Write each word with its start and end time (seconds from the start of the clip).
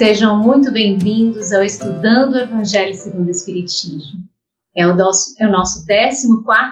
sejam 0.00 0.42
muito 0.42 0.72
bem-vindos 0.72 1.52
ao 1.52 1.62
Estudando 1.62 2.32
o 2.32 2.38
Evangelho 2.38 2.94
segundo 2.94 3.26
o 3.26 3.30
Espiritismo. 3.30 4.24
É 4.74 4.86
o 4.86 4.96
nosso, 4.96 5.34
é 5.38 5.46
o 5.46 5.52
nosso 5.52 5.84
14 5.84 6.26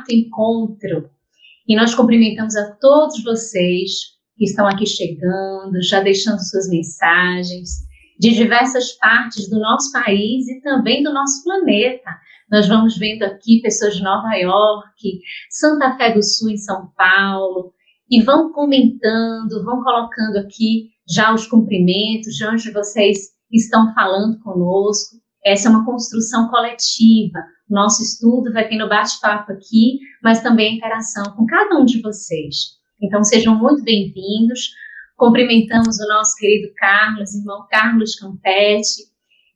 encontro 0.09 1.11
e 1.69 1.77
nós 1.77 1.95
cumprimentamos 1.95 2.57
a 2.57 2.75
todos 2.77 3.23
vocês 3.23 3.91
que 4.35 4.45
estão 4.47 4.67
aqui 4.67 4.87
chegando, 4.87 5.83
já 5.83 6.01
deixando 6.01 6.39
suas 6.39 6.71
mensagens 6.71 7.87
de 8.19 8.33
diversas 8.33 8.93
partes 8.93 9.51
do 9.51 9.61
nosso 9.61 9.93
país 9.93 10.49
e 10.49 10.63
também 10.63 11.03
do 11.03 11.13
nosso 11.13 11.45
planeta. 11.45 12.11
Nós 12.51 12.67
vamos 12.67 12.97
vendo 12.97 13.25
aqui 13.25 13.61
pessoas 13.61 13.97
de 13.97 14.03
Nova 14.03 14.35
York, 14.37 15.21
Santa 15.51 15.95
Fé 15.99 16.15
do 16.15 16.23
Sul, 16.23 16.49
em 16.49 16.57
São 16.57 16.91
Paulo, 16.97 17.75
e 18.11 18.23
vão 18.23 18.55
comentando, 18.55 19.63
vão 19.67 19.83
colocando 19.83 20.39
aqui 20.39 20.97
já 21.09 21.35
os 21.35 21.47
cumprimentos, 21.47 22.35
de 22.35 22.47
onde 22.47 22.71
vocês 22.71 23.19
estão 23.51 23.93
falando 23.95 24.39
conosco. 24.41 25.17
Essa 25.45 25.69
é 25.69 25.71
uma 25.71 25.85
construção 25.85 26.49
coletiva. 26.49 27.39
Nosso 27.69 28.03
estudo 28.03 28.53
vai 28.53 28.69
tendo 28.69 28.89
bate-papo 28.89 29.53
aqui, 29.53 29.99
mas 30.23 30.43
também 30.43 30.77
interação 30.77 31.25
com 31.37 31.47
cada 31.47 31.79
um 31.79 31.85
de 31.85 32.01
vocês. 32.03 32.79
Então, 33.01 33.23
sejam 33.23 33.57
muito 33.57 33.83
bem-vindos. 33.83 34.71
Cumprimentamos 35.17 35.99
o 35.99 36.09
nosso 36.09 36.35
querido 36.37 36.73
Carlos, 36.77 37.35
irmão 37.35 37.67
Carlos 37.71 38.15
Campetti. 38.17 39.03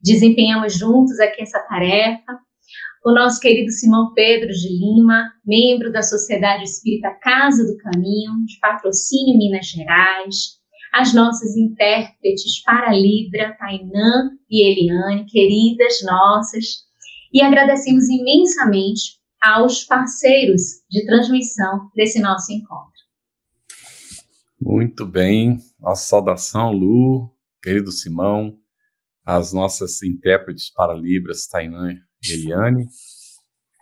Desempenhamos 0.01 0.77
juntos 0.77 1.19
aqui 1.19 1.41
essa 1.41 1.59
tarefa 1.59 2.39
o 3.05 3.11
nosso 3.11 3.39
querido 3.41 3.69
Simão 3.69 4.13
Pedro 4.13 4.47
de 4.47 4.69
Lima, 4.69 5.29
membro 5.45 5.91
da 5.91 6.01
Sociedade 6.01 6.63
Espírita 6.63 7.11
Casa 7.21 7.65
do 7.65 7.77
Caminho, 7.77 8.45
de 8.45 8.57
patrocínio 8.61 9.37
Minas 9.37 9.65
Gerais, 9.65 10.62
as 10.93 11.11
nossas 11.11 11.57
intérpretes 11.57 12.61
para 12.63 12.93
Libra, 12.93 13.57
Tainã 13.57 14.29
e 14.47 14.63
Eliane, 14.63 15.25
queridas 15.25 16.03
nossas, 16.03 16.83
e 17.33 17.41
agradecemos 17.41 18.07
imensamente 18.09 19.19
aos 19.41 19.83
parceiros 19.83 20.61
de 20.87 21.03
transmissão 21.07 21.89
desse 21.95 22.21
nosso 22.21 22.53
encontro. 22.53 22.93
Muito 24.61 25.05
bem, 25.05 25.57
nossa 25.79 26.05
saudação, 26.05 26.71
Lu, 26.71 27.33
querido 27.61 27.91
Simão, 27.91 28.55
as 29.25 29.51
nossas 29.51 30.03
intérpretes 30.03 30.71
para 30.71 30.93
Libras, 30.93 31.47
Tainã 31.47 31.95
Eliane. 32.23 32.85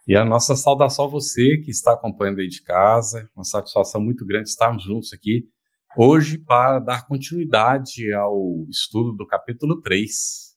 E 0.08 0.16
a 0.16 0.24
nossa 0.24 0.56
saudação 0.56 1.06
a 1.06 1.10
você 1.10 1.58
que 1.58 1.72
está 1.72 1.94
acompanhando 1.94 2.40
aí 2.40 2.48
de 2.48 2.64
casa. 2.64 3.30
Uma 3.36 3.44
satisfação 3.44 4.02
muito 4.02 4.26
grande 4.26 4.50
estarmos 4.50 4.84
juntos 4.84 5.14
aqui 5.14 5.48
hoje 5.96 6.38
para 6.38 6.80
dar 6.80 7.06
continuidade 7.06 8.14
ao 8.14 8.66
estudo 8.70 9.12
do 9.14 9.26
capítulo 9.28 9.82
3. 9.82 10.56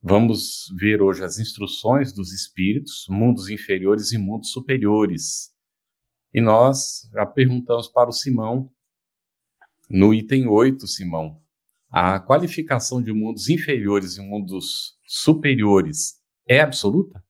Vamos 0.00 0.72
ver 0.78 1.02
hoje 1.02 1.24
as 1.24 1.38
instruções 1.38 2.12
dos 2.12 2.32
espíritos, 2.32 3.06
mundos 3.08 3.48
inferiores 3.48 4.12
e 4.12 4.18
mundos 4.18 4.50
superiores. 4.52 5.52
E 6.32 6.40
nós 6.40 7.08
já 7.12 7.26
perguntamos 7.26 7.88
para 7.88 8.08
o 8.08 8.12
Simão, 8.12 8.70
no 9.90 10.14
item 10.14 10.46
8, 10.46 10.86
Simão, 10.86 11.42
a 11.90 12.20
qualificação 12.20 13.02
de 13.02 13.12
mundos 13.12 13.48
inferiores 13.48 14.18
e 14.18 14.20
mundos 14.20 14.98
superiores 15.06 16.22
é 16.46 16.60
absoluta? 16.60 17.24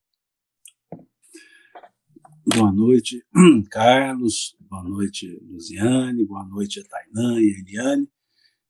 Boa 2.44 2.72
noite, 2.72 3.24
Carlos. 3.70 4.57
Boa 4.70 4.84
noite, 4.84 5.26
Luziane. 5.50 6.26
Boa 6.26 6.44
noite 6.44 6.80
a 6.80 6.84
Tainã 6.84 7.40
e 7.40 7.54
a 7.54 7.58
Eliane. 7.58 8.06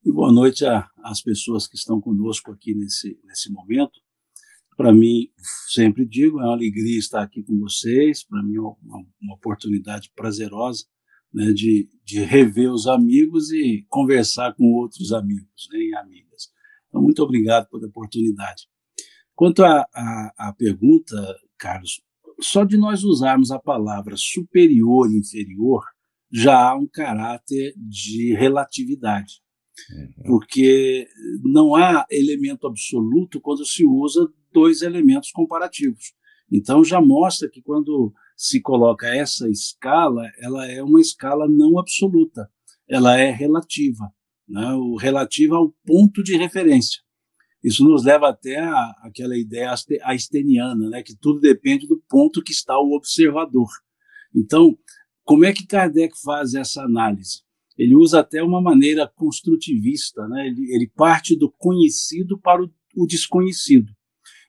E 0.04 0.12
boa 0.12 0.30
noite 0.30 0.64
às 1.02 1.20
pessoas 1.20 1.66
que 1.66 1.74
estão 1.74 2.00
conosco 2.00 2.52
aqui 2.52 2.72
nesse, 2.72 3.18
nesse 3.24 3.50
momento. 3.50 3.98
Para 4.76 4.92
mim, 4.92 5.28
sempre 5.68 6.06
digo, 6.06 6.38
é 6.38 6.44
uma 6.44 6.52
alegria 6.52 6.96
estar 7.00 7.20
aqui 7.20 7.42
com 7.42 7.58
vocês. 7.58 8.24
Para 8.24 8.40
mim, 8.44 8.54
é 8.54 8.60
uma, 8.60 8.76
uma 9.20 9.34
oportunidade 9.34 10.12
prazerosa 10.14 10.84
né, 11.34 11.52
de, 11.52 11.90
de 12.04 12.20
rever 12.20 12.70
os 12.70 12.86
amigos 12.86 13.50
e 13.50 13.84
conversar 13.88 14.54
com 14.54 14.72
outros 14.74 15.12
amigos 15.12 15.68
né, 15.72 15.80
e 15.80 15.96
amigas. 15.96 16.52
Então, 16.86 17.02
muito 17.02 17.20
obrigado 17.24 17.68
pela 17.68 17.88
oportunidade. 17.88 18.68
Quanto 19.34 19.64
à, 19.64 20.54
pergunta, 20.56 21.16
Carlos, 21.58 22.00
só 22.40 22.64
de 22.64 22.76
nós 22.76 23.02
usarmos 23.04 23.50
a 23.50 23.58
palavra 23.58 24.14
superior 24.16 25.10
e 25.10 25.18
inferior, 25.18 25.82
já 26.30 26.70
há 26.70 26.76
um 26.76 26.86
caráter 26.86 27.72
de 27.76 28.34
relatividade. 28.34 29.40
Uhum. 29.90 30.22
Porque 30.26 31.06
não 31.42 31.74
há 31.74 32.04
elemento 32.10 32.66
absoluto 32.66 33.40
quando 33.40 33.64
se 33.64 33.84
usa 33.84 34.28
dois 34.52 34.82
elementos 34.82 35.30
comparativos. 35.30 36.12
Então 36.50 36.82
já 36.82 37.00
mostra 37.00 37.48
que 37.48 37.62
quando 37.62 38.12
se 38.36 38.60
coloca 38.60 39.06
essa 39.06 39.48
escala, 39.48 40.22
ela 40.38 40.66
é 40.66 40.82
uma 40.82 41.00
escala 41.00 41.46
não 41.48 41.78
absoluta, 41.78 42.48
ela 42.88 43.18
é 43.18 43.30
relativa, 43.30 44.10
né? 44.48 44.72
o 44.74 44.96
relativa 44.96 45.56
ao 45.56 45.74
ponto 45.84 46.22
de 46.22 46.36
referência. 46.36 47.00
Isso 47.62 47.84
nos 47.84 48.04
leva 48.04 48.28
até 48.28 48.58
a, 48.58 48.94
aquela 49.02 49.36
ideia 49.36 49.74
einsteiniana, 50.04 50.88
né, 50.88 51.02
que 51.02 51.16
tudo 51.16 51.40
depende 51.40 51.86
do 51.86 52.02
ponto 52.08 52.42
que 52.42 52.52
está 52.52 52.78
o 52.78 52.92
observador. 52.92 53.68
Então, 54.34 54.78
como 55.24 55.44
é 55.44 55.52
que 55.52 55.66
Kardec 55.66 56.14
faz 56.22 56.54
essa 56.54 56.82
análise? 56.82 57.42
Ele 57.76 57.94
usa 57.94 58.20
até 58.20 58.42
uma 58.42 58.60
maneira 58.60 59.06
construtivista, 59.06 60.26
né? 60.28 60.48
ele, 60.48 60.74
ele 60.74 60.90
parte 60.96 61.36
do 61.36 61.50
conhecido 61.50 62.38
para 62.40 62.62
o, 62.62 62.70
o 62.96 63.06
desconhecido. 63.06 63.92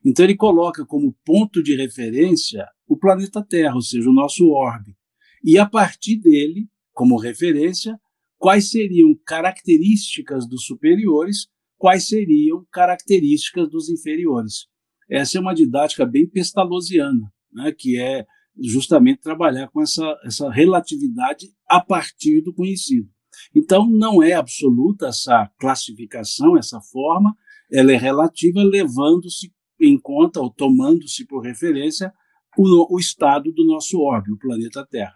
Então, 0.04 0.24
ele 0.24 0.36
coloca 0.36 0.84
como 0.84 1.16
ponto 1.24 1.62
de 1.62 1.76
referência 1.76 2.66
o 2.88 2.96
planeta 2.96 3.44
Terra, 3.44 3.74
ou 3.74 3.82
seja, 3.82 4.08
o 4.08 4.12
nosso 4.12 4.48
orbe. 4.48 4.96
E 5.44 5.58
a 5.58 5.66
partir 5.66 6.16
dele, 6.16 6.68
como 6.92 7.18
referência, 7.18 7.98
quais 8.36 8.70
seriam 8.70 9.14
características 9.24 10.48
dos 10.48 10.64
superiores 10.64 11.46
quais 11.80 12.06
seriam 12.06 12.66
características 12.70 13.70
dos 13.70 13.88
inferiores. 13.88 14.66
Essa 15.08 15.38
é 15.38 15.40
uma 15.40 15.54
didática 15.54 16.04
bem 16.04 16.28
pestalozziana, 16.28 17.32
né, 17.50 17.72
que 17.72 17.98
é 17.98 18.26
justamente 18.60 19.22
trabalhar 19.22 19.68
com 19.68 19.80
essa, 19.80 20.04
essa 20.22 20.50
relatividade 20.50 21.46
a 21.66 21.80
partir 21.80 22.42
do 22.42 22.52
conhecido. 22.52 23.08
Então, 23.56 23.88
não 23.88 24.22
é 24.22 24.34
absoluta 24.34 25.06
essa 25.06 25.50
classificação, 25.58 26.58
essa 26.58 26.78
forma, 26.82 27.34
ela 27.72 27.92
é 27.92 27.96
relativa, 27.96 28.62
levando-se 28.62 29.50
em 29.80 29.98
conta, 29.98 30.38
ou 30.38 30.50
tomando-se 30.50 31.26
por 31.26 31.40
referência, 31.40 32.12
o, 32.58 32.94
o 32.94 33.00
estado 33.00 33.50
do 33.52 33.64
nosso 33.64 33.98
orbe, 33.98 34.30
o 34.30 34.38
planeta 34.38 34.86
Terra. 34.86 35.14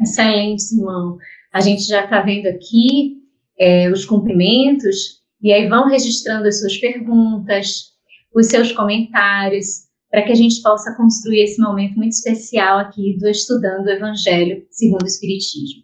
Excelente, 0.00 0.62
Simão. 0.62 1.16
A 1.52 1.60
gente 1.60 1.82
já 1.82 2.02
está 2.02 2.20
vendo 2.22 2.48
aqui 2.48 3.21
é, 3.58 3.90
os 3.90 4.04
cumprimentos, 4.04 5.22
e 5.40 5.52
aí 5.52 5.68
vão 5.68 5.88
registrando 5.88 6.46
as 6.46 6.60
suas 6.60 6.76
perguntas, 6.78 7.92
os 8.34 8.46
seus 8.46 8.72
comentários, 8.72 9.90
para 10.10 10.22
que 10.22 10.32
a 10.32 10.36
gente 10.36 10.60
possa 10.62 10.94
construir 10.94 11.42
esse 11.42 11.60
momento 11.60 11.96
muito 11.96 12.12
especial 12.12 12.78
aqui 12.78 13.16
do 13.18 13.28
Estudando 13.28 13.86
o 13.86 13.90
Evangelho 13.90 14.64
segundo 14.70 15.02
o 15.02 15.06
Espiritismo. 15.06 15.82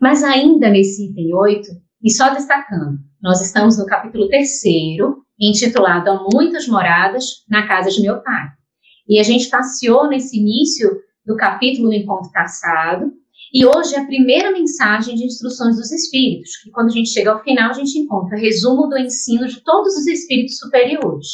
Mas 0.00 0.22
ainda 0.22 0.68
nesse 0.68 1.06
item 1.06 1.34
8, 1.34 1.68
e 2.02 2.10
só 2.10 2.32
destacando, 2.32 2.98
nós 3.22 3.40
estamos 3.40 3.78
no 3.78 3.86
capítulo 3.86 4.28
3, 4.28 4.62
intitulado 5.40 6.10
Há 6.10 6.28
Muitas 6.32 6.68
Moradas 6.68 7.24
na 7.48 7.66
Casa 7.66 7.90
de 7.90 8.02
Meu 8.02 8.22
Pai. 8.22 8.48
E 9.08 9.18
a 9.18 9.22
gente 9.22 9.48
passeou 9.48 10.08
nesse 10.08 10.38
início 10.38 10.90
do 11.24 11.36
capítulo 11.36 11.88
no 11.88 11.94
encontro 11.94 12.30
passado, 12.32 13.10
e 13.54 13.64
hoje 13.64 13.94
é 13.94 14.00
a 14.00 14.06
primeira 14.06 14.50
mensagem 14.50 15.14
de 15.14 15.24
instruções 15.24 15.76
dos 15.76 15.92
espíritos, 15.92 16.56
que 16.56 16.70
quando 16.70 16.88
a 16.88 16.92
gente 16.92 17.10
chega 17.10 17.30
ao 17.30 17.42
final, 17.42 17.70
a 17.70 17.74
gente 17.74 17.96
encontra 17.96 18.36
resumo 18.36 18.88
do 18.88 18.98
ensino 18.98 19.46
de 19.46 19.60
todos 19.60 19.94
os 19.94 20.06
espíritos 20.08 20.58
superiores. 20.58 21.26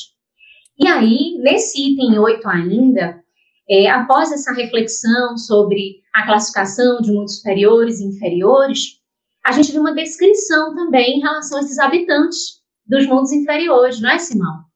E 0.78 0.86
aí, 0.86 1.38
nesse 1.42 1.92
item 1.92 2.18
8 2.18 2.46
ainda, 2.46 3.18
é, 3.68 3.88
após 3.88 4.30
essa 4.30 4.52
reflexão 4.52 5.38
sobre 5.38 6.02
a 6.14 6.26
classificação 6.26 7.00
de 7.00 7.10
mundos 7.10 7.36
superiores 7.38 8.00
e 8.00 8.04
inferiores, 8.04 9.00
a 9.44 9.52
gente 9.52 9.72
vê 9.72 9.78
uma 9.78 9.94
descrição 9.94 10.74
também 10.74 11.18
em 11.18 11.20
relação 11.20 11.58
a 11.58 11.62
esses 11.62 11.78
habitantes 11.78 12.60
dos 12.86 13.06
mundos 13.06 13.32
inferiores, 13.32 14.00
não 14.00 14.10
é, 14.10 14.18
Simão? 14.18 14.70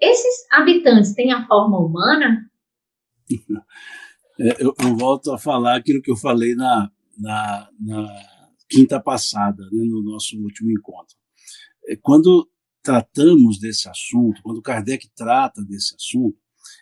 esses 0.00 0.46
habitantes 0.50 1.14
têm 1.14 1.32
a 1.32 1.46
forma 1.46 1.78
humana? 1.78 2.50
Eu, 4.42 4.74
eu, 4.78 4.96
volto 4.96 5.32
a 5.32 5.38
falar 5.38 5.76
aquilo 5.76 6.00
que 6.00 6.10
eu 6.10 6.16
falei 6.16 6.54
na, 6.54 6.90
na, 7.18 7.68
na 7.78 8.08
quinta 8.70 8.98
passada, 8.98 9.62
né, 9.64 9.84
no 9.84 10.02
nosso 10.02 10.34
último 10.38 10.70
encontro. 10.70 11.14
É, 11.86 11.96
quando 11.96 12.48
tratamos 12.82 13.58
desse 13.58 13.86
assunto, 13.86 14.40
quando 14.42 14.62
Kardec 14.62 15.10
trata 15.14 15.62
desse 15.62 15.94
assunto, 15.94 16.38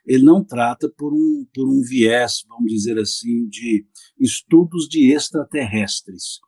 ele 0.06 0.22
não 0.22 0.44
trata 0.44 0.88
por 0.96 1.12
um, 1.12 1.46
por 1.52 1.69
um 1.69 1.82
viés, 1.82 2.44
vamos 2.49 2.72
dizer 2.72 2.96
assim, 2.96 3.49
de 3.49 3.84
estudos 4.20 4.88
de 4.88 5.12
extraterrestres. 5.12 6.38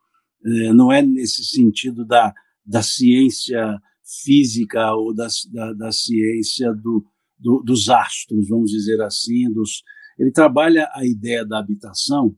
É, 0.46 0.72
não 0.72 0.92
é 0.92 1.02
nesse 1.02 1.44
sentido 1.44 2.06
da, 2.06 2.32
da 2.64 2.84
ciência 2.84 3.80
física 4.22 4.94
ou 4.94 5.12
da, 5.12 5.26
da, 5.52 5.72
da 5.72 5.92
ciência 5.92 6.72
do, 6.72 7.04
do, 7.36 7.62
dos 7.64 7.88
astros, 7.88 8.48
vamos 8.48 8.70
dizer 8.70 9.02
assim. 9.02 9.52
Dos, 9.52 9.82
ele 10.20 10.30
trabalha 10.30 10.86
a 10.92 11.06
ideia 11.06 11.46
da 11.46 11.58
habitação 11.58 12.36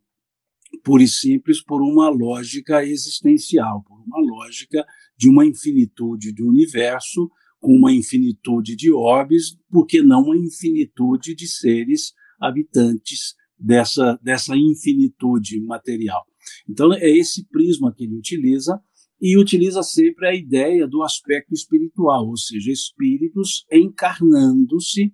pura 0.84 1.02
e 1.02 1.08
simples 1.08 1.61
por 1.61 1.82
uma 1.82 2.08
lógica 2.08 2.84
existencial, 2.84 3.82
por 3.82 4.00
uma 4.06 4.20
lógica 4.20 4.87
de 5.17 5.29
uma 5.29 5.44
infinitude 5.44 6.32
de 6.32 6.44
universo, 6.44 7.29
com 7.61 7.76
uma 7.76 7.93
infinitude 7.93 8.76
de 8.76 8.93
orbes, 8.93 9.56
porque 9.69 10.00
não 10.00 10.23
uma 10.23 10.37
infinitude 10.37 11.34
de 11.34 11.49
seres 11.49 12.12
habitantes 12.40 13.34
dessa, 13.58 14.17
dessa 14.23 14.56
infinitude 14.56 15.61
material. 15.61 16.25
Então, 16.69 16.93
é 16.94 17.11
esse 17.11 17.46
prisma 17.49 17.93
que 17.93 18.05
ele 18.05 18.14
utiliza, 18.14 18.81
e 19.20 19.37
utiliza 19.37 19.82
sempre 19.82 20.29
a 20.29 20.34
ideia 20.34 20.87
do 20.87 21.02
aspecto 21.02 21.52
espiritual, 21.52 22.29
ou 22.29 22.37
seja, 22.37 22.70
espíritos 22.70 23.64
encarnando-se 23.70 25.12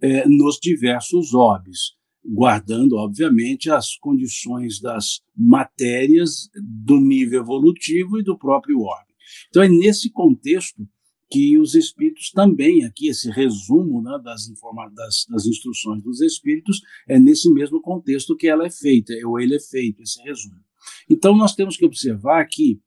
eh, 0.00 0.26
nos 0.28 0.58
diversos 0.58 1.34
orbes 1.34 1.99
guardando, 2.24 2.96
obviamente, 2.96 3.70
as 3.70 3.96
condições 3.96 4.80
das 4.80 5.20
matérias 5.36 6.48
do 6.54 7.00
nível 7.00 7.40
evolutivo 7.40 8.18
e 8.18 8.22
do 8.22 8.38
próprio 8.38 8.80
orbe. 8.80 9.14
Então, 9.48 9.62
é 9.62 9.68
nesse 9.68 10.10
contexto 10.10 10.86
que 11.30 11.56
os 11.56 11.74
espíritos 11.74 12.30
também, 12.32 12.84
aqui, 12.84 13.08
esse 13.08 13.30
resumo 13.30 14.02
né, 14.02 14.18
das, 14.22 14.48
das, 14.94 15.26
das, 15.28 15.46
instruções 15.46 16.02
dos 16.02 16.20
espíritos, 16.20 16.80
é 17.08 17.18
nesse 17.18 17.48
mesmo 17.52 17.80
contexto 17.80 18.36
que 18.36 18.48
ela 18.48 18.66
é 18.66 18.70
feita, 18.70 19.14
ou 19.24 19.38
ele 19.38 19.54
é 19.54 19.60
feito, 19.60 20.02
esse 20.02 20.20
resumo. 20.22 20.60
Então, 21.08 21.36
nós 21.36 21.54
temos 21.54 21.76
que 21.76 21.84
observar 21.84 22.44
que, 22.46 22.80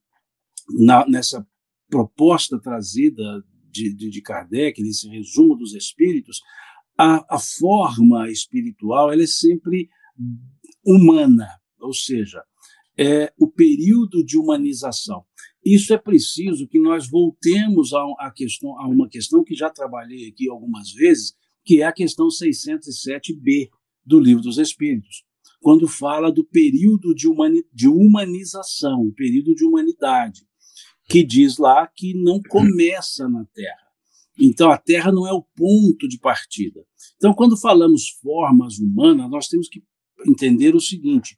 na, 0.69 1.07
nessa 1.07 1.47
proposta 1.89 2.59
trazida 2.59 3.43
de, 3.71 3.93
de, 3.95 4.09
de 4.09 4.21
Kardec, 4.21 4.81
nesse 4.81 5.07
resumo 5.07 5.55
dos 5.55 5.73
espíritos, 5.73 6.41
a, 6.97 7.35
a 7.35 7.39
forma 7.39 8.29
espiritual 8.29 9.11
ela 9.11 9.23
é 9.23 9.27
sempre 9.27 9.89
humana, 10.85 11.47
ou 11.79 11.93
seja, 11.93 12.43
é 12.97 13.33
o 13.39 13.49
período 13.49 14.23
de 14.23 14.37
humanização. 14.37 15.25
Isso 15.65 15.93
é 15.93 15.97
preciso 15.97 16.67
que 16.67 16.79
nós 16.79 17.09
voltemos 17.09 17.93
a, 17.93 18.03
a, 18.19 18.31
questão, 18.31 18.77
a 18.79 18.87
uma 18.87 19.07
questão 19.07 19.43
que 19.43 19.55
já 19.55 19.69
trabalhei 19.69 20.27
aqui 20.27 20.49
algumas 20.49 20.91
vezes, 20.91 21.33
que 21.63 21.81
é 21.81 21.85
a 21.85 21.93
questão 21.93 22.27
607b 22.27 23.69
do 24.05 24.19
Livro 24.19 24.43
dos 24.43 24.57
Espíritos, 24.57 25.23
quando 25.61 25.87
fala 25.87 26.31
do 26.31 26.43
período 26.43 27.15
de, 27.15 27.27
humani, 27.27 27.63
de 27.73 27.87
humanização, 27.87 29.01
o 29.01 29.13
período 29.13 29.55
de 29.55 29.63
humanidade, 29.63 30.41
que 31.07 31.23
diz 31.23 31.57
lá 31.57 31.87
que 31.87 32.13
não 32.13 32.41
começa 32.49 33.29
na 33.29 33.45
Terra. 33.45 33.82
Então, 34.39 34.71
a 34.71 34.77
Terra 34.77 35.11
não 35.11 35.27
é 35.27 35.31
o 35.31 35.45
ponto 35.55 36.07
de 36.07 36.17
partida. 36.17 36.83
Então, 37.17 37.33
quando 37.33 37.55
falamos 37.55 38.09
formas 38.21 38.79
humanas, 38.79 39.29
nós 39.29 39.47
temos 39.47 39.69
que 39.69 39.83
entender 40.27 40.75
o 40.75 40.81
seguinte: 40.81 41.37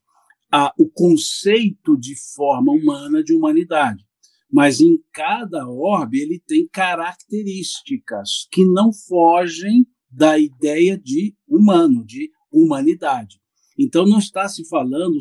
o 0.78 0.90
conceito 0.90 1.98
de 1.98 2.16
forma 2.36 2.72
humana 2.72 3.24
de 3.24 3.34
humanidade, 3.34 4.04
mas 4.50 4.80
em 4.80 4.98
cada 5.12 5.68
orbe 5.68 6.22
ele 6.22 6.42
tem 6.48 6.68
características 6.72 8.48
que 8.52 8.64
não 8.64 8.94
fogem 8.94 9.86
da 10.10 10.40
ideia 10.40 10.98
de 10.98 11.36
humano, 11.46 12.06
de 12.06 12.32
humanidade. 12.50 13.42
Então, 13.78 14.06
não 14.06 14.20
está 14.20 14.48
se 14.48 14.66
falando 14.70 15.18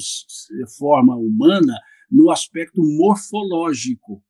forma 0.79 1.17
humana 1.17 1.77
no 2.09 2.31
aspecto 2.31 2.81
morfológico. 2.81 4.23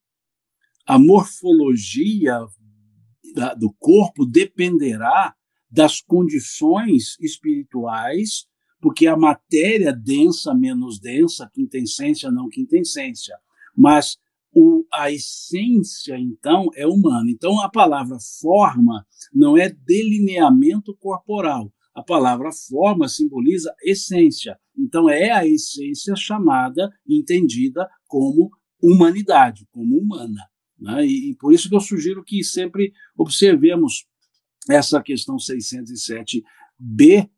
A 0.87 0.99
morfologia 0.99 2.47
da, 3.35 3.53
do 3.53 3.73
corpo 3.79 4.25
dependerá 4.25 5.35
das 5.71 6.01
condições 6.01 7.17
espirituais, 7.21 8.47
porque 8.81 9.07
a 9.07 9.17
matéria 9.17 9.93
densa, 9.93 10.55
menos 10.55 11.01
densa, 11.01 11.51
quintessência, 11.53 12.31
não 12.31 12.49
quintessência, 12.49 13.37
mas 13.77 14.17
o, 14.55 14.85
a 14.93 15.11
essência, 15.11 16.17
então, 16.17 16.69
é 16.77 16.87
humana. 16.87 17.29
Então, 17.29 17.61
a 17.61 17.69
palavra 17.69 18.17
forma 18.41 19.05
não 19.33 19.57
é 19.57 19.69
delineamento 19.69 20.97
corporal. 20.97 21.73
A 21.93 22.05
palavra 22.05 22.51
forma 22.53 23.09
simboliza 23.09 23.75
essência. 23.83 24.57
Então, 24.79 25.11
é 25.11 25.33
a 25.33 25.45
essência 25.45 26.15
chamada, 26.15 26.89
entendida 27.09 27.89
como 28.07 28.51
humanidade, 28.81 29.67
como 29.73 29.99
humana. 29.99 30.41
Né? 30.79 31.07
E, 31.07 31.31
e 31.31 31.37
por 31.37 31.53
isso 31.53 31.69
que 31.69 31.75
eu 31.75 31.81
sugiro 31.81 32.25
que 32.25 32.43
sempre 32.43 32.93
observemos 33.17 34.07
essa 34.69 35.03
questão 35.03 35.37
607b 35.37 36.43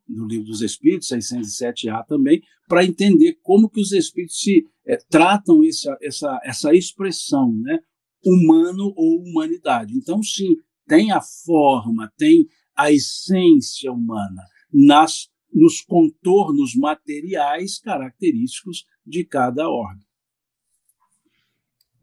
do 0.07 0.25
Livro 0.25 0.45
dos 0.45 0.61
Espíritos, 0.61 1.09
607a 1.09 2.05
também, 2.05 2.41
para 2.67 2.85
entender 2.85 3.37
como 3.41 3.69
que 3.69 3.79
os 3.79 3.91
espíritos 3.91 4.39
se 4.39 4.65
é, 4.85 4.97
tratam 5.09 5.63
essa, 5.63 5.97
essa, 6.01 6.39
essa 6.43 6.73
expressão, 6.73 7.53
né? 7.53 7.79
humano 8.25 8.93
ou 8.95 9.21
humanidade. 9.21 9.93
Então, 9.95 10.21
sim, 10.23 10.55
tem 10.87 11.11
a 11.11 11.21
forma, 11.21 12.11
tem 12.17 12.47
a 12.75 12.91
essência 12.91 13.91
humana 13.91 14.43
nas 14.71 15.29
nos 15.53 15.81
contornos 15.81 16.75
materiais 16.75 17.79
característicos 17.79 18.85
de 19.05 19.23
cada 19.23 19.67
órgão. 19.69 20.05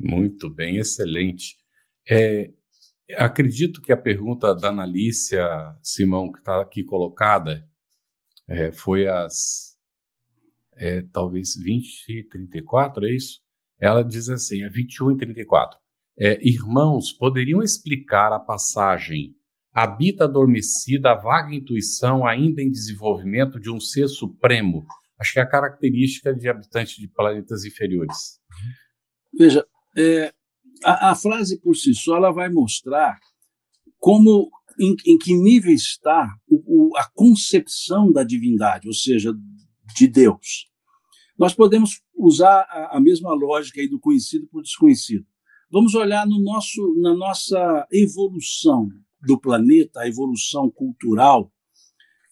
Muito 0.04 0.50
bem, 0.50 0.76
excelente. 0.76 1.56
É, 2.08 2.52
acredito 3.16 3.80
que 3.80 3.92
a 3.92 3.96
pergunta 3.96 4.54
da 4.54 4.68
Analícia 4.68 5.46
Simão, 5.82 6.30
que 6.30 6.38
está 6.38 6.60
aqui 6.60 6.84
colocada, 6.84 7.66
é, 8.46 8.70
foi 8.70 9.08
às 9.08 9.78
é, 10.76 11.02
talvez 11.12 11.54
20 11.56 12.08
e 12.08 12.24
34, 12.24 13.06
é 13.06 13.14
isso? 13.14 13.40
Ela 13.80 14.02
diz 14.02 14.28
assim, 14.28 14.62
é 14.62 14.68
21 14.68 15.12
e 15.12 15.16
34. 15.16 15.78
É, 16.18 16.38
irmãos, 16.46 17.12
poderiam 17.12 17.62
explicar 17.62 18.32
a 18.32 18.38
passagem 18.38 19.34
habita 19.74 20.24
adormecida 20.24 21.10
a 21.10 21.14
vaga 21.16 21.52
intuição 21.52 22.24
ainda 22.24 22.62
em 22.62 22.70
desenvolvimento 22.70 23.58
de 23.58 23.70
um 23.70 23.80
ser 23.80 24.06
supremo? 24.06 24.86
Acho 25.18 25.32
que 25.32 25.40
é 25.40 25.42
a 25.42 25.48
característica 25.48 26.32
de 26.32 26.48
habitantes 26.48 26.96
de 26.96 27.08
planetas 27.08 27.64
inferiores. 27.64 28.38
Veja, 29.36 29.66
é, 29.96 30.32
a, 30.84 31.10
a, 31.10 31.14
frase 31.14 31.60
por 31.60 31.76
si 31.76 31.94
só 31.94 32.16
ela 32.16 32.32
vai 32.32 32.50
mostrar 32.50 33.18
como 33.98 34.50
em, 34.78 34.94
em 35.06 35.18
que 35.18 35.34
nível 35.34 35.72
está 35.72 36.28
o, 36.48 36.90
o, 36.90 36.96
a 36.96 37.08
concepção 37.14 38.12
da 38.12 38.24
divindade, 38.24 38.88
ou 38.88 38.94
seja, 38.94 39.32
de 39.96 40.08
Deus. 40.08 40.68
Nós 41.38 41.54
podemos 41.54 42.02
usar 42.16 42.60
a, 42.68 42.96
a 42.96 43.00
mesma 43.00 43.32
lógica 43.34 43.80
aí 43.80 43.88
do 43.88 44.00
conhecido 44.00 44.46
por 44.48 44.62
desconhecido. 44.62 45.26
Vamos 45.70 45.94
olhar 45.94 46.26
no 46.26 46.40
nosso, 46.40 46.94
na 47.00 47.14
nossa 47.14 47.86
evolução 47.92 48.88
do 49.26 49.40
planeta, 49.40 50.00
a 50.00 50.08
evolução 50.08 50.70
cultural. 50.70 51.50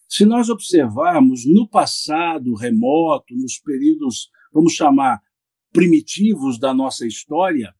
Se 0.08 0.24
nós 0.24 0.48
observarmos 0.48 1.42
no 1.46 1.66
passado 1.68 2.54
remoto, 2.54 3.34
nos 3.34 3.58
períodos, 3.58 4.28
vamos 4.52 4.74
chamar, 4.74 5.20
primitivos 5.72 6.58
da 6.58 6.74
nossa 6.74 7.06
história, 7.06 7.74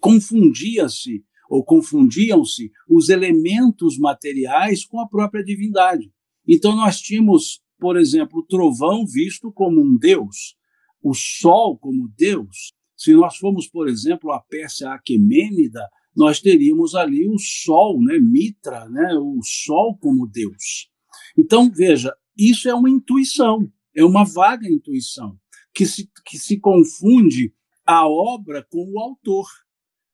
confundia-se 0.00 1.24
ou 1.48 1.64
confundiam-se 1.64 2.70
os 2.88 3.08
elementos 3.08 3.98
materiais 3.98 4.84
com 4.84 5.00
a 5.00 5.08
própria 5.08 5.42
divindade. 5.42 6.12
Então 6.46 6.76
nós 6.76 7.00
tínhamos, 7.00 7.62
por 7.78 7.96
exemplo, 7.96 8.40
o 8.40 8.46
trovão 8.46 9.06
visto 9.06 9.50
como 9.50 9.80
um 9.80 9.96
deus, 9.96 10.56
o 11.02 11.14
sol 11.14 11.78
como 11.78 12.12
deus. 12.16 12.74
Se 12.96 13.14
nós 13.14 13.36
formos, 13.36 13.66
por 13.66 13.88
exemplo, 13.88 14.30
a 14.32 14.40
Pérsia 14.40 14.92
Aquemênida, 14.92 15.88
nós 16.14 16.40
teríamos 16.40 16.94
ali 16.94 17.26
o 17.28 17.38
sol, 17.38 18.02
né, 18.02 18.18
Mitra, 18.18 18.88
né, 18.88 19.14
o 19.14 19.40
sol 19.42 19.96
como 19.98 20.26
deus. 20.26 20.90
Então, 21.36 21.70
veja, 21.70 22.12
isso 22.36 22.68
é 22.68 22.74
uma 22.74 22.90
intuição, 22.90 23.70
é 23.94 24.04
uma 24.04 24.24
vaga 24.24 24.68
intuição 24.68 25.38
que 25.78 25.86
se, 25.86 26.10
que 26.26 26.36
se 26.36 26.58
confunde 26.58 27.54
a 27.86 28.04
obra 28.08 28.66
com 28.68 28.84
o 28.92 28.98
autor, 28.98 29.46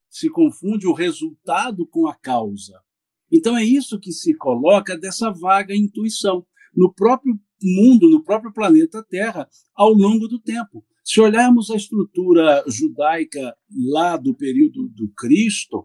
se 0.07 0.29
confunde 0.29 0.85
o 0.85 0.93
resultado 0.93 1.87
com 1.87 2.07
a 2.07 2.13
causa. 2.13 2.79
Então 3.31 3.57
é 3.57 3.63
isso 3.63 3.99
que 3.99 4.11
se 4.11 4.35
coloca 4.35 4.95
dessa 4.95 5.31
vaga 5.31 5.75
intuição 5.75 6.45
no 6.71 6.93
próprio 6.93 7.33
mundo, 7.59 8.07
no 8.07 8.23
próprio 8.23 8.53
planeta 8.53 9.03
Terra, 9.09 9.49
ao 9.73 9.91
longo 9.91 10.27
do 10.27 10.39
tempo. 10.39 10.85
Se 11.03 11.19
olharmos 11.19 11.71
a 11.71 11.75
estrutura 11.75 12.63
judaica 12.67 13.55
lá 13.91 14.17
do 14.17 14.35
período 14.35 14.87
do 14.89 15.11
Cristo, 15.17 15.83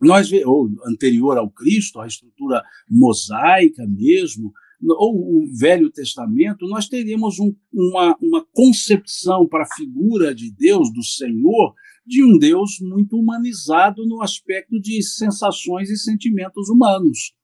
nós 0.00 0.32
ou 0.46 0.70
anterior 0.86 1.36
ao 1.36 1.50
Cristo, 1.50 2.00
a 2.00 2.06
estrutura 2.06 2.62
mosaica 2.88 3.86
mesmo, 3.86 4.50
ou 4.86 5.42
o 5.42 5.46
Velho 5.56 5.90
Testamento, 5.90 6.66
nós 6.66 6.88
teríamos 6.88 7.38
um, 7.38 7.54
uma, 7.72 8.16
uma 8.20 8.46
concepção 8.52 9.46
para 9.46 9.64
a 9.64 9.74
figura 9.76 10.34
de 10.34 10.52
Deus, 10.52 10.92
do 10.92 11.02
Senhor, 11.02 11.74
de 12.06 12.22
um 12.22 12.38
Deus 12.38 12.78
muito 12.80 13.16
humanizado 13.16 14.06
no 14.06 14.22
aspecto 14.22 14.80
de 14.80 15.02
sensações 15.02 15.90
e 15.90 15.96
sentimentos 15.96 16.68
humanos. 16.68 17.34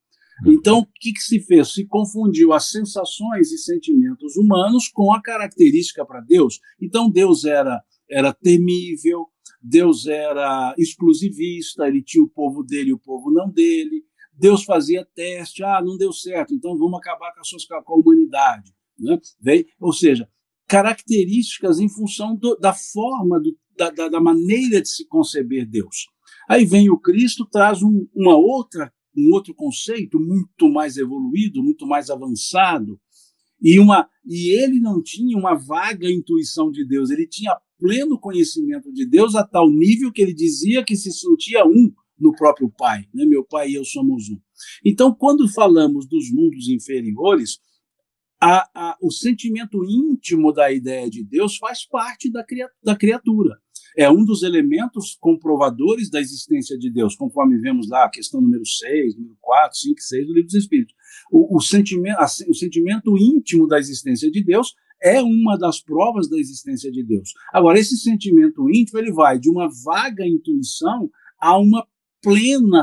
Uhum. 0.44 0.52
Então, 0.52 0.78
o 0.80 0.86
que, 1.00 1.12
que, 1.12 1.20
se 1.20 1.40
fez? 1.40 1.72
Se 1.72 1.86
confundiu 1.86 2.52
as 2.52 2.70
sensações 2.70 3.50
e 3.52 3.58
sentimentos 3.58 4.36
humanos 4.36 4.88
com 4.88 5.12
a 5.12 5.22
característica 5.22 6.04
para 6.04 6.20
Deus. 6.20 6.60
Então, 6.80 7.10
Deus 7.10 7.44
era, 7.44 7.82
era 8.10 8.32
temível, 8.32 9.26
Deus 9.62 10.06
era 10.06 10.74
exclusivista, 10.78 11.86
ele 11.86 12.02
tinha 12.02 12.24
o 12.24 12.28
povo 12.28 12.62
dele 12.62 12.90
e 12.90 12.94
o 12.94 12.98
povo 12.98 13.30
não 13.30 13.50
dele. 13.50 14.04
Deus 14.40 14.64
fazia 14.64 15.06
teste, 15.14 15.62
ah, 15.62 15.82
não 15.84 15.98
deu 15.98 16.12
certo, 16.14 16.54
então 16.54 16.76
vamos 16.78 16.98
acabar 16.98 17.30
com 17.34 17.40
a, 17.74 17.82
com 17.82 17.92
a 17.92 17.96
humanidade. 17.96 18.72
Né? 18.98 19.18
Vem? 19.38 19.66
Ou 19.78 19.92
seja, 19.92 20.26
características 20.66 21.78
em 21.78 21.90
função 21.90 22.34
do, 22.34 22.56
da 22.56 22.72
forma, 22.72 23.38
do, 23.38 23.54
da, 23.76 23.90
da, 23.90 24.08
da, 24.08 24.20
maneira 24.20 24.80
de 24.80 24.88
se 24.88 25.06
conceber 25.06 25.68
Deus. 25.68 26.06
Aí 26.48 26.64
vem 26.64 26.88
o 26.88 26.98
Cristo, 26.98 27.44
traz 27.44 27.82
um, 27.82 28.08
uma 28.14 28.34
outra, 28.34 28.90
um 29.14 29.30
outro 29.34 29.54
conceito 29.54 30.18
muito 30.18 30.70
mais 30.70 30.96
evoluído, 30.96 31.62
muito 31.62 31.86
mais 31.86 32.08
avançado, 32.08 32.98
e, 33.60 33.78
uma, 33.78 34.08
e 34.24 34.58
ele 34.58 34.80
não 34.80 35.02
tinha 35.02 35.36
uma 35.36 35.54
vaga 35.54 36.10
intuição 36.10 36.70
de 36.70 36.86
Deus, 36.86 37.10
ele 37.10 37.26
tinha 37.26 37.54
pleno 37.78 38.18
conhecimento 38.18 38.90
de 38.90 39.06
Deus 39.06 39.34
a 39.34 39.46
tal 39.46 39.70
nível 39.70 40.10
que 40.10 40.22
ele 40.22 40.32
dizia 40.32 40.82
que 40.82 40.96
se 40.96 41.12
sentia 41.12 41.66
um 41.66 41.92
no 42.20 42.32
próprio 42.34 42.70
Pai. 42.76 43.04
Né? 43.14 43.24
Meu 43.24 43.44
Pai 43.44 43.70
e 43.70 43.74
eu 43.74 43.84
somos 43.84 44.28
um. 44.28 44.38
Então, 44.84 45.14
quando 45.14 45.48
falamos 45.48 46.06
dos 46.06 46.30
mundos 46.30 46.68
inferiores, 46.68 47.58
a, 48.40 48.68
a, 48.74 48.96
o 49.02 49.10
sentimento 49.10 49.84
íntimo 49.84 50.52
da 50.52 50.72
ideia 50.72 51.08
de 51.10 51.22
Deus 51.22 51.56
faz 51.56 51.86
parte 51.86 52.30
da, 52.30 52.44
da 52.82 52.96
criatura. 52.96 53.58
É 53.96 54.08
um 54.08 54.24
dos 54.24 54.42
elementos 54.42 55.16
comprovadores 55.20 56.08
da 56.08 56.20
existência 56.20 56.78
de 56.78 56.90
Deus, 56.90 57.16
conforme 57.16 57.58
vemos 57.58 57.88
lá 57.88 58.04
a 58.04 58.10
questão 58.10 58.40
número 58.40 58.64
6, 58.64 59.16
número 59.16 59.36
4, 59.40 59.78
5 59.78 59.98
e 59.98 60.02
6 60.02 60.26
do 60.26 60.32
Livro 60.32 60.46
dos 60.46 60.54
Espíritos. 60.54 60.94
O, 61.30 61.56
o, 61.56 61.60
sentimento, 61.60 62.18
a, 62.18 62.26
o 62.48 62.54
sentimento 62.54 63.18
íntimo 63.18 63.66
da 63.66 63.78
existência 63.78 64.30
de 64.30 64.42
Deus 64.42 64.74
é 65.02 65.20
uma 65.20 65.58
das 65.58 65.80
provas 65.80 66.28
da 66.28 66.38
existência 66.38 66.90
de 66.90 67.02
Deus. 67.02 67.32
Agora, 67.52 67.78
esse 67.78 67.96
sentimento 67.96 68.68
íntimo 68.70 68.98
ele 68.98 69.12
vai 69.12 69.38
de 69.38 69.50
uma 69.50 69.68
vaga 69.84 70.26
intuição 70.26 71.10
a 71.38 71.58
uma 71.58 71.86
plena 72.22 72.82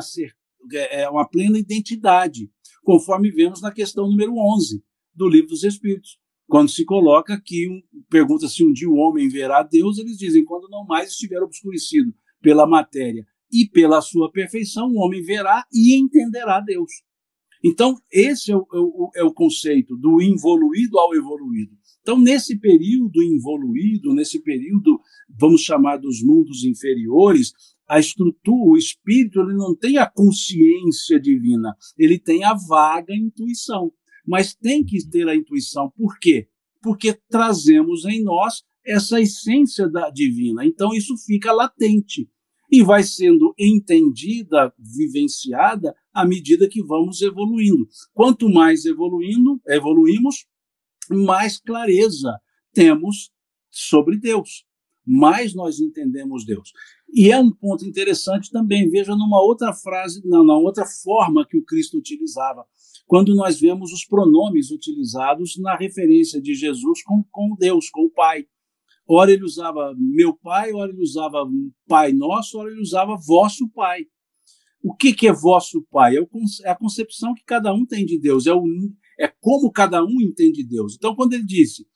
é, 0.73 1.01
é 1.01 1.09
uma 1.09 1.27
plena 1.27 1.57
identidade, 1.57 2.49
conforme 2.83 3.31
vemos 3.31 3.61
na 3.61 3.71
questão 3.71 4.07
número 4.07 4.33
11 4.35 4.83
do 5.13 5.27
Livro 5.27 5.49
dos 5.49 5.63
Espíritos. 5.63 6.19
Quando 6.47 6.69
se 6.69 6.85
coloca 6.85 7.39
que, 7.43 7.83
pergunta 8.09 8.47
se 8.47 8.63
um 8.63 8.71
dia 8.71 8.89
o 8.89 8.95
homem 8.95 9.27
verá 9.27 9.63
Deus, 9.63 9.97
eles 9.97 10.17
dizem, 10.17 10.45
quando 10.45 10.69
não 10.69 10.85
mais 10.85 11.09
estiver 11.11 11.41
obscurecido 11.41 12.13
pela 12.41 12.65
matéria 12.65 13.25
e 13.51 13.67
pela 13.67 14.01
sua 14.01 14.31
perfeição, 14.31 14.87
o 14.89 14.99
homem 14.99 15.21
verá 15.21 15.65
e 15.73 15.97
entenderá 15.97 16.61
Deus. 16.61 16.89
Então, 17.63 17.95
esse 18.11 18.51
é 18.51 18.55
o, 18.55 18.65
é 18.73 18.77
o, 18.77 19.11
é 19.15 19.23
o 19.23 19.33
conceito 19.33 19.97
do 19.97 20.21
involuído 20.21 20.97
ao 20.99 21.13
evoluído. 21.13 21.75
Então, 22.01 22.17
nesse 22.17 22.57
período 22.57 23.21
involuído, 23.21 24.13
nesse 24.13 24.41
período, 24.41 24.99
vamos 25.29 25.61
chamar 25.61 25.97
dos 25.97 26.23
mundos 26.23 26.63
inferiores, 26.63 27.51
a 27.87 27.99
estrutura, 27.99 28.71
o 28.71 28.77
espírito, 28.77 29.39
ele 29.39 29.53
não 29.53 29.75
tem 29.75 29.97
a 29.97 30.09
consciência 30.09 31.19
divina, 31.19 31.75
ele 31.97 32.19
tem 32.19 32.43
a 32.43 32.53
vaga 32.53 33.13
intuição. 33.15 33.91
Mas 34.25 34.53
tem 34.53 34.83
que 34.83 34.97
ter 35.07 35.27
a 35.27 35.35
intuição. 35.35 35.89
Por 35.95 36.19
quê? 36.19 36.49
Porque 36.81 37.17
trazemos 37.29 38.03
em 38.05 38.21
nós 38.21 38.63
essa 38.85 39.21
essência 39.21 39.87
da 39.87 40.09
divina. 40.09 40.65
Então 40.65 40.93
isso 40.93 41.15
fica 41.25 41.51
latente 41.51 42.29
e 42.69 42.83
vai 42.83 43.03
sendo 43.03 43.53
entendida, 43.57 44.73
vivenciada 44.77 45.95
à 46.13 46.25
medida 46.25 46.67
que 46.67 46.83
vamos 46.83 47.21
evoluindo. 47.21 47.87
Quanto 48.13 48.49
mais 48.49 48.85
evoluindo, 48.85 49.61
evoluímos, 49.67 50.45
mais 51.09 51.59
clareza 51.59 52.37
temos 52.73 53.31
sobre 53.71 54.17
Deus, 54.17 54.65
mais 55.07 55.53
nós 55.53 55.79
entendemos 55.79 56.45
Deus. 56.45 56.73
E 57.13 57.31
é 57.31 57.39
um 57.39 57.49
ponto 57.49 57.85
interessante 57.85 58.51
também, 58.51 58.89
veja 58.89 59.15
numa 59.15 59.41
outra 59.41 59.73
frase, 59.73 60.21
na 60.25 60.57
outra 60.57 60.85
forma 60.85 61.47
que 61.47 61.57
o 61.57 61.63
Cristo 61.63 61.97
utilizava, 61.97 62.65
quando 63.05 63.33
nós 63.33 63.57
vemos 63.57 63.93
os 63.93 64.05
pronomes 64.05 64.69
utilizados 64.69 65.57
na 65.57 65.77
referência 65.77 66.41
de 66.41 66.53
Jesus 66.53 67.01
com, 67.03 67.23
com 67.31 67.55
Deus, 67.57 67.89
com 67.89 68.01
o 68.01 68.09
Pai. 68.09 68.45
Ora 69.07 69.31
ele 69.31 69.45
usava 69.45 69.95
meu 69.97 70.33
Pai, 70.33 70.73
ora 70.73 70.91
ele 70.91 71.01
usava 71.01 71.47
Pai 71.87 72.11
Nosso, 72.11 72.59
ora 72.59 72.69
ele 72.69 72.81
usava 72.81 73.15
vosso 73.15 73.69
Pai. 73.69 74.01
O 74.83 74.93
que, 74.93 75.13
que 75.13 75.27
é 75.27 75.33
vosso 75.33 75.81
Pai? 75.89 76.17
É, 76.17 76.19
é 76.65 76.69
a 76.69 76.75
concepção 76.75 77.33
que 77.33 77.43
cada 77.45 77.73
um 77.73 77.85
tem 77.85 78.05
de 78.05 78.19
Deus, 78.19 78.45
é, 78.45 78.53
o, 78.53 78.65
é 79.17 79.31
como 79.39 79.71
cada 79.71 80.03
um 80.03 80.21
entende 80.21 80.61
Deus. 80.67 80.95
Então, 80.95 81.15
quando 81.15 81.33
ele 81.33 81.45
disse, 81.45 81.87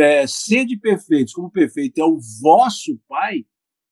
é, 0.00 0.26
sede 0.26 0.78
perfeitos, 0.78 1.32
como 1.32 1.50
perfeito 1.50 2.00
é 2.00 2.04
o 2.04 2.18
vosso 2.40 2.98
Pai, 3.08 3.44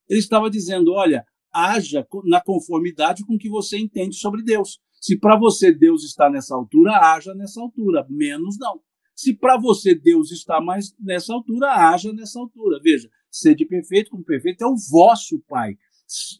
ele 0.09 0.19
estava 0.19 0.49
dizendo: 0.49 0.93
olha, 0.93 1.25
haja 1.53 2.05
na 2.25 2.41
conformidade 2.41 3.25
com 3.25 3.35
o 3.35 3.39
que 3.39 3.49
você 3.49 3.77
entende 3.77 4.15
sobre 4.15 4.43
Deus. 4.43 4.79
Se 4.99 5.17
para 5.17 5.37
você 5.37 5.71
Deus 5.71 6.03
está 6.03 6.29
nessa 6.29 6.55
altura, 6.55 6.97
haja 6.97 7.33
nessa 7.33 7.61
altura, 7.61 8.05
menos 8.09 8.57
não. 8.59 8.81
Se 9.15 9.33
para 9.33 9.57
você 9.57 9.95
Deus 9.95 10.31
está 10.31 10.61
mais 10.61 10.95
nessa 10.99 11.33
altura, 11.33 11.71
haja 11.71 12.13
nessa 12.13 12.39
altura. 12.39 12.79
Veja, 12.81 13.09
sede 13.31 13.65
perfeito 13.65 14.11
como 14.11 14.23
perfeito 14.23 14.63
é 14.63 14.67
o 14.67 14.75
vosso 14.91 15.39
Pai. 15.47 15.75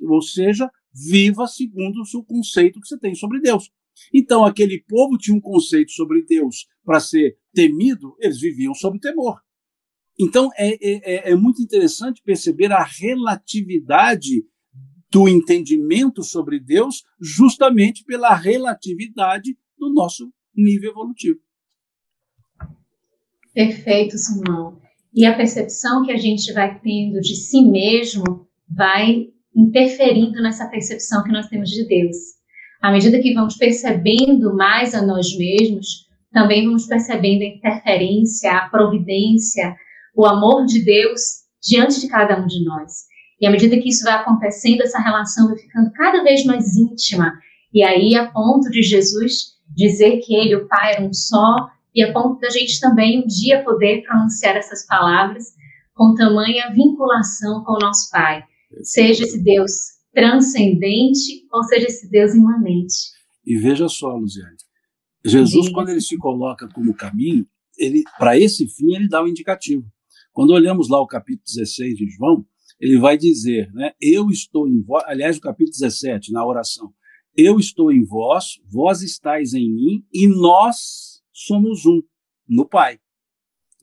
Ou 0.07 0.21
seja, 0.21 0.69
viva 0.93 1.47
segundo 1.47 2.01
o 2.01 2.05
seu 2.05 2.23
conceito 2.23 2.79
que 2.79 2.87
você 2.87 2.97
tem 2.97 3.13
sobre 3.15 3.39
Deus. 3.39 3.71
Então, 4.13 4.43
aquele 4.43 4.83
povo 4.87 5.17
tinha 5.17 5.35
um 5.35 5.41
conceito 5.41 5.91
sobre 5.91 6.23
Deus 6.23 6.67
para 6.83 6.99
ser 6.99 7.37
temido, 7.53 8.15
eles 8.19 8.39
viviam 8.39 8.73
sob 8.73 8.99
temor. 8.99 9.41
Então, 10.19 10.49
é, 10.57 10.73
é, 10.73 11.29
é, 11.29 11.31
é 11.31 11.35
muito 11.35 11.61
interessante 11.61 12.21
perceber 12.23 12.71
a 12.71 12.83
relatividade 12.83 14.45
do 15.11 15.27
entendimento 15.27 16.23
sobre 16.23 16.59
Deus, 16.59 17.03
justamente 17.19 18.03
pela 18.03 18.35
relatividade 18.35 19.57
do 19.77 19.93
nosso 19.93 20.31
nível 20.55 20.91
evolutivo. 20.91 21.39
Perfeito, 23.53 24.17
Simão. 24.17 24.81
E 25.13 25.25
a 25.25 25.35
percepção 25.35 26.03
que 26.05 26.11
a 26.11 26.17
gente 26.17 26.51
vai 26.53 26.79
tendo 26.79 27.19
de 27.21 27.35
si 27.35 27.61
mesmo 27.63 28.47
vai 28.69 29.29
interferindo 29.55 30.41
nessa 30.41 30.67
percepção 30.67 31.23
que 31.23 31.31
nós 31.31 31.47
temos 31.47 31.69
de 31.69 31.87
Deus. 31.87 32.36
À 32.81 32.91
medida 32.91 33.19
que 33.19 33.33
vamos 33.33 33.55
percebendo 33.55 34.55
mais 34.55 34.93
a 34.93 35.01
nós 35.01 35.35
mesmos, 35.37 36.07
também 36.31 36.65
vamos 36.65 36.85
percebendo 36.85 37.41
a 37.41 37.47
interferência, 37.47 38.51
a 38.51 38.69
providência, 38.69 39.75
o 40.15 40.25
amor 40.25 40.65
de 40.65 40.83
Deus 40.83 41.21
diante 41.61 41.99
de 41.99 42.07
cada 42.07 42.39
um 42.39 42.45
de 42.45 42.63
nós. 42.63 43.07
E 43.39 43.47
à 43.47 43.51
medida 43.51 43.77
que 43.77 43.89
isso 43.89 44.03
vai 44.03 44.13
acontecendo, 44.13 44.81
essa 44.81 44.99
relação 44.99 45.47
vai 45.47 45.57
ficando 45.57 45.91
cada 45.91 46.23
vez 46.23 46.45
mais 46.45 46.75
íntima. 46.75 47.33
E 47.73 47.83
aí, 47.83 48.15
a 48.15 48.27
ponto 48.31 48.69
de 48.69 48.81
Jesus 48.81 49.57
dizer 49.75 50.19
que 50.19 50.35
ele 50.35 50.51
e 50.51 50.55
o 50.55 50.67
Pai 50.67 50.93
eram 50.93 51.07
um 51.07 51.13
só, 51.13 51.69
e 51.93 52.03
a 52.03 52.13
ponto 52.13 52.39
da 52.39 52.49
gente 52.49 52.79
também 52.79 53.19
um 53.23 53.27
dia 53.27 53.63
poder 53.63 54.03
pronunciar 54.03 54.55
essas 54.55 54.85
palavras 54.85 55.45
com 55.93 56.13
tamanha 56.13 56.71
vinculação 56.73 57.63
com 57.63 57.73
o 57.73 57.79
nosso 57.79 58.09
Pai. 58.11 58.43
Seja 58.83 59.23
esse 59.23 59.43
Deus 59.43 59.96
transcendente 60.17 61.45
ou 61.53 61.63
seja 61.65 61.85
esse 61.85 62.09
Deus 62.09 62.33
imanente. 62.33 63.11
E 63.45 63.55
veja 63.55 63.87
só, 63.87 64.15
Luziane, 64.15 64.57
Jesus, 65.23 65.69
quando 65.69 65.89
ele 65.89 66.01
se 66.01 66.17
coloca 66.17 66.67
como 66.69 66.95
caminho, 66.95 67.47
ele 67.77 68.01
para 68.17 68.35
esse 68.35 68.67
fim 68.67 68.95
ele 68.95 69.07
dá 69.07 69.21
o 69.21 69.25
um 69.25 69.27
indicativo. 69.27 69.85
Quando 70.33 70.53
olhamos 70.53 70.89
lá 70.89 70.99
o 70.99 71.05
capítulo 71.05 71.43
16 71.45 71.95
de 71.95 72.09
João, 72.09 72.43
ele 72.79 72.97
vai 72.97 73.15
dizer, 73.15 73.71
né, 73.73 73.91
eu 74.01 74.29
estou 74.29 74.67
em 74.67 74.81
vós, 74.81 75.03
aliás, 75.05 75.37
o 75.37 75.41
capítulo 75.41 75.71
17, 75.71 76.31
na 76.31 76.43
oração, 76.43 76.91
eu 77.35 77.59
estou 77.59 77.91
em 77.91 78.03
vós, 78.03 78.59
vós 78.67 79.03
estáis 79.03 79.53
em 79.53 79.71
mim 79.71 80.03
e 80.11 80.27
nós 80.27 81.21
somos 81.31 81.85
um 81.85 82.01
no 82.49 82.67
Pai. 82.67 82.99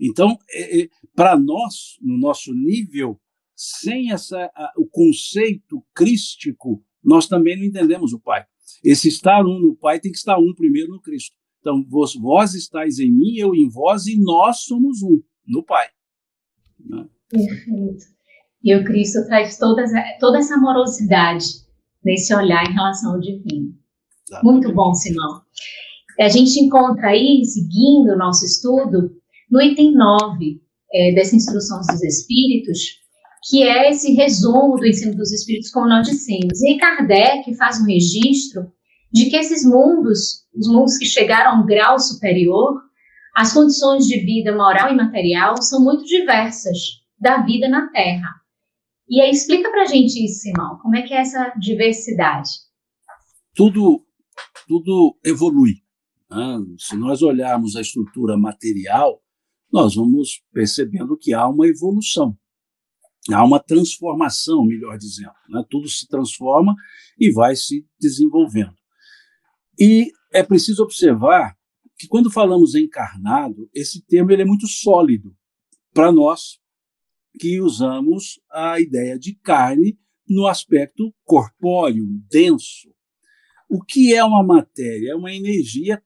Então, 0.01 0.37
é, 0.51 0.83
é, 0.83 0.89
para 1.15 1.39
nós, 1.39 1.97
no 2.01 2.19
nosso 2.19 2.53
nível, 2.53 3.21
sem 3.57 4.13
essa, 4.13 4.51
a, 4.55 4.73
o 4.77 4.87
conceito 4.87 5.85
crístico, 5.95 6.83
nós 7.03 7.27
também 7.27 7.57
não 7.57 7.65
entendemos 7.65 8.13
o 8.13 8.21
Pai. 8.21 8.45
Esse 8.83 9.09
estar 9.09 9.45
um 9.45 9.59
no 9.61 9.77
Pai 9.77 10.01
tem 10.01 10.11
que 10.11 10.19
estar 10.19 10.39
um 10.39 10.55
primeiro 10.55 10.93
no 10.93 11.01
Cristo. 11.01 11.37
Então, 11.61 11.85
vós, 11.89 12.15
vós 12.15 12.55
estáis 12.55 12.99
em 12.99 13.11
mim, 13.11 13.37
eu 13.37 13.55
em 13.55 13.69
vós, 13.69 14.07
e 14.07 14.21
nós 14.21 14.65
somos 14.65 15.03
um 15.03 15.23
no 15.47 15.63
Pai. 15.63 15.87
Né? 16.79 17.07
Perfeito. 17.29 18.05
E 18.63 18.75
o 18.75 18.85
Cristo 18.85 19.25
traz 19.27 19.59
toda, 19.59 19.85
toda 20.21 20.39
essa 20.39 20.55
amorosidade 20.55 21.45
nesse 22.05 22.35
olhar 22.35 22.65
em 22.65 22.73
relação 22.73 23.15
ao 23.15 23.21
divino. 23.21 23.75
Exatamente. 24.29 24.45
Muito 24.45 24.75
bom, 24.75 24.95
Simão. 24.95 25.43
A 26.21 26.29
gente 26.29 26.61
encontra 26.61 27.09
aí, 27.09 27.45
seguindo 27.45 28.13
o 28.13 28.19
nosso 28.19 28.45
estudo, 28.45 29.11
no 29.51 29.61
item 29.61 29.95
9 29.95 30.63
é, 30.93 31.15
dessa 31.15 31.35
Instrução 31.35 31.81
dos 31.81 32.03
Espíritos, 32.03 33.04
que 33.49 33.63
é 33.63 33.91
esse 33.91 34.15
resumo 34.15 34.77
do 34.77 34.87
ensino 34.87 35.15
dos 35.15 35.31
Espíritos, 35.31 35.71
como 35.71 35.89
nós 35.89 36.07
dissemos. 36.07 36.63
E 36.63 36.79
Kardec 36.79 37.55
faz 37.57 37.81
um 37.81 37.85
registro 37.85 38.73
de 39.13 39.29
que 39.29 39.37
esses 39.37 39.65
mundos, 39.65 40.45
os 40.55 40.67
mundos 40.67 40.97
que 40.97 41.05
chegaram 41.05 41.51
a 41.53 41.63
um 41.63 41.67
grau 41.67 41.99
superior, 41.99 42.81
as 43.37 43.53
condições 43.53 44.07
de 44.07 44.21
vida 44.21 44.57
moral 44.57 44.91
e 44.91 44.97
material 44.97 45.61
são 45.61 45.83
muito 45.83 46.05
diversas 46.05 46.79
da 47.19 47.43
vida 47.43 47.69
na 47.69 47.91
Terra. 47.91 48.29
E 49.09 49.21
aí 49.21 49.31
explica 49.31 49.71
para 49.71 49.83
a 49.83 49.87
gente 49.87 50.25
isso, 50.25 50.41
Simão, 50.41 50.79
como 50.79 50.97
é 50.97 51.03
que 51.03 51.13
é 51.13 51.19
essa 51.19 51.53
diversidade? 51.61 52.49
Tudo, 53.55 54.05
tudo 54.67 55.19
evolui. 55.25 55.75
Né? 56.31 56.59
Se 56.79 56.97
nós 56.97 57.21
olharmos 57.23 57.77
a 57.77 57.83
estrutura 57.83 58.39
material, 58.39 59.21
nós 59.71 59.95
vamos 59.95 60.43
percebendo 60.53 61.17
que 61.17 61.35
há 61.35 61.47
uma 61.47 61.67
evolução, 61.67 62.37
há 63.33 63.45
uma 63.45 63.61
transformação, 63.61 64.65
melhor 64.65 64.99
dizendo. 64.99 65.33
Né? 65.49 65.65
Tudo 65.71 65.89
se 65.89 66.07
transforma 66.07 66.75
e 67.19 67.33
vai 67.33 67.57
se 67.57 67.87
desenvolvendo. 67.99 68.75
E 69.79 70.11
é 70.33 70.43
preciso 70.43 70.83
observar 70.83 71.57
que 71.97 72.07
quando 72.07 72.31
falamos 72.31 72.75
encarnado, 72.75 73.69
esse 73.75 74.05
termo 74.05 74.31
ele 74.31 74.43
é 74.43 74.47
muito 74.47 74.67
sólido 74.67 75.35
para 75.93 76.13
nós 76.13 76.59
que 77.39 77.61
usamos 77.61 78.41
a 78.51 78.81
ideia 78.81 79.19
de 79.19 79.35
carne 79.35 79.99
no 80.29 80.47
aspecto 80.47 81.13
corpóreo, 81.25 82.05
denso. 82.31 82.93
O 83.69 83.83
que 83.83 84.15
é 84.15 84.25
uma 84.25 84.43
matéria? 84.43 85.13
É 85.13 85.15
uma 85.15 85.33
energia 85.33 86.03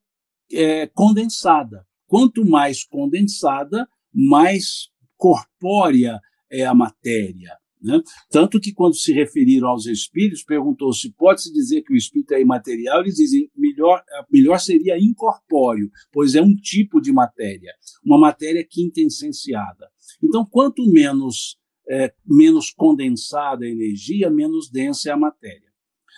é, 0.53 0.87
condensada. 0.89 1.87
Quanto 2.07 2.45
mais 2.45 2.85
condensada, 2.85 3.87
mais 4.13 4.89
corpórea 5.17 6.19
é 6.51 6.65
a 6.65 6.75
matéria. 6.75 7.57
Né? 7.81 8.01
Tanto 8.29 8.59
que, 8.61 8.73
quando 8.73 8.97
se 8.97 9.13
referiram 9.13 9.69
aos 9.69 9.87
espíritos, 9.87 10.43
perguntou 10.43 10.93
se 10.93 11.13
pode-se 11.13 11.53
dizer 11.53 11.83
que 11.83 11.93
o 11.93 11.97
espírito 11.97 12.35
é 12.35 12.41
imaterial, 12.41 13.01
eles 13.01 13.15
dizem 13.15 13.51
melhor, 13.57 14.03
melhor 14.31 14.59
seria 14.59 14.99
incorpóreo, 14.99 15.91
pois 16.13 16.35
é 16.35 16.43
um 16.43 16.55
tipo 16.55 17.01
de 17.01 17.13
matéria, 17.13 17.73
uma 18.05 18.19
matéria 18.19 18.67
quintessenciada. 18.69 19.89
Então, 20.23 20.45
quanto 20.45 20.85
menos, 20.91 21.57
é, 21.89 22.13
menos 22.27 22.73
condensada 22.73 23.65
a 23.65 23.69
energia, 23.69 24.29
menos 24.29 24.69
densa 24.71 25.11
é 25.11 25.13
a 25.13 25.17
matéria. 25.17 25.69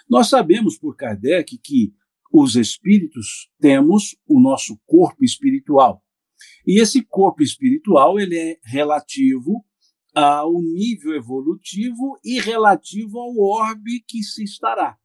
Nós 0.08 0.28
sabemos 0.28 0.78
por 0.78 0.96
Kardec 0.96 1.58
que 1.58 1.92
os 2.32 2.56
espíritos 2.56 3.50
temos 3.60 4.16
o 4.26 4.40
nosso 4.40 4.80
corpo 4.86 5.24
espiritual. 5.24 6.02
E 6.66 6.80
esse 6.80 7.02
corpo 7.02 7.42
espiritual 7.42 8.18
ele 8.18 8.36
é 8.36 8.58
relativo 8.64 9.64
ao 10.14 10.60
nível 10.60 11.14
evolutivo 11.14 12.18
e 12.24 12.40
relativo 12.40 13.18
ao 13.18 13.38
orbe 13.38 14.04
que 14.06 14.22
se 14.22 14.42
estará. 14.44 14.96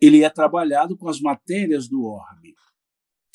Ele 0.00 0.24
é 0.24 0.30
trabalhado 0.30 0.96
com 0.96 1.08
as 1.08 1.20
matérias 1.20 1.88
do 1.88 2.04
orbe. 2.04 2.54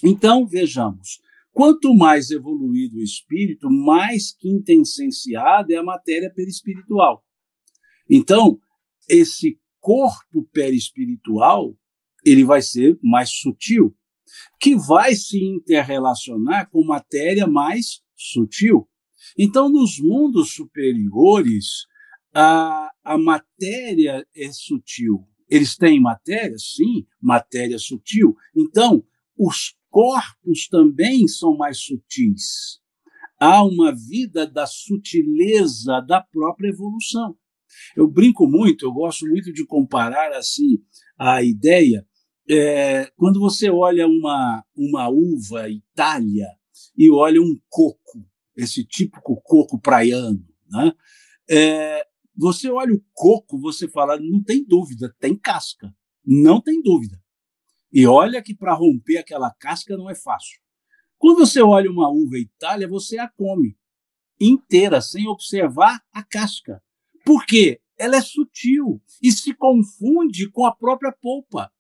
Então, 0.04 0.46
vejamos, 0.48 1.22
quanto 1.52 1.94
mais 1.94 2.30
evoluído 2.30 2.98
o 2.98 3.04
espírito, 3.04 3.70
mais 3.70 4.32
quintessenciada 4.32 5.74
é 5.74 5.78
a 5.78 5.84
matéria 5.84 6.32
perispiritual. 6.34 7.24
Então, 8.10 8.60
esse 9.10 9.60
corpo 9.80 10.44
perispiritual, 10.52 11.76
ele 12.26 12.44
vai 12.44 12.62
ser 12.62 13.00
mais 13.02 13.30
sutil, 13.30 13.96
que 14.60 14.76
vai 14.76 15.16
se 15.16 15.42
interrelacionar 15.44 16.70
com 16.70 16.84
matéria 16.84 17.48
mais 17.48 18.02
sutil. 18.16 18.88
Então, 19.38 19.70
nos 19.70 20.00
mundos 20.00 20.54
superiores, 20.54 21.86
a, 22.34 22.90
a 23.04 23.18
matéria 23.18 24.26
é 24.36 24.52
sutil. 24.52 25.28
Eles 25.50 25.76
têm 25.76 26.00
matéria? 26.02 26.58
Sim, 26.58 27.06
matéria 27.22 27.78
sutil. 27.78 28.36
Então, 28.56 29.04
os 29.38 29.76
corpos 29.90 30.68
também 30.68 31.28
são 31.28 31.56
mais 31.56 31.80
sutis. 31.80 32.80
Há 33.40 33.64
uma 33.64 33.94
vida 33.94 34.48
da 34.48 34.66
sutileza 34.66 36.02
da 36.02 36.22
própria 36.22 36.70
evolução. 36.70 37.38
Eu 37.96 38.08
brinco 38.08 38.48
muito, 38.48 38.86
eu 38.86 38.92
gosto 38.92 39.28
muito 39.28 39.54
de 39.54 39.66
comparar 39.66 40.32
assim 40.34 40.80
a 41.18 41.44
ideia. 41.44 42.06
É, 42.50 43.12
quando 43.16 43.40
você 43.40 43.70
olha 43.70 44.08
uma, 44.08 44.64
uma 44.76 45.10
uva 45.10 45.70
Itália 45.70 46.48
e 46.98 47.12
olha 47.12 47.42
um 47.42 47.56
coco, 47.70 48.26
esse 48.58 48.84
típico 48.84 49.40
coco 49.42 49.80
praiano. 49.80 50.44
Né? 50.70 50.92
É, 51.50 52.08
você 52.36 52.70
olha 52.70 52.94
o 52.94 53.04
coco, 53.14 53.60
você 53.60 53.88
fala, 53.88 54.20
não 54.20 54.44
tem 54.44 54.66
dúvida, 54.66 55.16
tem 55.20 55.36
casca. 55.36 55.96
Não 56.26 56.60
tem 56.60 56.82
dúvida. 56.82 57.22
E 57.92 58.06
olha 58.06 58.42
que 58.42 58.54
para 58.54 58.74
romper 58.74 59.18
aquela 59.18 59.50
casca 59.52 59.96
não 59.96 60.10
é 60.10 60.16
fácil. 60.16 60.60
Quando 61.18 61.40
você 61.40 61.62
olha 61.62 61.90
uma 61.90 62.10
uva 62.10 62.38
Itália, 62.38 62.88
você 62.88 63.18
a 63.18 63.30
come 63.30 63.78
inteira, 64.40 65.02
sem 65.02 65.28
observar 65.28 66.02
a 66.12 66.24
casca. 66.24 66.82
Por 67.26 67.46
quê? 67.46 67.82
Ela 67.98 68.18
é 68.18 68.22
sutil 68.22 69.02
e 69.22 69.32
se 69.32 69.54
confunde 69.54 70.50
com 70.52 70.66
a 70.66 70.76
própria 70.76 71.12
polpa. 71.12 71.72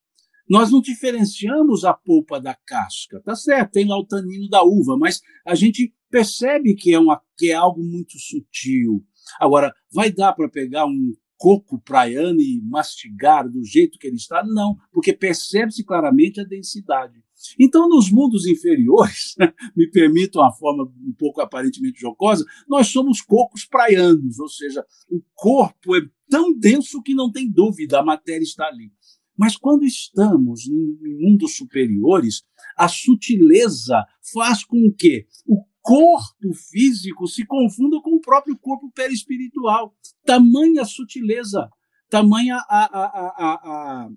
Nós 0.50 0.72
não 0.72 0.82
diferenciamos 0.82 1.84
a 1.84 1.94
polpa 1.94 2.40
da 2.40 2.56
casca, 2.56 3.22
tá 3.22 3.36
certo? 3.36 3.74
Tem 3.74 3.86
lá 3.86 3.98
o 3.98 4.06
tanino 4.06 4.50
da 4.50 4.64
uva, 4.64 4.98
mas 4.98 5.22
a 5.46 5.54
gente 5.54 5.94
percebe 6.10 6.76
que 6.76 6.94
é, 6.94 7.00
uma, 7.00 7.22
que 7.38 7.52
é 7.52 7.54
algo 7.54 7.84
muito 7.84 8.18
sutil. 8.20 9.06
Agora, 9.40 9.74
vai 9.92 10.12
dar 10.12 10.34
para 10.34 10.50
pegar 10.50 10.86
um 10.86 11.14
coco 11.38 11.80
praiano 11.80 12.40
e 12.40 12.62
mastigar 12.64 13.50
do 13.50 13.64
jeito 13.64 14.00
que 14.00 14.08
ele 14.08 14.16
está? 14.16 14.44
Não, 14.44 14.76
porque 14.92 15.14
percebe-se 15.14 15.84
claramente 15.84 16.42
a 16.42 16.44
densidade. 16.44 17.22
Então, 17.60 17.88
nos 17.88 18.12
mundos 18.12 18.48
inferiores, 18.48 19.36
me 19.76 19.90
permitam 19.92 20.42
uma 20.42 20.52
forma 20.52 20.84
um 20.84 21.14
pouco 21.18 21.40
aparentemente 21.40 22.00
jocosa, 22.02 22.44
nós 22.68 22.88
somos 22.88 23.22
cocos 23.22 23.66
praianos, 23.66 24.40
ou 24.40 24.50
seja, 24.50 24.84
o 25.10 25.22
corpo 25.36 25.96
é 25.96 26.02
tão 26.30 26.58
denso 26.58 27.02
que 27.02 27.14
não 27.14 27.32
tem 27.32 27.50
dúvida, 27.50 28.00
a 28.00 28.04
matéria 28.04 28.44
está 28.44 28.66
ali. 28.66 28.92
Mas 29.38 29.56
quando 29.56 29.84
estamos 29.84 30.66
em 30.68 30.98
mundos 31.20 31.56
superiores, 31.56 32.42
a 32.76 32.88
sutileza 32.88 34.04
faz 34.34 34.64
com 34.64 34.92
que 34.98 35.28
o 35.46 35.64
corpo 35.88 36.54
físico 36.70 37.26
se 37.28 37.46
confunda 37.46 38.02
com 38.02 38.18
o 38.18 38.20
próprio 38.20 38.58
corpo 38.60 38.92
perispiritual. 38.92 39.96
Tamanha 40.26 40.84
sutileza, 40.84 41.70
tamanha 42.10 42.58
a, 42.68 42.84
a, 42.84 43.06
a, 43.38 44.10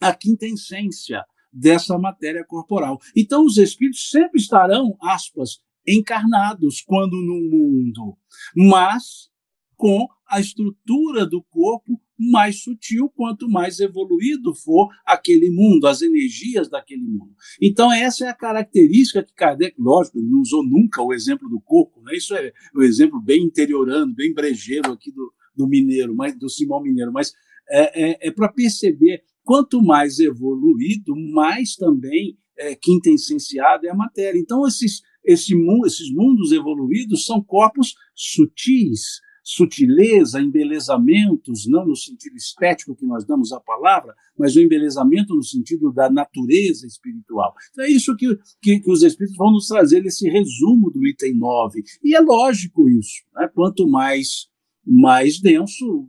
a, 0.00 0.14
quintessência 0.16 1.24
dessa 1.52 1.96
matéria 1.96 2.44
corporal. 2.44 2.98
Então, 3.16 3.44
os 3.44 3.58
espíritos 3.58 4.10
sempre 4.10 4.40
estarão, 4.40 4.98
aspas, 5.00 5.60
encarnados 5.86 6.82
quando 6.84 7.12
no 7.12 7.48
mundo, 7.48 8.18
mas 8.56 9.30
com 9.76 10.04
a 10.28 10.40
estrutura 10.40 11.24
do 11.24 11.44
corpo 11.44 12.02
mais 12.18 12.62
sutil, 12.62 13.08
quanto 13.08 13.48
mais 13.48 13.78
evoluído 13.78 14.54
for 14.54 14.88
aquele 15.06 15.50
mundo, 15.50 15.86
as 15.86 16.02
energias 16.02 16.68
daquele 16.68 17.06
mundo. 17.06 17.32
Então, 17.62 17.92
essa 17.92 18.24
é 18.24 18.28
a 18.28 18.34
característica 18.34 19.22
que 19.22 19.32
Kardec, 19.34 19.76
lógico, 19.78 20.20
não 20.20 20.40
usou 20.40 20.64
nunca 20.64 21.00
o 21.00 21.12
exemplo 21.12 21.48
do 21.48 21.60
coco, 21.60 22.02
né? 22.02 22.16
isso 22.16 22.34
é 22.34 22.52
o 22.74 22.80
um 22.80 22.82
exemplo 22.82 23.20
bem 23.20 23.44
interiorando, 23.44 24.14
bem 24.14 24.34
brejeiro 24.34 24.92
aqui 24.92 25.12
do, 25.12 25.32
do 25.54 25.68
Mineiro, 25.68 26.14
mas, 26.14 26.36
do 26.36 26.48
Simão 26.48 26.82
Mineiro, 26.82 27.12
mas 27.12 27.32
é, 27.70 28.10
é, 28.10 28.28
é 28.28 28.30
para 28.32 28.48
perceber 28.48 29.22
quanto 29.44 29.80
mais 29.80 30.18
evoluído, 30.18 31.14
mais 31.32 31.76
também 31.76 32.36
é, 32.58 32.74
quintessenciada 32.74 33.86
é 33.86 33.90
a 33.90 33.94
matéria. 33.94 34.38
Então, 34.38 34.66
esses, 34.66 35.02
esse, 35.24 35.54
esses 35.86 36.12
mundos 36.12 36.52
evoluídos 36.52 37.24
são 37.24 37.42
corpos 37.42 37.94
sutis, 38.14 39.20
sutileza, 39.48 40.42
embelezamentos, 40.42 41.66
não 41.66 41.86
no 41.86 41.96
sentido 41.96 42.36
estético 42.36 42.94
que 42.94 43.06
nós 43.06 43.24
damos 43.24 43.50
à 43.50 43.58
palavra, 43.58 44.14
mas 44.38 44.54
o 44.54 44.60
embelezamento 44.60 45.34
no 45.34 45.42
sentido 45.42 45.90
da 45.90 46.10
natureza 46.10 46.86
espiritual. 46.86 47.54
Então 47.70 47.86
é 47.86 47.88
isso 47.88 48.14
que, 48.14 48.26
que, 48.60 48.78
que 48.78 48.90
os 48.90 49.02
Espíritos 49.02 49.38
vão 49.38 49.50
nos 49.50 49.66
trazer 49.66 50.02
nesse 50.02 50.28
resumo 50.28 50.90
do 50.90 51.06
item 51.06 51.34
9. 51.38 51.82
E 52.04 52.14
é 52.14 52.20
lógico 52.20 52.90
isso. 52.90 53.22
Né? 53.34 53.48
Quanto 53.54 53.88
mais, 53.88 54.48
mais 54.86 55.40
denso, 55.40 56.06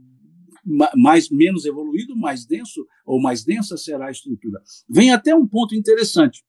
mais 0.97 1.29
menos 1.29 1.63
evoluído, 1.63 2.17
mais 2.17 2.45
denso 2.45 2.85
ou 3.05 3.21
mais 3.21 3.45
densa 3.45 3.77
será 3.77 4.07
a 4.07 4.11
estrutura. 4.11 4.61
Vem 4.89 5.13
até 5.13 5.33
um 5.33 5.47
ponto 5.47 5.73
interessante. 5.73 6.43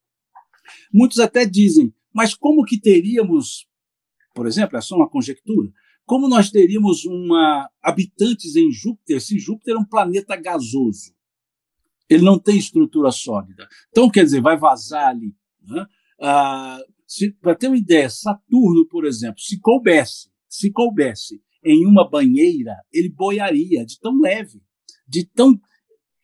Muitos 0.92 1.20
até 1.20 1.46
dizem, 1.46 1.94
mas 2.12 2.34
como 2.34 2.64
que 2.64 2.80
teríamos, 2.80 3.68
por 4.34 4.48
exemplo, 4.48 4.76
é 4.76 4.80
só 4.80 4.96
uma 4.96 5.08
conjectura, 5.08 5.72
como 6.10 6.28
nós 6.28 6.50
teríamos 6.50 7.04
uma 7.04 7.70
habitantes 7.80 8.56
em 8.56 8.72
Júpiter 8.72 9.20
se 9.20 9.38
Júpiter 9.38 9.76
é 9.76 9.78
um 9.78 9.84
planeta 9.84 10.34
gasoso? 10.34 11.14
Ele 12.08 12.24
não 12.24 12.36
tem 12.36 12.58
estrutura 12.58 13.12
sólida. 13.12 13.68
Então, 13.90 14.10
quer 14.10 14.24
dizer, 14.24 14.40
vai 14.40 14.58
vazar 14.58 15.10
ali. 15.10 15.32
Né? 15.62 15.86
Ah, 16.20 16.80
Para 17.40 17.54
ter 17.54 17.68
uma 17.68 17.76
ideia, 17.76 18.10
Saturno, 18.10 18.88
por 18.88 19.06
exemplo, 19.06 19.38
se 19.38 19.60
coubesse, 19.60 20.32
se 20.48 20.72
coubesse 20.72 21.40
em 21.64 21.86
uma 21.86 22.10
banheira, 22.10 22.74
ele 22.92 23.08
boiaria 23.08 23.86
de 23.86 23.96
tão 24.00 24.18
leve, 24.20 24.60
de 25.06 25.24
tão. 25.26 25.60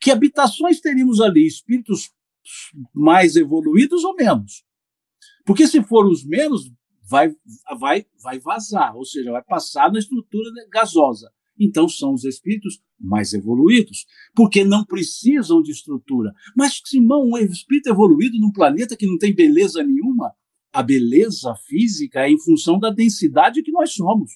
Que 0.00 0.10
habitações 0.10 0.80
teríamos 0.80 1.20
ali? 1.20 1.46
Espíritos 1.46 2.10
mais 2.92 3.36
evoluídos 3.36 4.02
ou 4.02 4.16
menos? 4.16 4.64
Porque 5.44 5.68
se 5.68 5.80
for 5.84 6.08
os 6.08 6.24
menos, 6.24 6.72
vai, 7.08 7.34
vai, 7.78 8.06
vai 8.22 8.38
vazar, 8.38 8.96
ou 8.96 9.04
seja, 9.04 9.32
vai 9.32 9.42
passar 9.42 9.90
na 9.92 9.98
estrutura 9.98 10.50
gasosa. 10.70 11.30
Então 11.58 11.88
são 11.88 12.12
os 12.12 12.24
espíritos 12.24 12.82
mais 12.98 13.32
evoluídos, 13.32 14.04
porque 14.34 14.64
não 14.64 14.84
precisam 14.84 15.62
de 15.62 15.72
estrutura. 15.72 16.32
Mas, 16.56 16.80
Simão, 16.84 17.30
um 17.30 17.38
espírito 17.38 17.88
evoluído 17.88 18.38
num 18.38 18.52
planeta 18.52 18.96
que 18.96 19.06
não 19.06 19.18
tem 19.18 19.34
beleza 19.34 19.82
nenhuma, 19.82 20.32
a 20.72 20.82
beleza 20.82 21.54
física 21.66 22.26
é 22.26 22.30
em 22.30 22.38
função 22.38 22.78
da 22.78 22.90
densidade 22.90 23.62
que 23.62 23.72
nós 23.72 23.92
somos. 23.94 24.32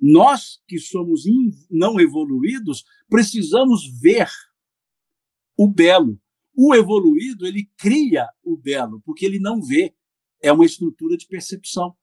Nós 0.00 0.60
que 0.66 0.78
somos 0.78 1.24
não 1.70 2.00
evoluídos 2.00 2.84
precisamos 3.08 3.82
ver 4.00 4.28
o 5.56 5.68
belo. 5.68 6.18
O 6.56 6.74
evoluído, 6.74 7.46
ele 7.46 7.68
cria 7.76 8.26
o 8.42 8.56
belo, 8.56 9.00
porque 9.04 9.26
ele 9.26 9.38
não 9.38 9.60
vê. 9.60 9.94
É 10.42 10.50
uma 10.52 10.64
estrutura 10.64 11.16
de 11.16 11.26
percepção. 11.26 11.94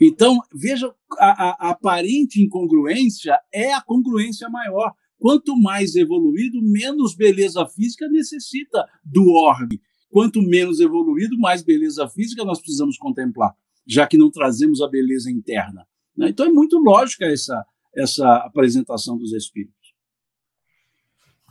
Então, 0.00 0.38
veja, 0.54 0.92
a, 1.18 1.68
a, 1.68 1.70
aparente 1.70 2.42
incongruência 2.42 3.38
é 3.52 3.72
a 3.72 3.80
congruência 3.82 4.48
maior. 4.48 4.92
Quanto 5.18 5.56
mais 5.56 5.94
evoluído, 5.94 6.60
menos 6.62 7.14
beleza 7.14 7.66
física 7.66 8.08
necessita 8.08 8.84
do 9.04 9.32
orbe. 9.32 9.80
Quanto 10.10 10.42
menos 10.42 10.80
evoluído, 10.80 11.38
mais 11.38 11.62
beleza 11.62 12.08
física 12.08 12.44
nós 12.44 12.60
precisamos 12.60 12.96
contemplar, 12.96 13.52
já 13.86 14.06
que 14.06 14.18
não 14.18 14.30
trazemos 14.30 14.80
a 14.80 14.88
beleza 14.88 15.30
interna. 15.30 15.86
Né? 16.16 16.28
Então, 16.28 16.46
é 16.46 16.50
muito 16.50 16.78
lógica 16.78 17.26
essa, 17.26 17.64
essa 17.96 18.36
apresentação 18.38 19.18
dos 19.18 19.32
espíritos. 19.32 19.83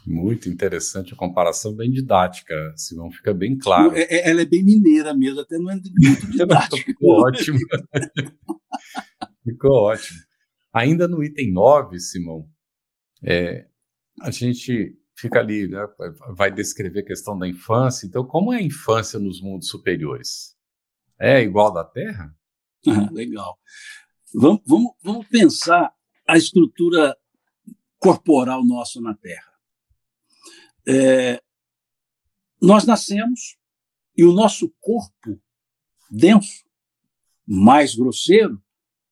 Muito 0.06 0.50
interessante 0.50 1.14
a 1.14 1.18
comparação, 1.18 1.74
bem 1.76 1.90
didática, 1.90 2.54
Simão, 2.76 3.10
fica 3.10 3.34
bem 3.34 3.58
claro. 3.58 3.96
É, 3.96 4.02
é, 4.04 4.30
ela 4.30 4.42
é 4.42 4.46
bem 4.46 4.64
mineira 4.64 5.14
mesmo, 5.14 5.40
até 5.40 5.58
não 5.58 5.72
é 5.72 5.76
muito 5.76 5.90
didática. 6.32 6.78
Ficou 6.78 7.22
ótimo. 7.22 7.60
Ficou 9.44 9.72
ótimo. 9.72 10.20
Ainda 10.74 11.08
no 11.08 11.24
item 11.24 11.54
9, 11.54 12.00
Simão, 12.00 12.48
é, 13.24 13.68
a 14.22 14.32
gente 14.32 14.98
fica 15.16 15.40
ali, 15.40 15.68
né, 15.68 15.86
vai 16.36 16.52
descrever 16.52 17.02
a 17.02 17.06
questão 17.06 17.38
da 17.38 17.48
infância. 17.48 18.06
Então, 18.06 18.26
como 18.26 18.52
é 18.52 18.58
a 18.58 18.62
infância 18.62 19.20
nos 19.20 19.42
mundos 19.42 19.70
superiores? 19.70 20.56
É 21.20 21.42
igual 21.42 21.72
da 21.72 21.84
Terra? 21.84 22.36
Ah, 22.88 23.10
legal. 23.12 23.58
Vamos, 24.34 24.62
vamos, 24.66 24.92
vamos 25.02 25.28
pensar 25.28 25.94
a 26.28 26.38
estrutura 26.38 27.16
corporal 28.00 28.66
nossa 28.66 29.00
na 29.00 29.14
Terra. 29.14 29.53
É, 30.88 31.42
nós 32.62 32.86
nascemos 32.86 33.58
e 34.16 34.24
o 34.24 34.34
nosso 34.34 34.74
corpo 34.80 35.42
denso, 36.10 36.64
mais 37.46 37.96
grosseiro, 37.96 38.62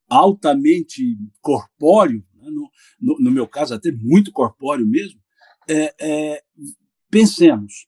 altamente 0.08 1.18
corpóreo, 1.42 2.26
né, 2.34 2.50
no, 2.50 2.72
no, 3.00 3.20
no, 3.20 3.32
meu 3.32 3.48
caso 3.48 3.74
até 3.74 3.92
muito 3.92 4.32
corpóreo 4.32 4.86
mesmo, 4.86 5.20
é, 5.68 5.96
é, 6.00 6.44
pensemos, 7.10 7.88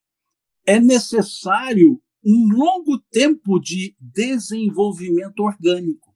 é 0.66 0.80
necessário 0.80 2.02
um 2.26 2.48
longo 2.50 2.98
tempo 3.12 3.60
de 3.60 3.96
desenvolvimento 4.00 5.42
orgânico. 5.42 6.16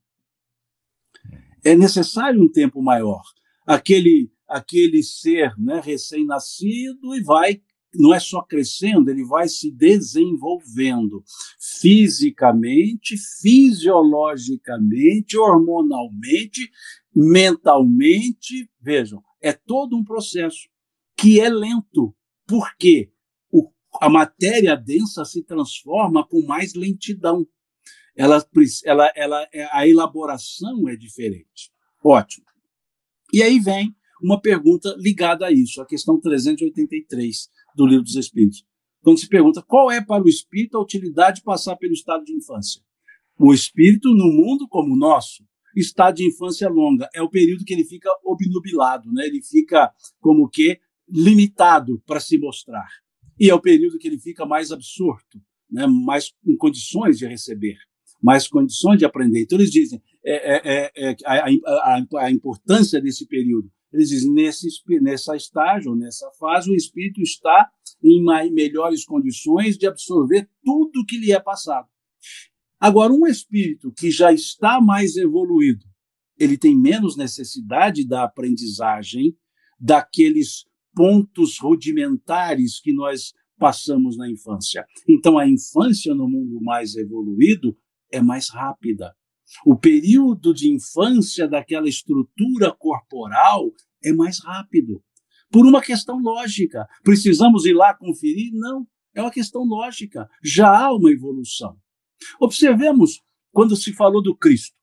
É 1.63 1.75
necessário 1.75 2.41
um 2.41 2.49
tempo 2.49 2.81
maior. 2.81 3.21
Aquele 3.65 4.31
aquele 4.47 5.03
ser 5.03 5.53
né, 5.57 5.81
recém-nascido 5.83 7.15
e 7.15 7.21
vai, 7.21 7.61
não 7.93 8.13
é 8.13 8.19
só 8.19 8.41
crescendo, 8.41 9.09
ele 9.09 9.25
vai 9.25 9.47
se 9.49 9.71
desenvolvendo 9.71 11.23
fisicamente, 11.59 13.17
fisiologicamente, 13.41 15.37
hormonalmente, 15.37 16.71
mentalmente. 17.13 18.69
Vejam, 18.79 19.23
é 19.41 19.51
todo 19.51 19.95
um 19.97 20.03
processo 20.03 20.69
que 21.15 21.39
é 21.39 21.49
lento. 21.49 22.15
Por 22.45 22.75
quê? 22.77 23.11
O, 23.51 23.71
a 23.99 24.09
matéria 24.09 24.75
densa 24.75 25.25
se 25.25 25.41
transforma 25.43 26.25
com 26.25 26.45
mais 26.45 26.73
lentidão. 26.75 27.47
Ela, 28.15 28.47
ela, 28.83 29.11
ela, 29.15 29.47
é, 29.53 29.67
a 29.71 29.87
elaboração 29.87 30.87
é 30.87 30.95
diferente. 30.95 31.71
Ótimo. 32.03 32.45
E 33.33 33.43
aí 33.43 33.59
vem 33.59 33.96
uma 34.21 34.39
pergunta 34.39 34.95
ligada 34.97 35.45
a 35.45 35.51
isso, 35.51 35.81
a 35.81 35.85
questão 35.85 36.19
383 36.19 37.49
do 37.75 37.85
Livro 37.85 38.03
dos 38.03 38.15
Espíritos. 38.15 38.63
Quando 39.01 39.19
se 39.19 39.27
pergunta 39.27 39.61
qual 39.61 39.91
é 39.91 40.03
para 40.03 40.23
o 40.23 40.29
espírito 40.29 40.77
a 40.77 40.81
utilidade 40.81 41.37
de 41.37 41.43
passar 41.43 41.75
pelo 41.75 41.93
estado 41.93 42.23
de 42.25 42.33
infância. 42.33 42.81
O 43.39 43.53
espírito, 43.53 44.09
no 44.09 44.31
mundo 44.31 44.67
como 44.67 44.93
o 44.93 44.97
nosso, 44.97 45.43
estado 45.75 46.15
de 46.15 46.27
infância 46.27 46.67
longa 46.67 47.07
é 47.13 47.21
o 47.21 47.29
período 47.29 47.63
que 47.63 47.73
ele 47.73 47.85
fica 47.85 48.09
obnubilado, 48.23 49.11
né? 49.13 49.25
ele 49.27 49.41
fica 49.43 49.91
como 50.19 50.49
que 50.49 50.79
limitado 51.07 52.01
para 52.05 52.19
se 52.19 52.37
mostrar. 52.37 52.87
E 53.39 53.49
é 53.49 53.53
o 53.53 53.61
período 53.61 53.99
que 53.99 54.07
ele 54.07 54.19
fica 54.19 54.45
mais 54.45 54.71
absorto, 54.71 55.39
né? 55.69 55.85
mais 55.85 56.33
em 56.45 56.57
condições 56.57 57.19
de 57.19 57.27
receber, 57.27 57.77
mais 58.21 58.47
condições 58.47 58.97
de 58.97 59.05
aprender. 59.05 59.43
Então, 59.43 59.59
eles 59.59 59.71
dizem 59.71 60.01
é, 60.25 60.55
é, 60.55 60.91
é, 60.95 61.11
é 61.11 61.15
a, 61.25 61.45
a, 61.85 62.25
a, 62.25 62.31
importância 62.31 62.99
desse 62.99 63.27
período 63.27 63.71
eles 63.91 64.09
dizem, 64.09 64.33
nesse, 64.33 64.67
nessa 65.01 65.35
estágio, 65.35 65.95
nessa 65.95 66.29
fase, 66.39 66.69
o 66.69 66.75
espírito 66.75 67.21
está 67.21 67.69
em 68.03 68.23
melhores 68.51 69.05
condições 69.05 69.77
de 69.77 69.87
absorver 69.87 70.49
tudo 70.63 71.05
que 71.05 71.17
lhe 71.17 71.31
é 71.31 71.39
passado. 71.39 71.87
Agora, 72.79 73.11
um 73.11 73.25
espírito 73.25 73.91
que 73.91 74.11
já 74.11 74.31
está 74.31 74.79
mais 74.79 75.15
evoluído, 75.15 75.85
ele 76.37 76.57
tem 76.57 76.77
menos 76.77 77.17
necessidade 77.17 78.05
da 78.07 78.23
aprendizagem 78.23 79.35
daqueles 79.79 80.65
pontos 80.93 81.57
rudimentares 81.59 82.79
que 82.79 82.93
nós 82.93 83.33
passamos 83.57 84.17
na 84.17 84.29
infância. 84.29 84.85
Então, 85.09 85.37
a 85.37 85.47
infância 85.47 86.13
no 86.13 86.29
mundo 86.29 86.61
mais 86.61 86.95
evoluído 86.95 87.75
é 88.11 88.21
mais 88.21 88.49
rápida. 88.49 89.15
O 89.65 89.77
período 89.77 90.53
de 90.53 90.69
infância 90.69 91.47
daquela 91.47 91.87
estrutura 91.87 92.71
corporal 92.71 93.71
é 94.03 94.11
mais 94.13 94.39
rápido. 94.43 95.01
Por 95.49 95.65
uma 95.65 95.81
questão 95.81 96.19
lógica. 96.19 96.87
Precisamos 97.03 97.65
ir 97.65 97.73
lá 97.73 97.93
conferir? 97.93 98.51
Não. 98.53 98.85
É 99.13 99.21
uma 99.21 99.31
questão 99.31 99.63
lógica. 99.63 100.29
Já 100.43 100.69
há 100.69 100.93
uma 100.93 101.11
evolução. 101.11 101.77
Observemos 102.39 103.21
quando 103.51 103.75
se 103.75 103.93
falou 103.93 104.21
do 104.21 104.35
Cristo, 104.35 104.75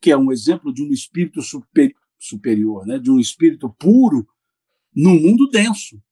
que 0.00 0.10
é 0.10 0.16
um 0.16 0.32
exemplo 0.32 0.72
de 0.72 0.82
um 0.82 0.90
espírito 0.92 1.40
super, 1.40 1.92
superior, 2.18 2.86
né? 2.86 2.98
de 2.98 3.10
um 3.10 3.18
espírito 3.18 3.72
puro, 3.78 4.26
no 4.94 5.14
mundo 5.14 5.48
denso. 5.48 6.02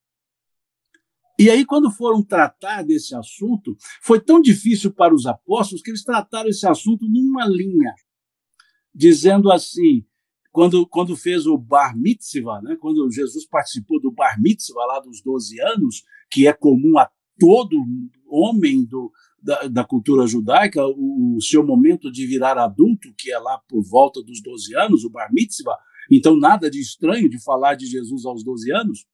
E 1.39 1.51
aí, 1.51 1.63
quando 1.65 1.91
foram 1.91 2.23
tratar 2.23 2.81
desse 2.83 3.15
assunto, 3.15 3.77
foi 4.01 4.19
tão 4.19 4.41
difícil 4.41 4.91
para 4.91 5.13
os 5.13 5.27
apóstolos 5.27 5.83
que 5.83 5.91
eles 5.91 6.03
trataram 6.03 6.49
esse 6.49 6.67
assunto 6.67 7.07
numa 7.07 7.45
linha, 7.45 7.93
dizendo 8.93 9.51
assim: 9.51 10.03
quando, 10.51 10.87
quando 10.87 11.15
fez 11.15 11.45
o 11.45 11.55
bar 11.55 11.95
mitzvah, 11.95 12.59
né, 12.63 12.75
quando 12.79 13.11
Jesus 13.11 13.45
participou 13.45 14.01
do 14.01 14.11
bar 14.11 14.41
mitzvah 14.41 14.85
lá 14.87 14.99
dos 14.99 15.21
12 15.21 15.61
anos, 15.61 16.03
que 16.31 16.47
é 16.47 16.53
comum 16.53 16.97
a 16.97 17.07
todo 17.39 17.85
homem 18.27 18.83
do, 18.83 19.11
da, 19.39 19.67
da, 19.67 19.83
cultura 19.83 20.25
judaica, 20.25 20.83
o, 20.87 21.35
o, 21.37 21.41
seu 21.41 21.63
momento 21.63 22.11
de 22.11 22.25
virar 22.25 22.57
adulto, 22.57 23.13
que 23.15 23.31
é 23.31 23.37
lá 23.37 23.61
por 23.69 23.83
volta 23.83 24.23
dos 24.23 24.41
12 24.41 24.75
anos, 24.75 25.03
o 25.03 25.09
bar 25.11 25.31
mitzvah, 25.31 25.77
então 26.11 26.35
nada 26.35 26.69
de 26.71 26.81
estranho 26.81 27.29
de 27.29 27.41
falar 27.43 27.75
de 27.75 27.85
Jesus 27.85 28.25
aos 28.25 28.43
12 28.43 28.71
anos, 28.71 29.05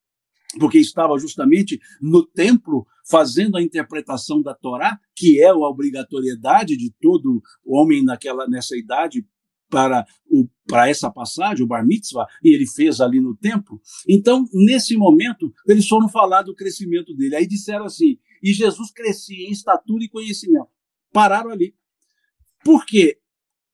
porque 0.60 0.78
estava 0.78 1.18
justamente 1.18 1.80
no 2.02 2.26
templo 2.26 2.86
fazendo 3.10 3.58
a 3.58 3.62
interpretação 3.62 4.42
da 4.42 4.54
Torá, 4.54 5.00
que 5.16 5.42
é 5.42 5.48
a 5.48 5.56
obrigatoriedade 5.56 6.78
de 6.78 6.94
todo 7.02 7.42
homem 7.66 8.04
naquela 8.04 8.48
nessa 8.48 8.78
idade 8.78 9.26
para 9.70 10.06
o 10.30 10.48
para 10.66 10.89
essa 10.89 11.12
passagem, 11.12 11.63
o 11.63 11.68
Bar 11.68 11.86
Mitzvah, 11.86 12.26
e 12.42 12.56
ele 12.56 12.66
fez 12.66 13.02
ali 13.02 13.20
no 13.20 13.36
templo. 13.36 13.82
Então, 14.08 14.46
nesse 14.54 14.96
momento, 14.96 15.54
eles 15.68 15.88
foram 15.88 16.08
falar 16.08 16.44
do 16.44 16.56
crescimento 16.56 17.13
dele. 17.13 17.36
Aí 17.36 17.46
disseram 17.46 17.86
assim: 17.86 18.18
e 18.42 18.54
Jesus 18.54 18.92
crescia 18.92 19.48
em 19.48 19.52
estatura 19.52 20.04
e 20.04 20.10
conhecimento. 20.10 20.70
Pararam 21.12 21.50
ali. 21.50 21.76
Porque 22.63 23.20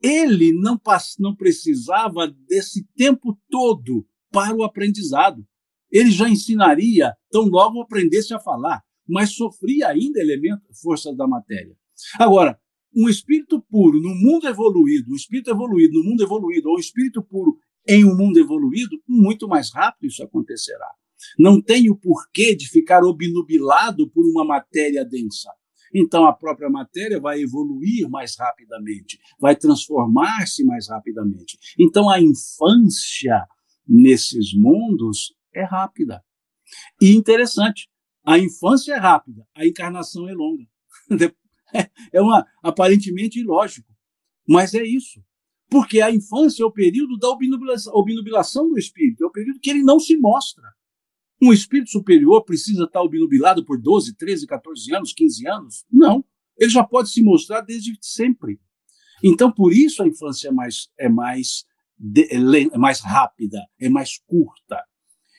ele 0.02 0.52
não, 0.54 0.80
não 1.20 1.36
precisava 1.36 2.28
desse 2.28 2.88
tempo 2.96 3.38
todo 3.50 4.08
para 4.32 4.56
o 4.56 4.64
aprendizado. 4.64 5.46
Ele 5.92 6.12
já 6.12 6.30
ensinaria 6.30 7.14
tão 7.32 7.44
logo 7.46 7.82
aprendesse 7.82 8.34
a 8.34 8.40
falar, 8.40 8.82
mas 9.08 9.34
sofria 9.34 9.88
ainda 9.88 10.20
elementos, 10.20 10.80
forças 10.82 11.16
da 11.16 11.28
matéria. 11.28 11.76
Agora, 12.20 12.60
um 12.96 13.08
espírito 13.08 13.62
puro 13.70 14.00
no 14.00 14.16
mundo 14.16 14.48
evoluído, 14.48 15.12
um 15.12 15.16
espírito 15.16 15.50
evoluído 15.52 16.00
no 16.00 16.10
mundo 16.10 16.24
evoluído, 16.24 16.70
ou 16.70 16.76
um 16.76 16.80
espírito 16.80 17.24
puro 17.24 17.58
em 17.88 18.06
um 18.06 18.16
mundo 18.16 18.40
evoluído, 18.40 19.02
muito 19.08 19.48
mais 19.48 19.72
rápido 19.74 20.10
isso 20.10 20.24
acontecerá. 20.24 20.88
Não 21.38 21.62
tem 21.62 21.90
o 21.90 21.96
porquê 21.96 22.56
de 22.56 22.68
ficar 22.70 23.04
obnubilado 23.04 24.10
por 24.10 24.26
uma 24.26 24.46
matéria 24.46 25.04
densa. 25.04 25.50
Então 25.94 26.26
a 26.26 26.34
própria 26.34 26.70
matéria 26.70 27.20
vai 27.20 27.42
evoluir 27.42 28.08
mais 28.10 28.36
rapidamente, 28.38 29.18
vai 29.40 29.56
transformar-se 29.56 30.64
mais 30.64 30.88
rapidamente. 30.88 31.58
Então 31.80 32.10
a 32.10 32.22
infância 32.22 33.44
nesses 33.88 34.54
mundos 34.54 35.34
é 35.60 35.64
rápida. 35.64 36.24
E 37.02 37.16
interessante, 37.16 37.90
a 38.26 38.38
infância 38.38 38.94
é 38.94 38.98
rápida, 38.98 39.46
a 39.56 39.66
encarnação 39.66 40.28
é 40.28 40.34
longa. 40.34 40.66
É 42.12 42.20
uma 42.20 42.48
aparentemente 42.64 43.40
ilógico, 43.40 43.94
mas 44.48 44.74
é 44.74 44.84
isso. 44.84 45.24
Porque 45.70 46.02
a 46.02 46.10
infância 46.10 46.64
é 46.64 46.66
o 46.66 46.72
período 46.72 47.16
da 47.16 47.30
obnubilação, 47.30 48.68
do 48.68 48.80
espírito, 48.80 49.24
é 49.24 49.28
o 49.28 49.32
período 49.32 49.60
que 49.60 49.70
ele 49.70 49.84
não 49.84 50.00
se 50.00 50.18
mostra. 50.18 50.64
Um 51.40 51.54
espírito 51.54 51.92
superior 51.92 52.44
precisa 52.44 52.86
estar 52.86 53.04
obnubilado 53.04 53.64
por 53.64 53.80
12, 53.80 54.16
13, 54.16 54.48
14 54.48 54.96
anos, 54.96 55.14
15 55.14 55.48
anos? 55.48 55.86
Não. 55.92 56.26
Ele 56.58 56.72
já 56.72 56.84
pode 56.84 57.12
se 57.12 57.22
mostrar 57.22 57.62
desde 57.62 57.96
sempre. 58.02 58.60
Então, 59.24 59.52
por 59.52 59.72
isso 59.72 60.02
a 60.02 60.08
infância 60.08 60.50
é 60.50 60.52
mais, 60.52 60.90
é 60.98 61.08
mais, 61.08 61.66
é 62.72 62.78
mais 62.78 63.00
rápida, 63.00 63.64
é 63.80 63.90
mais 63.90 64.18
curta. 64.26 64.84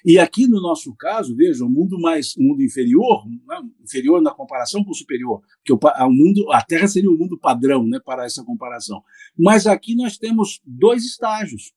E 0.05 0.19
aqui 0.19 0.47
no 0.47 0.61
nosso 0.61 0.95
caso, 0.97 1.35
veja, 1.37 1.65
o 1.65 1.69
mundo 1.69 1.99
mais, 2.01 2.35
o 2.37 2.43
mundo 2.43 2.63
inferior, 2.63 3.25
né, 3.29 3.61
inferior 3.83 4.23
na 4.23 4.31
comparação 4.31 4.83
com 4.85 4.91
o 4.91 4.95
superior, 4.95 5.43
porque 5.59 5.73
o, 5.73 5.79
o 5.79 6.11
mundo, 6.11 6.51
a 6.53 6.63
Terra 6.63 6.89
seria 6.89 7.11
o 7.11 7.19
mundo 7.19 7.39
padrão, 7.39 7.87
né, 7.87 7.99
para 8.05 8.25
essa 8.25 8.45
comparação. 8.45 9.03
Mas 9.39 9.67
aqui 9.67 9.95
nós 9.95 10.17
temos 10.17 10.61
dois 10.65 11.05
estágios. 11.05 11.73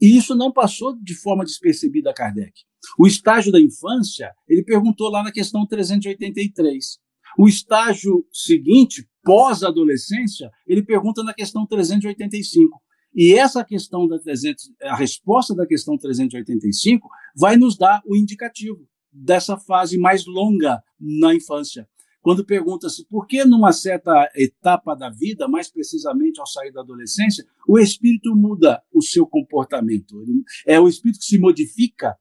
E 0.00 0.16
isso 0.16 0.34
não 0.34 0.52
passou 0.52 0.96
de 1.00 1.14
forma 1.14 1.44
despercebida 1.44 2.10
a 2.10 2.14
Kardec. 2.14 2.52
O 2.98 3.06
estágio 3.06 3.52
da 3.52 3.60
infância, 3.60 4.32
ele 4.48 4.64
perguntou 4.64 5.10
lá 5.10 5.22
na 5.22 5.30
questão 5.30 5.66
383. 5.66 6.98
O 7.38 7.46
estágio 7.46 8.26
seguinte, 8.32 9.06
pós-adolescência, 9.22 10.50
ele 10.66 10.82
pergunta 10.82 11.22
na 11.22 11.34
questão 11.34 11.66
385. 11.66 12.80
E 13.14 13.34
essa 13.34 13.64
questão 13.64 14.06
da 14.06 14.18
300, 14.18 14.72
a 14.82 14.96
resposta 14.96 15.54
da 15.54 15.66
questão 15.66 15.96
385 15.98 17.08
vai 17.36 17.56
nos 17.56 17.76
dar 17.76 18.00
o 18.06 18.16
indicativo 18.16 18.86
dessa 19.12 19.56
fase 19.56 19.98
mais 19.98 20.24
longa 20.26 20.82
na 20.98 21.34
infância. 21.34 21.88
Quando 22.22 22.44
pergunta-se 22.44 23.06
por 23.06 23.26
que 23.26 23.44
numa 23.44 23.72
certa 23.72 24.30
etapa 24.36 24.94
da 24.94 25.08
vida, 25.08 25.48
mais 25.48 25.70
precisamente 25.70 26.38
ao 26.38 26.46
sair 26.46 26.70
da 26.70 26.82
adolescência, 26.82 27.44
o 27.66 27.78
espírito 27.78 28.36
muda 28.36 28.82
o 28.92 29.02
seu 29.02 29.26
comportamento. 29.26 30.22
É 30.66 30.78
o 30.78 30.86
espírito 30.86 31.18
que 31.18 31.24
se 31.24 31.38
modifica? 31.38 32.16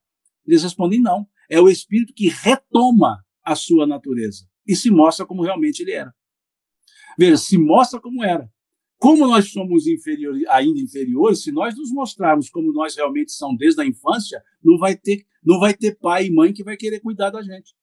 Eles 0.48 0.64
respondem 0.64 1.02
não. 1.02 1.28
É 1.50 1.60
o 1.60 1.68
espírito 1.68 2.14
que 2.14 2.30
retoma 2.30 3.24
a 3.44 3.56
sua 3.56 3.86
natureza 3.86 4.48
e 4.66 4.76
se 4.76 4.90
mostra 4.90 5.26
como 5.26 5.44
realmente 5.44 5.82
ele 5.82 5.92
era. 5.92 6.14
Veja, 7.18 7.38
se 7.38 7.58
mostra 7.58 8.00
como 8.00 8.24
era. 8.24 8.50
Como 9.00 9.26
nós 9.26 9.50
somos 9.50 9.88
inferiores, 9.88 10.46
ainda 10.50 10.78
inferiores, 10.80 11.42
se 11.42 11.54
nós 11.54 11.76
nos 11.78 11.90
mostrarmos 11.90 12.50
como 12.50 12.74
nós 12.74 12.98
realmente 12.98 13.32
somos 13.32 13.58
desde 13.58 13.82
a 13.82 13.86
infância, 13.86 14.44
não 14.62 14.78
vai 14.78 14.96
ter, 14.96 15.26
não 15.42 15.58
vai 15.58 15.74
ter 15.74 15.98
pai 15.98 16.26
e 16.26 16.32
mãe 16.32 16.52
que 16.52 16.66
vai 16.66 16.76
querer 16.76 17.00
cuidar 17.00 17.30
da 17.30 17.42
gente. 17.42 17.74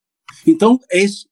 Então, 0.47 0.79
esse, 0.93 1.27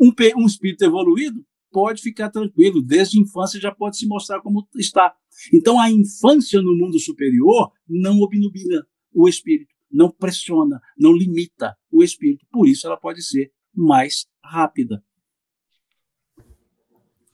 um, 0.00 0.12
um 0.36 0.46
espírito 0.46 0.84
evoluído 0.84 1.44
pode 1.72 2.00
ficar 2.00 2.30
tranquilo, 2.30 2.80
desde 2.80 3.18
a 3.18 3.22
infância 3.22 3.60
já 3.60 3.74
pode 3.74 3.98
se 3.98 4.06
mostrar 4.06 4.40
como 4.40 4.66
está. 4.76 5.12
Então, 5.52 5.80
a 5.80 5.90
infância 5.90 6.62
no 6.62 6.76
mundo 6.76 6.98
superior 7.00 7.72
não 7.88 8.20
obnubila 8.20 8.86
o 9.12 9.28
espírito, 9.28 9.74
não 9.90 10.08
pressiona, 10.08 10.80
não 10.96 11.12
limita 11.12 11.76
o 11.90 12.04
espírito. 12.04 12.46
Por 12.50 12.68
isso, 12.68 12.86
ela 12.86 12.96
pode 12.96 13.22
ser 13.22 13.50
mais 13.74 14.26
rápida. 14.42 15.02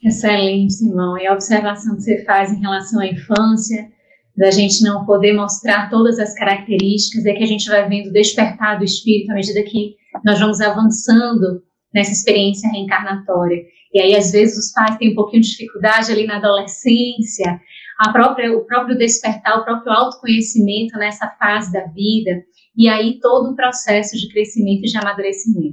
Excelente, 0.03 0.75
Simão. 0.75 1.17
E 1.17 1.27
a 1.27 1.33
observação 1.33 1.95
que 1.95 2.03
você 2.03 2.25
faz 2.25 2.53
em 2.53 2.61
relação 2.61 3.01
à 3.01 3.07
infância, 3.07 3.89
da 4.37 4.51
gente 4.51 4.83
não 4.83 5.05
poder 5.05 5.35
mostrar 5.35 5.91
todas 5.91 6.19
as 6.19 6.35
características, 6.35 7.25
é 7.27 7.35
que 7.35 7.45
a 7.45 7.47
gente 7.47 7.69
vai 7.69 7.89
vendo 7.89 8.11
despertar 8.11 8.79
do 8.79 8.85
espírito 8.85 9.31
à 9.31 9.35
medida 9.35 9.63
que 9.63 9.95
nós 10.25 10.41
vamos 10.41 10.61
avançando 10.61 11.63
nessa 11.95 12.13
experiência 12.13 12.71
reencarnatória. 12.71 13.63
E 13.93 14.01
aí, 14.01 14.17
às 14.17 14.33
vezes, 14.33 14.57
os 14.57 14.73
pais 14.73 14.97
têm 14.97 15.13
um 15.13 15.15
pouquinho 15.15 15.43
de 15.43 15.51
dificuldade 15.51 16.11
ali 16.11 16.27
na 16.27 16.39
adolescência, 16.39 17.61
a 17.99 18.11
própria, 18.11 18.51
o 18.57 18.65
próprio 18.65 18.97
despertar, 18.97 19.61
o 19.61 19.65
próprio 19.65 19.93
autoconhecimento 19.93 20.99
nessa 20.99 21.29
fase 21.39 21.71
da 21.71 21.85
vida, 21.89 22.43
e 22.77 22.89
aí 22.89 23.19
todo 23.21 23.53
o 23.53 23.57
processo 23.57 24.17
de 24.17 24.29
crescimento 24.33 24.81
e 24.81 24.91
de 24.91 24.97
amadurecimento. 24.97 25.72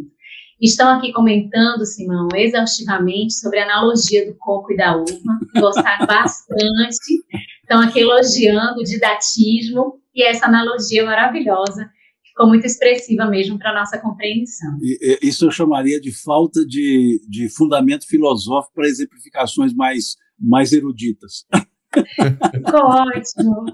Estão 0.61 0.97
aqui 0.97 1.13
comentando, 1.13 1.85
Simão, 1.85 2.27
exaustivamente 2.35 3.33
sobre 3.33 3.59
a 3.59 3.63
analogia 3.63 4.25
do 4.25 4.35
coco 4.37 4.73
e 4.73 4.77
da 4.77 4.97
uva, 4.97 5.39
gostaram 5.57 6.05
bastante, 6.07 7.23
estão 7.61 7.81
aqui 7.81 8.01
elogiando 8.01 8.81
o 8.81 8.83
didatismo 8.83 10.01
e 10.13 10.21
essa 10.23 10.47
analogia 10.47 11.05
maravilhosa, 11.05 11.89
ficou 12.25 12.47
muito 12.47 12.65
expressiva 12.65 13.25
mesmo 13.25 13.57
para 13.57 13.71
a 13.71 13.79
nossa 13.79 13.97
compreensão. 13.97 14.77
Isso 15.21 15.45
eu 15.45 15.51
chamaria 15.51 15.99
de 15.99 16.11
falta 16.11 16.65
de, 16.65 17.21
de 17.29 17.49
fundamento 17.49 18.05
filosófico 18.05 18.73
para 18.75 18.87
exemplificações 18.87 19.73
mais, 19.73 20.15
mais 20.37 20.73
eruditas. 20.73 21.45
Ficou 21.93 22.81
ótimo. 22.81 23.65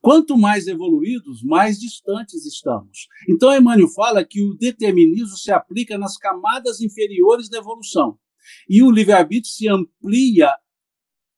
Quanto 0.00 0.36
mais 0.36 0.66
evoluídos, 0.66 1.42
mais 1.42 1.78
distantes 1.78 2.44
estamos. 2.44 3.08
Então, 3.28 3.54
Emmanuel 3.54 3.88
fala 3.88 4.24
que 4.24 4.42
o 4.42 4.54
determinismo 4.54 5.36
se 5.36 5.50
aplica 5.50 5.96
nas 5.98 6.16
camadas 6.16 6.80
inferiores 6.80 7.48
da 7.48 7.58
evolução. 7.58 8.18
E 8.68 8.82
o 8.82 8.90
livre-arbítrio 8.90 9.52
se 9.52 9.68
amplia 9.68 10.52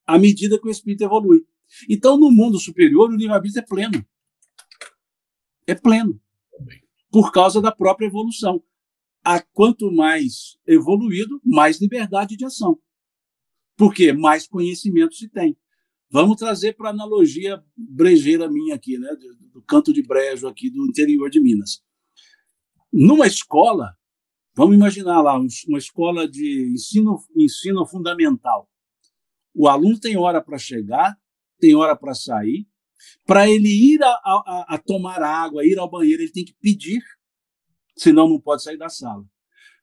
à 0.06 0.18
medida 0.18 0.58
que 0.58 0.66
o 0.66 0.70
espírito 0.70 1.04
evolui. 1.04 1.44
Então, 1.88 2.16
no 2.18 2.30
mundo 2.30 2.58
superior, 2.58 3.10
o 3.10 3.16
livre-arbítrio 3.16 3.60
é 3.60 3.66
pleno. 3.66 4.06
É 5.66 5.74
pleno. 5.74 6.20
Por 7.10 7.32
causa 7.32 7.60
da 7.60 7.72
própria 7.72 8.06
evolução. 8.06 8.62
A 9.24 9.40
quanto 9.40 9.90
mais 9.92 10.58
evoluído, 10.66 11.40
mais 11.44 11.80
liberdade 11.80 12.36
de 12.36 12.44
ação. 12.44 12.78
Porque 13.76 14.12
mais 14.12 14.46
conhecimento 14.46 15.14
se 15.14 15.28
tem. 15.28 15.56
Vamos 16.12 16.36
trazer 16.36 16.74
para 16.74 16.90
analogia 16.90 17.64
brejeira 17.74 18.46
minha 18.46 18.74
aqui, 18.74 18.98
né, 18.98 19.08
do 19.50 19.62
canto 19.62 19.94
de 19.94 20.02
brejo 20.02 20.46
aqui 20.46 20.68
do 20.68 20.86
interior 20.86 21.30
de 21.30 21.40
Minas. 21.40 21.82
Numa 22.92 23.26
escola, 23.26 23.96
vamos 24.54 24.76
imaginar 24.76 25.22
lá, 25.22 25.38
uma 25.38 25.78
escola 25.78 26.28
de 26.28 26.70
ensino, 26.74 27.18
ensino 27.34 27.86
fundamental. 27.86 28.68
O 29.54 29.66
aluno 29.66 29.98
tem 29.98 30.14
hora 30.18 30.42
para 30.42 30.58
chegar, 30.58 31.16
tem 31.58 31.74
hora 31.74 31.96
para 31.96 32.12
sair. 32.12 32.68
Para 33.26 33.48
ele 33.48 33.68
ir 33.68 34.02
a, 34.02 34.10
a, 34.10 34.66
a 34.74 34.78
tomar 34.78 35.22
água, 35.22 35.66
ir 35.66 35.78
ao 35.78 35.90
banheiro, 35.90 36.22
ele 36.22 36.30
tem 36.30 36.44
que 36.44 36.54
pedir, 36.60 37.02
senão 37.96 38.28
não 38.28 38.38
pode 38.38 38.62
sair 38.62 38.76
da 38.76 38.90
sala. 38.90 39.24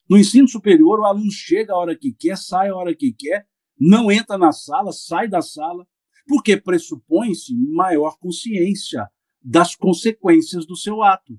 No 0.07 0.15
ensino 0.15 0.47
superior, 0.47 0.99
o 0.99 1.05
aluno 1.05 1.31
chega 1.31 1.73
a 1.73 1.77
hora 1.77 1.97
que 1.97 2.13
quer, 2.13 2.37
sai 2.37 2.69
a 2.69 2.75
hora 2.75 2.95
que 2.95 3.11
quer, 3.11 3.47
não 3.79 4.11
entra 4.11 4.37
na 4.37 4.51
sala, 4.51 4.91
sai 4.91 5.27
da 5.27 5.41
sala, 5.41 5.87
porque 6.29 6.55
pressupõe-se 6.55 7.55
maior 7.55 8.19
consciência 8.19 9.09
das 9.41 9.75
consequências 9.75 10.63
do 10.63 10.75
seu 10.75 11.01
ato. 11.01 11.33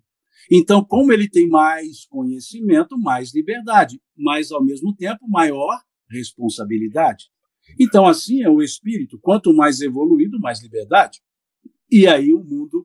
Então, 0.50 0.85
como 0.85 1.12
ele 1.12 1.29
tem 1.29 1.48
mais 1.48 2.07
conhecimento, 2.07 2.98
mais 2.98 3.33
liberdade, 3.33 4.03
mas 4.16 4.50
ao 4.50 4.64
mesmo 4.64 4.92
tempo 4.92 5.29
maior 5.29 5.81
responsabilidade. 6.11 7.26
Então, 7.79 8.05
assim 8.05 8.42
é 8.42 8.50
o 8.50 8.61
espírito, 8.61 9.16
quanto 9.20 9.55
mais 9.55 9.81
evoluído, 9.81 10.40
mais 10.40 10.61
liberdade. 10.61 11.20
E 11.88 12.09
aí 12.09 12.35
o 12.35 12.42
mundo 12.42 12.85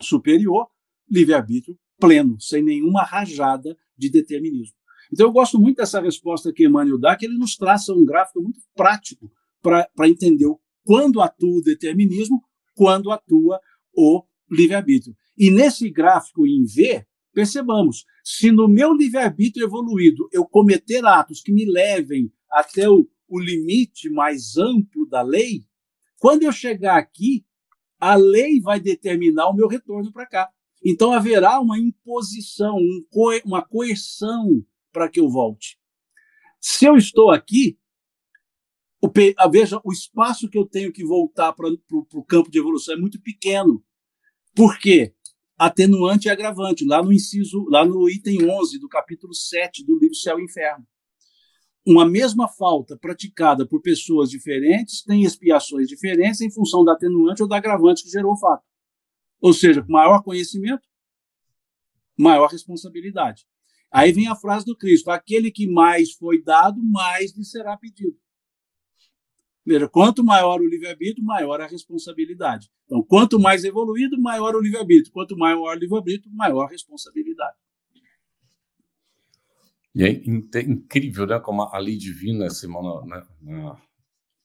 superior, 0.00 0.68
livre-arbítrio 1.10 1.76
pleno, 1.98 2.40
sem 2.40 2.62
nenhuma 2.62 3.02
rajada 3.02 3.76
de 3.98 4.08
determinismo. 4.08 4.76
Então, 5.12 5.26
eu 5.26 5.32
gosto 5.32 5.58
muito 5.58 5.78
dessa 5.78 6.00
resposta 6.00 6.52
que 6.52 6.64
Emmanuel 6.64 6.98
dá, 6.98 7.16
que 7.16 7.26
ele 7.26 7.36
nos 7.36 7.56
traça 7.56 7.92
um 7.92 8.04
gráfico 8.04 8.40
muito 8.40 8.60
prático 8.72 9.32
para 9.60 10.08
entender 10.08 10.46
o 10.46 10.60
quando 10.84 11.20
atua 11.20 11.58
o 11.58 11.62
determinismo, 11.62 12.42
quando 12.74 13.10
atua 13.10 13.60
o 13.92 14.22
livre-arbítrio. 14.50 15.16
E 15.36 15.50
nesse 15.50 15.90
gráfico 15.90 16.46
em 16.46 16.64
V, 16.64 17.04
percebamos, 17.32 18.04
se 18.22 18.52
no 18.52 18.68
meu 18.68 18.92
livre-arbítrio 18.92 19.66
evoluído 19.66 20.28
eu 20.32 20.44
cometer 20.44 21.04
atos 21.04 21.40
que 21.40 21.52
me 21.52 21.64
levem 21.64 22.32
até 22.50 22.88
o, 22.88 23.08
o 23.28 23.40
limite 23.40 24.08
mais 24.08 24.56
amplo 24.56 25.06
da 25.08 25.22
lei, 25.22 25.64
quando 26.18 26.44
eu 26.44 26.52
chegar 26.52 26.96
aqui, 26.96 27.44
a 27.98 28.14
lei 28.14 28.60
vai 28.60 28.78
determinar 28.78 29.48
o 29.48 29.54
meu 29.54 29.66
retorno 29.66 30.12
para 30.12 30.26
cá. 30.26 30.50
Então 30.84 31.12
haverá 31.12 31.58
uma 31.60 31.78
imposição, 31.78 32.76
um 32.76 33.04
co 33.10 33.30
uma 33.44 33.62
coerção 33.62 34.62
para 34.92 35.08
que 35.08 35.18
eu 35.18 35.28
volte. 35.28 35.78
Se 36.60 36.84
eu 36.84 36.96
estou 36.96 37.30
aqui, 37.30 37.78
o, 39.04 39.12
ah, 39.36 39.48
veja, 39.48 39.78
o 39.84 39.92
espaço 39.92 40.48
que 40.48 40.56
eu 40.56 40.64
tenho 40.64 40.90
que 40.90 41.04
voltar 41.04 41.52
para 41.52 41.68
o 41.68 42.24
campo 42.24 42.50
de 42.50 42.58
evolução 42.58 42.94
é 42.94 42.98
muito 42.98 43.20
pequeno. 43.20 43.84
Por 44.56 44.78
quê? 44.78 45.14
Atenuante 45.58 46.26
e 46.26 46.30
agravante, 46.30 46.86
lá 46.86 47.02
no 47.02 47.12
inciso, 47.12 47.66
lá 47.68 47.84
no 47.84 48.08
item 48.08 48.50
11 48.50 48.78
do 48.78 48.88
capítulo 48.88 49.34
7 49.34 49.84
do 49.84 49.98
livro 49.98 50.14
Céu 50.14 50.40
e 50.40 50.44
Inferno. 50.44 50.86
Uma 51.86 52.08
mesma 52.08 52.48
falta 52.48 52.96
praticada 52.96 53.68
por 53.68 53.82
pessoas 53.82 54.30
diferentes 54.30 55.02
tem 55.02 55.22
expiações 55.22 55.86
diferentes 55.86 56.40
em 56.40 56.50
função 56.50 56.82
da 56.82 56.94
atenuante 56.94 57.42
ou 57.42 57.48
da 57.48 57.58
agravante 57.58 58.02
que 58.02 58.08
gerou 58.08 58.32
o 58.32 58.38
fato. 58.38 58.64
Ou 59.38 59.52
seja, 59.52 59.84
maior 59.86 60.22
conhecimento, 60.22 60.82
maior 62.18 62.48
responsabilidade. 62.48 63.44
Aí 63.92 64.12
vem 64.12 64.28
a 64.28 64.34
frase 64.34 64.64
do 64.64 64.74
Cristo: 64.74 65.10
aquele 65.10 65.50
que 65.50 65.70
mais 65.70 66.12
foi 66.12 66.42
dado, 66.42 66.82
mais 66.82 67.36
lhe 67.36 67.44
será 67.44 67.76
pedido. 67.76 68.23
Veja, 69.66 69.88
quanto 69.88 70.22
maior 70.22 70.60
o 70.60 70.66
livre-arbítrio, 70.66 71.24
maior 71.24 71.60
a 71.60 71.66
responsabilidade. 71.66 72.68
Então, 72.84 73.02
quanto 73.02 73.40
mais 73.40 73.64
evoluído, 73.64 74.20
maior 74.20 74.54
o 74.54 74.60
livre-arbítrio. 74.60 75.12
Quanto 75.12 75.36
maior 75.36 75.76
o 75.76 75.78
livre-arbítrio, 75.78 76.30
maior 76.34 76.64
a 76.64 76.70
responsabilidade. 76.70 77.56
E 79.94 80.02
é 80.02 80.10
incrível, 80.68 81.26
né, 81.26 81.38
como 81.38 81.62
a 81.62 81.78
lei 81.78 81.96
divina, 81.96 82.50
Simão, 82.50 83.06
né, 83.06 83.22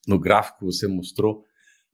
no 0.08 0.20
gráfico 0.20 0.66
você 0.66 0.88
mostrou, 0.88 1.44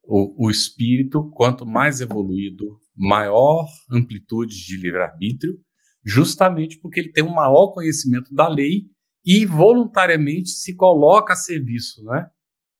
o, 0.04 0.48
o 0.48 0.52
espírito, 0.52 1.32
quanto 1.32 1.66
mais 1.66 2.02
evoluído, 2.02 2.80
maior 2.96 3.66
amplitude 3.90 4.56
de 4.56 4.78
livre-arbítrio, 4.78 5.58
justamente 6.04 6.80
porque 6.80 7.00
ele 7.00 7.12
tem 7.12 7.24
um 7.24 7.34
maior 7.34 7.72
conhecimento 7.72 8.34
da 8.34 8.48
lei 8.48 8.84
e 9.26 9.46
voluntariamente 9.46 10.50
se 10.50 10.76
coloca 10.76 11.34
a 11.34 11.36
serviço, 11.36 12.04
né? 12.04 12.30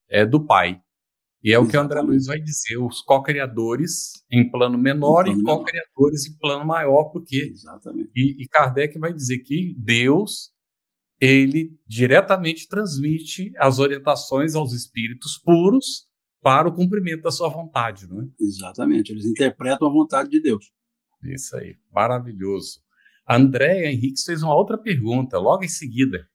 É, 0.10 0.26
do 0.26 0.46
pai. 0.46 0.82
E 1.44 1.54
é 1.54 1.60
o 1.60 1.68
que 1.68 1.78
o 1.78 1.80
André 1.80 2.02
Luiz 2.02 2.26
vai 2.26 2.40
dizer, 2.40 2.78
os 2.78 3.02
co-criadores 3.02 4.14
em 4.32 4.50
plano 4.50 4.78
menor 4.78 5.28
e 5.28 5.44
co-criadores 5.44 6.26
em 6.26 6.38
plano 6.40 6.66
maior, 6.66 7.12
porque 7.12 7.38
Exatamente. 7.52 8.10
E, 8.16 8.44
e 8.44 8.48
Kardec 8.48 8.98
vai 8.98 9.14
dizer 9.14 9.40
que 9.40 9.76
Deus 9.78 10.52
ele 11.22 11.78
diretamente 11.88 12.68
transmite 12.68 13.54
as 13.58 13.80
orientações 13.80 14.56
aos 14.56 14.74
espíritos 14.74 15.38
puros 15.38 16.08
para 16.42 16.68
o 16.68 16.74
cumprimento 16.74 17.24
da 17.24 17.32
sua 17.32 17.50
vontade, 17.50 18.08
não 18.08 18.22
é? 18.22 18.26
Exatamente, 18.40 19.12
eles 19.12 19.26
interpretam 19.26 19.88
a 19.88 19.92
vontade 19.92 20.30
de 20.30 20.42
Deus. 20.42 20.72
Isso 21.24 21.56
aí, 21.58 21.76
maravilhoso. 21.92 22.82
Andréa 23.28 23.92
Henrique 23.92 24.22
fez 24.24 24.44
uma 24.44 24.56
outra 24.56 24.78
pergunta, 24.78 25.40
logo 25.40 25.64
em 25.64 25.68
seguida 25.68 26.28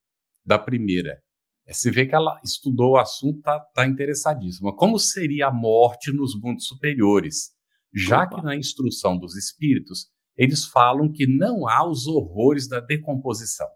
da 0.45 0.59
primeira. 0.59 1.23
É, 1.71 1.73
você 1.73 1.89
vê 1.89 2.05
que 2.05 2.15
ela 2.17 2.41
estudou 2.45 2.93
o 2.93 2.99
assunto, 2.99 3.39
está 3.39 3.61
tá 3.61 3.87
interessadíssima. 3.87 4.75
Como 4.75 4.99
seria 4.99 5.47
a 5.47 5.53
morte 5.53 6.11
nos 6.11 6.39
mundos 6.39 6.67
superiores? 6.67 7.55
Já 7.95 8.25
Opa. 8.25 8.37
que 8.37 8.43
na 8.43 8.57
instrução 8.57 9.17
dos 9.17 9.37
espíritos, 9.37 10.11
eles 10.37 10.65
falam 10.65 11.13
que 11.13 11.29
não 11.29 11.69
há 11.69 11.89
os 11.89 12.09
horrores 12.09 12.69
da 12.69 12.81
decomposição. 12.81 13.69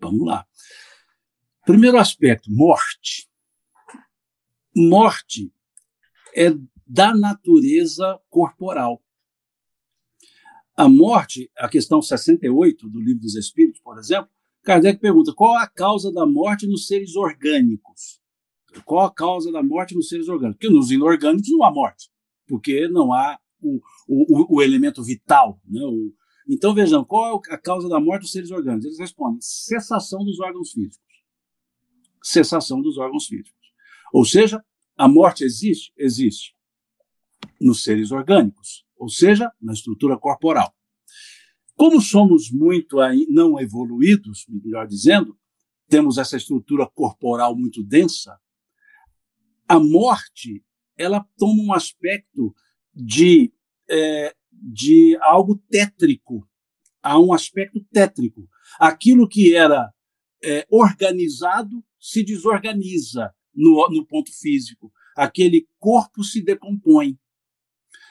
Vamos 0.00 0.26
lá. 0.26 0.46
Primeiro 1.66 1.98
aspecto, 1.98 2.50
morte. 2.50 3.28
Morte 4.74 5.52
é 6.34 6.50
da 6.86 7.14
natureza 7.14 8.18
corporal. 8.30 9.02
A 10.74 10.88
morte, 10.88 11.50
a 11.58 11.68
questão 11.68 12.00
68 12.00 12.88
do 12.88 13.00
Livro 13.00 13.20
dos 13.20 13.34
Espíritos, 13.34 13.80
por 13.80 13.98
exemplo, 13.98 14.30
Kardec 14.62 15.00
pergunta: 15.00 15.32
qual 15.34 15.56
a 15.56 15.66
causa 15.66 16.12
da 16.12 16.26
morte 16.26 16.66
nos 16.66 16.86
seres 16.86 17.16
orgânicos? 17.16 18.20
Qual 18.84 19.06
a 19.06 19.12
causa 19.12 19.50
da 19.50 19.62
morte 19.62 19.94
nos 19.94 20.08
seres 20.08 20.28
orgânicos? 20.28 20.58
Porque 20.58 20.74
nos 20.74 20.90
inorgânicos 20.90 21.50
não 21.50 21.64
há 21.64 21.72
morte, 21.72 22.10
porque 22.46 22.88
não 22.88 23.12
há 23.12 23.38
o, 23.60 23.80
o, 24.06 24.56
o 24.56 24.62
elemento 24.62 25.02
vital. 25.02 25.60
Né? 25.66 25.80
O, 25.82 26.12
então 26.48 26.74
vejam, 26.74 27.04
qual 27.04 27.42
é 27.48 27.54
a 27.54 27.58
causa 27.58 27.88
da 27.88 28.00
morte 28.00 28.22
dos 28.22 28.32
seres 28.32 28.50
orgânicos? 28.50 28.86
Eles 28.86 28.98
respondem: 28.98 29.38
cessação 29.40 30.24
dos 30.24 30.38
órgãos 30.40 30.72
físicos. 30.72 31.06
Cessação 32.22 32.80
dos 32.80 32.98
órgãos 32.98 33.26
físicos. 33.26 33.52
Ou 34.12 34.24
seja, 34.24 34.64
a 34.96 35.08
morte 35.08 35.44
existe? 35.44 35.92
Existe. 35.96 36.56
Nos 37.60 37.82
seres 37.82 38.10
orgânicos, 38.10 38.84
ou 38.96 39.08
seja, 39.08 39.50
na 39.60 39.72
estrutura 39.72 40.16
corporal. 40.16 40.72
Como 41.78 42.00
somos 42.00 42.50
muito 42.50 42.96
não 43.28 43.60
evoluídos, 43.60 44.44
melhor 44.48 44.84
dizendo, 44.84 45.38
temos 45.88 46.18
essa 46.18 46.36
estrutura 46.36 46.84
corporal 46.92 47.56
muito 47.56 47.84
densa, 47.84 48.36
a 49.68 49.78
morte 49.78 50.64
ela 50.96 51.24
toma 51.36 51.62
um 51.62 51.72
aspecto 51.72 52.52
de, 52.92 53.52
é, 53.88 54.34
de 54.50 55.16
algo 55.20 55.56
tétrico, 55.70 56.44
há 57.00 57.16
um 57.16 57.32
aspecto 57.32 57.80
tétrico. 57.92 58.48
Aquilo 58.80 59.28
que 59.28 59.54
era 59.54 59.88
é, 60.42 60.66
organizado 60.68 61.84
se 61.96 62.24
desorganiza 62.24 63.32
no, 63.54 63.88
no 63.88 64.04
ponto 64.04 64.32
físico. 64.36 64.92
Aquele 65.16 65.68
corpo 65.78 66.24
se 66.24 66.42
decompõe. 66.42 67.16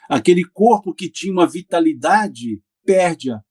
Aquele 0.08 0.42
corpo 0.42 0.94
que 0.94 1.10
tinha 1.10 1.34
uma 1.34 1.46
vitalidade 1.46 2.62
perde-a 2.82 3.44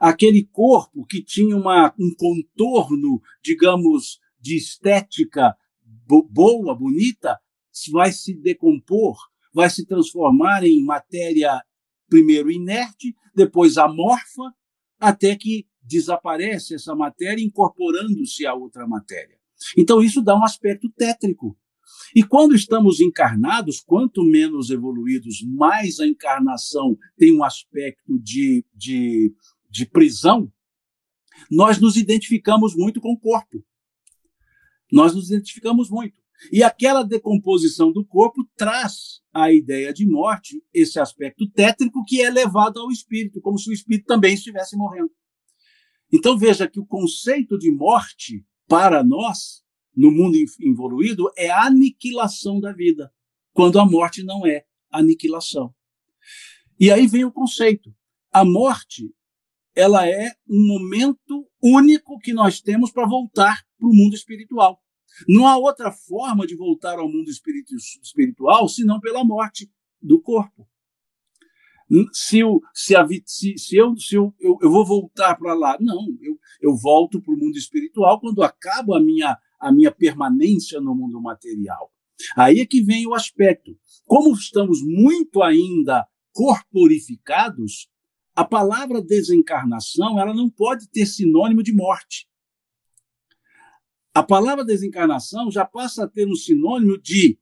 Aquele 0.00 0.44
corpo 0.44 1.06
que 1.06 1.22
tinha 1.22 1.56
uma, 1.56 1.94
um 1.98 2.14
contorno, 2.16 3.20
digamos, 3.42 4.18
de 4.40 4.56
estética 4.56 5.56
boa, 6.30 6.74
bonita, 6.74 7.38
vai 7.92 8.12
se 8.12 8.34
decompor, 8.34 9.16
vai 9.52 9.68
se 9.70 9.86
transformar 9.86 10.64
em 10.64 10.84
matéria 10.84 11.62
primeiro 12.08 12.50
inerte, 12.50 13.14
depois 13.34 13.76
amorfa, 13.76 14.52
até 14.98 15.36
que 15.36 15.66
desaparece 15.82 16.74
essa 16.74 16.94
matéria 16.94 17.42
incorporando-se 17.42 18.46
a 18.46 18.54
outra 18.54 18.86
matéria. 18.86 19.38
Então 19.76 20.02
isso 20.02 20.22
dá 20.22 20.36
um 20.36 20.44
aspecto 20.44 20.90
tétrico. 20.90 21.56
E 22.14 22.22
quando 22.22 22.54
estamos 22.54 23.00
encarnados, 23.00 23.80
quanto 23.80 24.22
menos 24.22 24.70
evoluídos, 24.70 25.42
mais 25.42 25.98
a 26.00 26.06
encarnação 26.06 26.96
tem 27.16 27.36
um 27.36 27.42
aspecto 27.42 28.18
de, 28.18 28.64
de, 28.74 29.32
de 29.68 29.86
prisão, 29.86 30.52
nós 31.50 31.78
nos 31.78 31.96
identificamos 31.96 32.74
muito 32.74 33.00
com 33.00 33.12
o 33.12 33.18
corpo. 33.18 33.64
Nós 34.90 35.14
nos 35.14 35.30
identificamos 35.30 35.90
muito. 35.90 36.20
E 36.52 36.62
aquela 36.62 37.02
decomposição 37.02 37.92
do 37.92 38.04
corpo 38.04 38.48
traz 38.56 39.20
a 39.32 39.52
ideia 39.52 39.92
de 39.92 40.06
morte, 40.06 40.62
esse 40.72 40.98
aspecto 41.00 41.48
tétrico 41.50 42.04
que 42.04 42.22
é 42.22 42.30
levado 42.30 42.80
ao 42.80 42.90
espírito, 42.90 43.40
como 43.40 43.58
se 43.58 43.68
o 43.70 43.72
espírito 43.72 44.06
também 44.06 44.34
estivesse 44.34 44.76
morrendo. 44.76 45.10
Então 46.12 46.38
veja 46.38 46.68
que 46.68 46.80
o 46.80 46.86
conceito 46.86 47.58
de 47.58 47.70
morte 47.70 48.44
para 48.66 49.02
nós, 49.02 49.62
no 49.94 50.10
mundo 50.10 50.38
evoluído, 50.60 51.30
é 51.36 51.50
a 51.50 51.66
aniquilação 51.66 52.60
da 52.60 52.72
vida, 52.72 53.12
quando 53.52 53.78
a 53.78 53.84
morte 53.84 54.22
não 54.22 54.46
é 54.46 54.64
aniquilação. 54.90 55.74
E 56.78 56.90
aí 56.90 57.06
vem 57.06 57.24
o 57.24 57.32
conceito. 57.32 57.92
A 58.32 58.44
morte, 58.44 59.12
ela 59.78 60.08
é 60.08 60.32
um 60.48 60.66
momento 60.66 61.46
único 61.62 62.18
que 62.18 62.32
nós 62.32 62.60
temos 62.60 62.90
para 62.90 63.06
voltar 63.06 63.62
para 63.78 63.88
o 63.88 63.94
mundo 63.94 64.14
espiritual. 64.14 64.82
Não 65.28 65.46
há 65.46 65.56
outra 65.56 65.92
forma 65.92 66.48
de 66.48 66.56
voltar 66.56 66.98
ao 66.98 67.08
mundo 67.08 67.30
espiritual 67.30 68.68
senão 68.68 68.98
pela 68.98 69.24
morte 69.24 69.70
do 70.02 70.20
corpo. 70.20 70.68
Se, 72.12 72.40
eu, 72.40 72.60
se, 72.74 72.96
a, 72.96 73.06
se, 73.24 73.56
se, 73.56 73.76
eu, 73.76 73.96
se 73.96 74.16
eu, 74.16 74.34
eu, 74.40 74.58
eu 74.60 74.68
vou 74.68 74.84
voltar 74.84 75.36
para 75.36 75.54
lá, 75.54 75.78
não, 75.80 76.08
eu, 76.20 76.36
eu 76.60 76.76
volto 76.76 77.22
para 77.22 77.32
o 77.32 77.36
mundo 77.36 77.56
espiritual 77.56 78.20
quando 78.20 78.42
acaba 78.42 78.98
a 78.98 79.00
minha, 79.00 79.38
a 79.60 79.70
minha 79.70 79.92
permanência 79.92 80.80
no 80.80 80.92
mundo 80.92 81.22
material. 81.22 81.92
Aí 82.36 82.58
é 82.58 82.66
que 82.66 82.82
vem 82.82 83.06
o 83.06 83.14
aspecto. 83.14 83.78
Como 84.04 84.34
estamos 84.34 84.80
muito 84.84 85.40
ainda 85.40 86.04
corporificados, 86.32 87.88
a 88.38 88.44
palavra 88.44 89.02
desencarnação 89.02 90.16
ela 90.20 90.32
não 90.32 90.48
pode 90.48 90.88
ter 90.90 91.06
sinônimo 91.06 91.60
de 91.60 91.74
morte. 91.74 92.28
A 94.14 94.22
palavra 94.22 94.64
desencarnação 94.64 95.50
já 95.50 95.64
passa 95.64 96.04
a 96.04 96.08
ter 96.08 96.24
um 96.24 96.36
sinônimo 96.36 96.96
de 97.02 97.36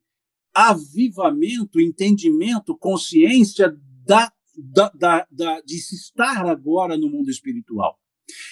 avivamento, 0.55 1.78
entendimento, 1.78 2.74
consciência 2.78 3.78
da, 4.07 4.32
da, 4.57 4.88
da, 4.88 5.26
da, 5.30 5.61
de 5.61 5.78
se 5.78 5.97
estar 5.97 6.47
agora 6.47 6.97
no 6.97 7.11
mundo 7.11 7.28
espiritual. 7.28 8.01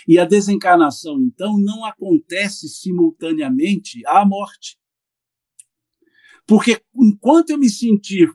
E 0.06 0.18
a 0.18 0.26
desencarnação, 0.26 1.22
então, 1.22 1.58
não 1.58 1.82
acontece 1.86 2.68
simultaneamente 2.68 4.06
à 4.06 4.22
morte. 4.22 4.78
Porque 6.46 6.78
enquanto 6.94 7.48
eu 7.48 7.58
me 7.58 7.70
sentir 7.70 8.30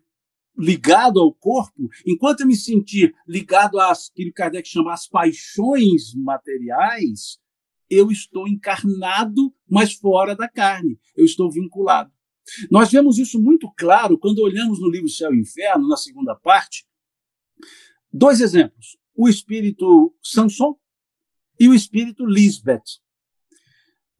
ligado 0.60 1.22
ao 1.22 1.34
corpo, 1.34 1.89
enquanto 2.05 2.41
eu 2.41 2.47
me 2.47 2.55
sentir 2.55 3.16
ligado 3.26 3.80
às 3.80 4.10
que 4.10 4.30
Kardec 4.32 4.68
chama 4.68 4.93
as 4.93 5.07
paixões 5.07 6.14
materiais, 6.14 7.39
eu 7.89 8.12
estou 8.12 8.47
encarnado, 8.47 9.53
mas 9.68 9.93
fora 9.93 10.36
da 10.36 10.49
carne. 10.49 10.99
Eu 11.16 11.24
estou 11.24 11.49
vinculado. 11.49 12.12
Nós 12.70 12.91
vemos 12.91 13.18
isso 13.18 13.41
muito 13.41 13.72
claro 13.78 14.18
quando 14.18 14.39
olhamos 14.39 14.80
no 14.80 14.89
livro 14.89 15.07
Céu 15.07 15.34
e 15.34 15.39
Inferno, 15.39 15.88
na 15.88 15.97
segunda 15.97 16.36
parte. 16.36 16.86
Dois 18.12 18.41
exemplos: 18.41 18.97
o 19.16 19.30
espírito 19.30 20.14
Samson 20.22 20.78
e 21.60 21.68
o 21.68 21.74
espírito 21.74 22.26
Lisbeth. 22.26 22.99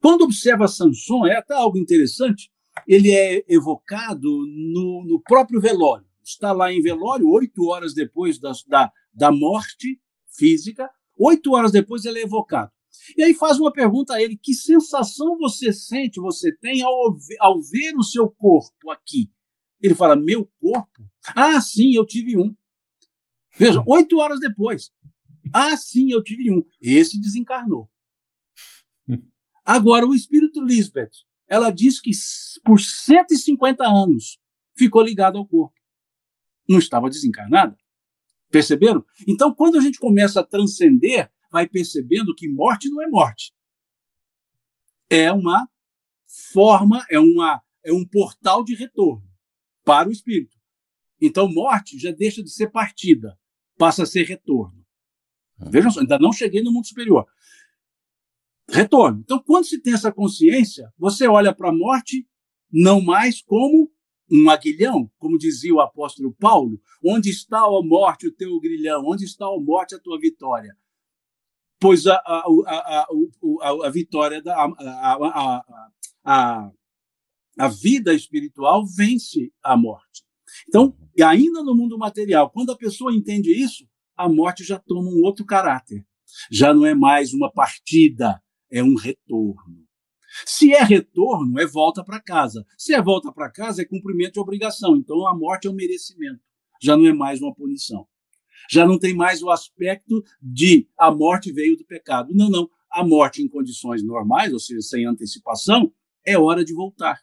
Quando 0.00 0.22
observa 0.22 0.66
Samson, 0.66 1.26
é 1.26 1.36
até 1.36 1.54
algo 1.54 1.76
interessante, 1.76 2.50
ele 2.86 3.10
é 3.10 3.44
evocado 3.48 4.28
no, 4.28 5.04
no 5.06 5.20
próprio 5.20 5.60
velório. 5.60 6.09
Está 6.22 6.52
lá 6.52 6.72
em 6.72 6.80
velório, 6.80 7.28
oito 7.28 7.66
horas 7.68 7.94
depois 7.94 8.38
da, 8.38 8.52
da, 8.66 8.92
da 9.12 9.32
morte 9.32 10.00
física, 10.36 10.88
oito 11.18 11.54
horas 11.54 11.72
depois 11.72 12.04
ele 12.04 12.20
é 12.20 12.22
evocado. 12.22 12.70
E 13.16 13.22
aí 13.22 13.34
faz 13.34 13.58
uma 13.58 13.72
pergunta 13.72 14.14
a 14.14 14.22
ele: 14.22 14.36
que 14.36 14.54
sensação 14.54 15.36
você 15.38 15.72
sente, 15.72 16.20
você 16.20 16.54
tem 16.56 16.82
ao, 16.82 17.16
ao 17.40 17.60
ver 17.60 17.94
o 17.96 18.02
seu 18.02 18.28
corpo 18.28 18.90
aqui? 18.90 19.30
Ele 19.80 19.94
fala: 19.94 20.16
meu 20.16 20.48
corpo? 20.60 21.08
Ah, 21.34 21.60
sim, 21.60 21.94
eu 21.94 22.04
tive 22.04 22.36
um. 22.36 22.54
Veja, 23.56 23.82
oito 23.86 24.18
horas 24.18 24.40
depois. 24.40 24.90
Ah, 25.52 25.76
sim, 25.76 26.10
eu 26.10 26.22
tive 26.22 26.50
um. 26.50 26.62
Esse 26.80 27.20
desencarnou. 27.20 27.88
Agora, 29.64 30.06
o 30.06 30.14
espírito 30.14 30.62
Lisbeth, 30.62 31.10
ela 31.48 31.70
diz 31.70 32.00
que 32.00 32.10
por 32.64 32.80
150 32.80 33.84
anos 33.84 34.38
ficou 34.76 35.02
ligado 35.02 35.38
ao 35.38 35.46
corpo. 35.46 35.79
Não 36.68 36.78
estava 36.78 37.08
desencarnada. 37.08 37.76
Perceberam? 38.50 39.04
Então, 39.26 39.54
quando 39.54 39.78
a 39.78 39.80
gente 39.80 39.98
começa 39.98 40.40
a 40.40 40.44
transcender, 40.44 41.30
vai 41.50 41.68
percebendo 41.68 42.34
que 42.34 42.48
morte 42.48 42.88
não 42.88 43.02
é 43.02 43.08
morte. 43.08 43.52
É 45.08 45.32
uma 45.32 45.68
forma, 46.52 47.04
é, 47.10 47.18
uma, 47.18 47.60
é 47.84 47.92
um 47.92 48.06
portal 48.06 48.64
de 48.64 48.74
retorno 48.74 49.28
para 49.84 50.08
o 50.08 50.12
espírito. 50.12 50.56
Então, 51.20 51.52
morte 51.52 51.98
já 51.98 52.12
deixa 52.12 52.42
de 52.42 52.50
ser 52.50 52.70
partida, 52.70 53.38
passa 53.76 54.04
a 54.04 54.06
ser 54.06 54.24
retorno. 54.24 54.84
Uhum. 55.60 55.70
Vejam 55.70 55.90
só, 55.90 56.00
ainda 56.00 56.18
não 56.18 56.32
cheguei 56.32 56.62
no 56.62 56.72
mundo 56.72 56.86
superior. 56.86 57.26
Retorno. 58.68 59.20
Então, 59.20 59.42
quando 59.42 59.66
se 59.66 59.80
tem 59.80 59.92
essa 59.92 60.12
consciência, 60.12 60.92
você 60.96 61.26
olha 61.26 61.54
para 61.54 61.70
a 61.70 61.74
morte 61.74 62.26
não 62.72 63.00
mais 63.00 63.42
como 63.42 63.92
um 64.30 64.48
aguilhão, 64.48 65.10
como 65.18 65.38
dizia 65.38 65.74
o 65.74 65.80
apóstolo 65.80 66.34
Paulo, 66.38 66.80
onde 67.04 67.30
está 67.30 67.60
a 67.60 67.82
morte 67.82 68.28
o 68.28 68.32
teu 68.32 68.58
grilhão, 68.60 69.04
onde 69.06 69.24
está 69.24 69.46
a 69.46 69.60
morte 69.60 69.94
a 69.94 69.98
tua 69.98 70.18
vitória 70.18 70.76
pois 71.80 72.06
a, 72.06 72.14
a, 72.14 72.44
a, 72.66 73.06
a, 73.62 73.86
a 73.86 73.90
vitória, 73.90 74.42
da, 74.42 74.54
a, 74.54 75.64
a, 76.22 76.70
a 77.58 77.68
vida 77.68 78.12
espiritual 78.12 78.84
vence 78.86 79.50
a 79.62 79.76
morte. 79.76 80.22
Então, 80.68 80.94
ainda 81.24 81.62
no 81.62 81.74
mundo 81.74 81.96
material, 81.96 82.50
quando 82.50 82.70
a 82.70 82.76
pessoa 82.76 83.14
entende 83.14 83.50
isso, 83.50 83.88
a 84.14 84.28
morte 84.28 84.62
já 84.62 84.78
toma 84.78 85.08
um 85.08 85.22
outro 85.22 85.44
caráter. 85.46 86.04
Já 86.50 86.74
não 86.74 86.84
é 86.84 86.94
mais 86.94 87.32
uma 87.32 87.50
partida, 87.50 88.40
é 88.70 88.82
um 88.84 88.94
retorno. 88.94 89.79
Se 90.46 90.72
é 90.72 90.82
retorno, 90.82 91.58
é 91.60 91.66
volta 91.66 92.04
para 92.04 92.20
casa. 92.20 92.64
Se 92.78 92.94
é 92.94 93.02
volta 93.02 93.32
para 93.32 93.50
casa, 93.50 93.82
é 93.82 93.84
cumprimento 93.84 94.34
de 94.34 94.40
obrigação. 94.40 94.96
Então, 94.96 95.26
a 95.26 95.36
morte 95.36 95.66
é 95.66 95.70
um 95.70 95.74
merecimento. 95.74 96.40
Já 96.82 96.96
não 96.96 97.06
é 97.06 97.12
mais 97.12 97.40
uma 97.40 97.54
punição 97.54 98.06
já 98.70 98.86
não 98.86 98.98
tem 98.98 99.14
mais 99.14 99.42
o 99.42 99.50
aspecto 99.50 100.22
de 100.40 100.88
a 100.96 101.10
morte 101.10 101.52
veio 101.52 101.76
do 101.76 101.84
pecado. 101.84 102.32
Não, 102.34 102.48
não. 102.48 102.70
A 102.90 103.06
morte 103.06 103.42
em 103.42 103.48
condições 103.48 104.02
normais, 104.02 104.52
ou 104.52 104.58
seja, 104.58 104.80
sem 104.80 105.06
antecipação, 105.06 105.92
é 106.24 106.36
hora 106.38 106.64
de 106.64 106.74
voltar. 106.74 107.20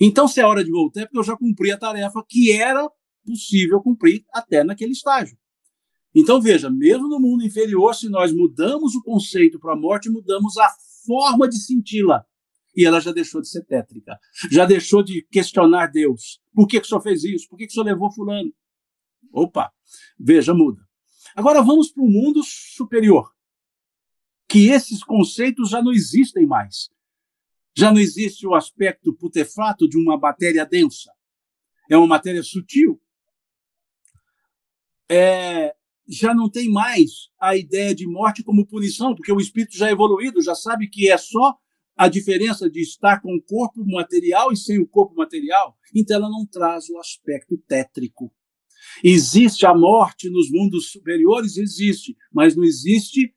Então, 0.00 0.28
se 0.28 0.40
é 0.40 0.46
hora 0.46 0.64
de 0.64 0.70
voltar, 0.70 1.02
é 1.02 1.04
porque 1.06 1.18
eu 1.18 1.24
já 1.24 1.36
cumpri 1.36 1.72
a 1.72 1.78
tarefa 1.78 2.22
que 2.28 2.52
era 2.52 2.86
possível 3.24 3.80
cumprir 3.80 4.24
até 4.32 4.62
naquele 4.62 4.92
estágio. 4.92 5.36
Então, 6.14 6.40
veja, 6.40 6.70
mesmo 6.70 7.08
no 7.08 7.18
mundo 7.18 7.44
inferior, 7.44 7.94
se 7.94 8.08
nós 8.08 8.32
mudamos 8.32 8.94
o 8.94 9.02
conceito 9.02 9.58
para 9.58 9.72
a 9.72 9.76
morte, 9.76 10.10
mudamos 10.10 10.56
a 10.58 10.68
forma 11.04 11.48
de 11.48 11.58
senti-la. 11.58 12.24
E 12.76 12.84
ela 12.84 13.00
já 13.00 13.12
deixou 13.12 13.40
de 13.40 13.48
ser 13.48 13.64
tétrica, 13.64 14.18
já 14.50 14.66
deixou 14.66 15.02
de 15.02 15.22
questionar 15.30 15.86
Deus. 15.86 16.40
Por 16.52 16.66
que, 16.66 16.80
que 16.80 16.86
o 16.86 16.88
senhor 16.88 17.00
fez 17.00 17.22
isso? 17.22 17.48
Por 17.48 17.56
que, 17.56 17.66
que 17.66 17.70
o 17.70 17.74
senhor 17.74 17.86
levou 17.86 18.10
fulano? 18.10 18.52
Opa, 19.32 19.72
veja, 20.18 20.52
muda. 20.52 20.82
Agora 21.36 21.62
vamos 21.62 21.90
para 21.92 22.02
o 22.02 22.10
mundo 22.10 22.42
superior, 22.42 23.32
que 24.48 24.68
esses 24.70 25.02
conceitos 25.02 25.70
já 25.70 25.82
não 25.82 25.92
existem 25.92 26.46
mais. 26.46 26.90
Já 27.76 27.90
não 27.90 27.98
existe 27.98 28.46
o 28.46 28.54
aspecto 28.54 29.14
putefato 29.14 29.88
de 29.88 29.98
uma 29.98 30.16
matéria 30.16 30.64
densa. 30.64 31.12
É 31.90 31.96
uma 31.96 32.06
matéria 32.06 32.42
sutil. 32.42 33.00
É, 35.08 35.74
já 36.08 36.34
não 36.34 36.50
tem 36.50 36.70
mais 36.70 37.30
a 37.40 37.56
ideia 37.56 37.94
de 37.94 38.06
morte 38.06 38.42
como 38.42 38.66
punição, 38.66 39.14
porque 39.14 39.32
o 39.32 39.40
espírito 39.40 39.76
já 39.76 39.88
é 39.88 39.92
evoluído, 39.92 40.42
já 40.42 40.54
sabe 40.54 40.88
que 40.88 41.10
é 41.10 41.16
só 41.16 41.56
a 41.96 42.08
diferença 42.08 42.68
de 42.68 42.80
estar 42.80 43.20
com 43.20 43.34
o 43.34 43.42
corpo 43.42 43.84
material 43.86 44.52
e 44.52 44.56
sem 44.56 44.78
o 44.78 44.86
corpo 44.86 45.14
material. 45.14 45.76
Então 45.94 46.16
ela 46.16 46.28
não 46.28 46.46
traz 46.46 46.88
o 46.88 46.98
aspecto 46.98 47.56
tétrico. 47.66 48.32
Existe 49.02 49.64
a 49.64 49.74
morte 49.74 50.28
nos 50.28 50.50
mundos 50.50 50.90
superiores? 50.90 51.56
Existe, 51.56 52.16
mas 52.32 52.54
não 52.56 52.64
existe 52.64 53.34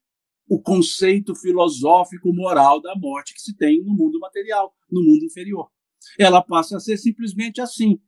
o 0.49 0.61
conceito 0.61 1.35
filosófico 1.35 2.33
moral 2.33 2.81
da 2.81 2.95
morte 2.95 3.33
que 3.33 3.41
se 3.41 3.55
tem 3.55 3.83
no 3.83 3.93
mundo 3.93 4.19
material, 4.19 4.73
no 4.89 5.03
mundo 5.03 5.25
inferior. 5.25 5.69
Ela 6.17 6.41
passa 6.41 6.77
a 6.77 6.79
ser 6.79 6.97
simplesmente 6.97 7.61
assim. 7.61 7.99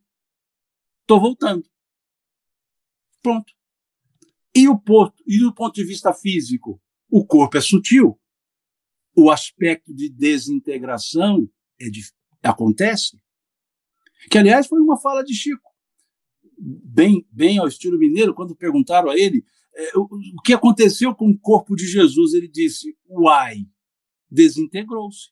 estou 1.02 1.20
voltando. 1.20 1.68
Pronto. 3.22 3.52
E 4.60 4.68
o, 4.68 4.78
ponto, 4.78 5.14
e 5.26 5.38
do 5.38 5.54
ponto 5.54 5.74
de 5.74 5.84
vista 5.84 6.12
físico, 6.12 6.80
o 7.08 7.24
corpo 7.24 7.56
é 7.56 7.60
sutil. 7.60 8.20
O 9.16 9.30
aspecto 9.30 9.94
de 9.94 10.10
desintegração 10.10 11.48
é 11.80 11.88
de, 11.88 12.02
acontece. 12.42 13.18
Que, 14.30 14.36
aliás, 14.36 14.66
foi 14.66 14.80
uma 14.80 15.00
fala 15.00 15.24
de 15.24 15.32
Chico, 15.32 15.70
bem, 16.58 17.26
bem 17.30 17.58
ao 17.58 17.66
estilo 17.66 17.98
mineiro, 17.98 18.34
quando 18.34 18.54
perguntaram 18.54 19.08
a 19.08 19.18
ele 19.18 19.42
é, 19.74 19.96
o, 19.96 20.02
o 20.02 20.42
que 20.44 20.52
aconteceu 20.52 21.14
com 21.14 21.30
o 21.30 21.38
corpo 21.38 21.74
de 21.74 21.86
Jesus. 21.86 22.34
Ele 22.34 22.48
disse: 22.48 22.94
Uai, 23.08 23.66
desintegrou-se. 24.30 25.30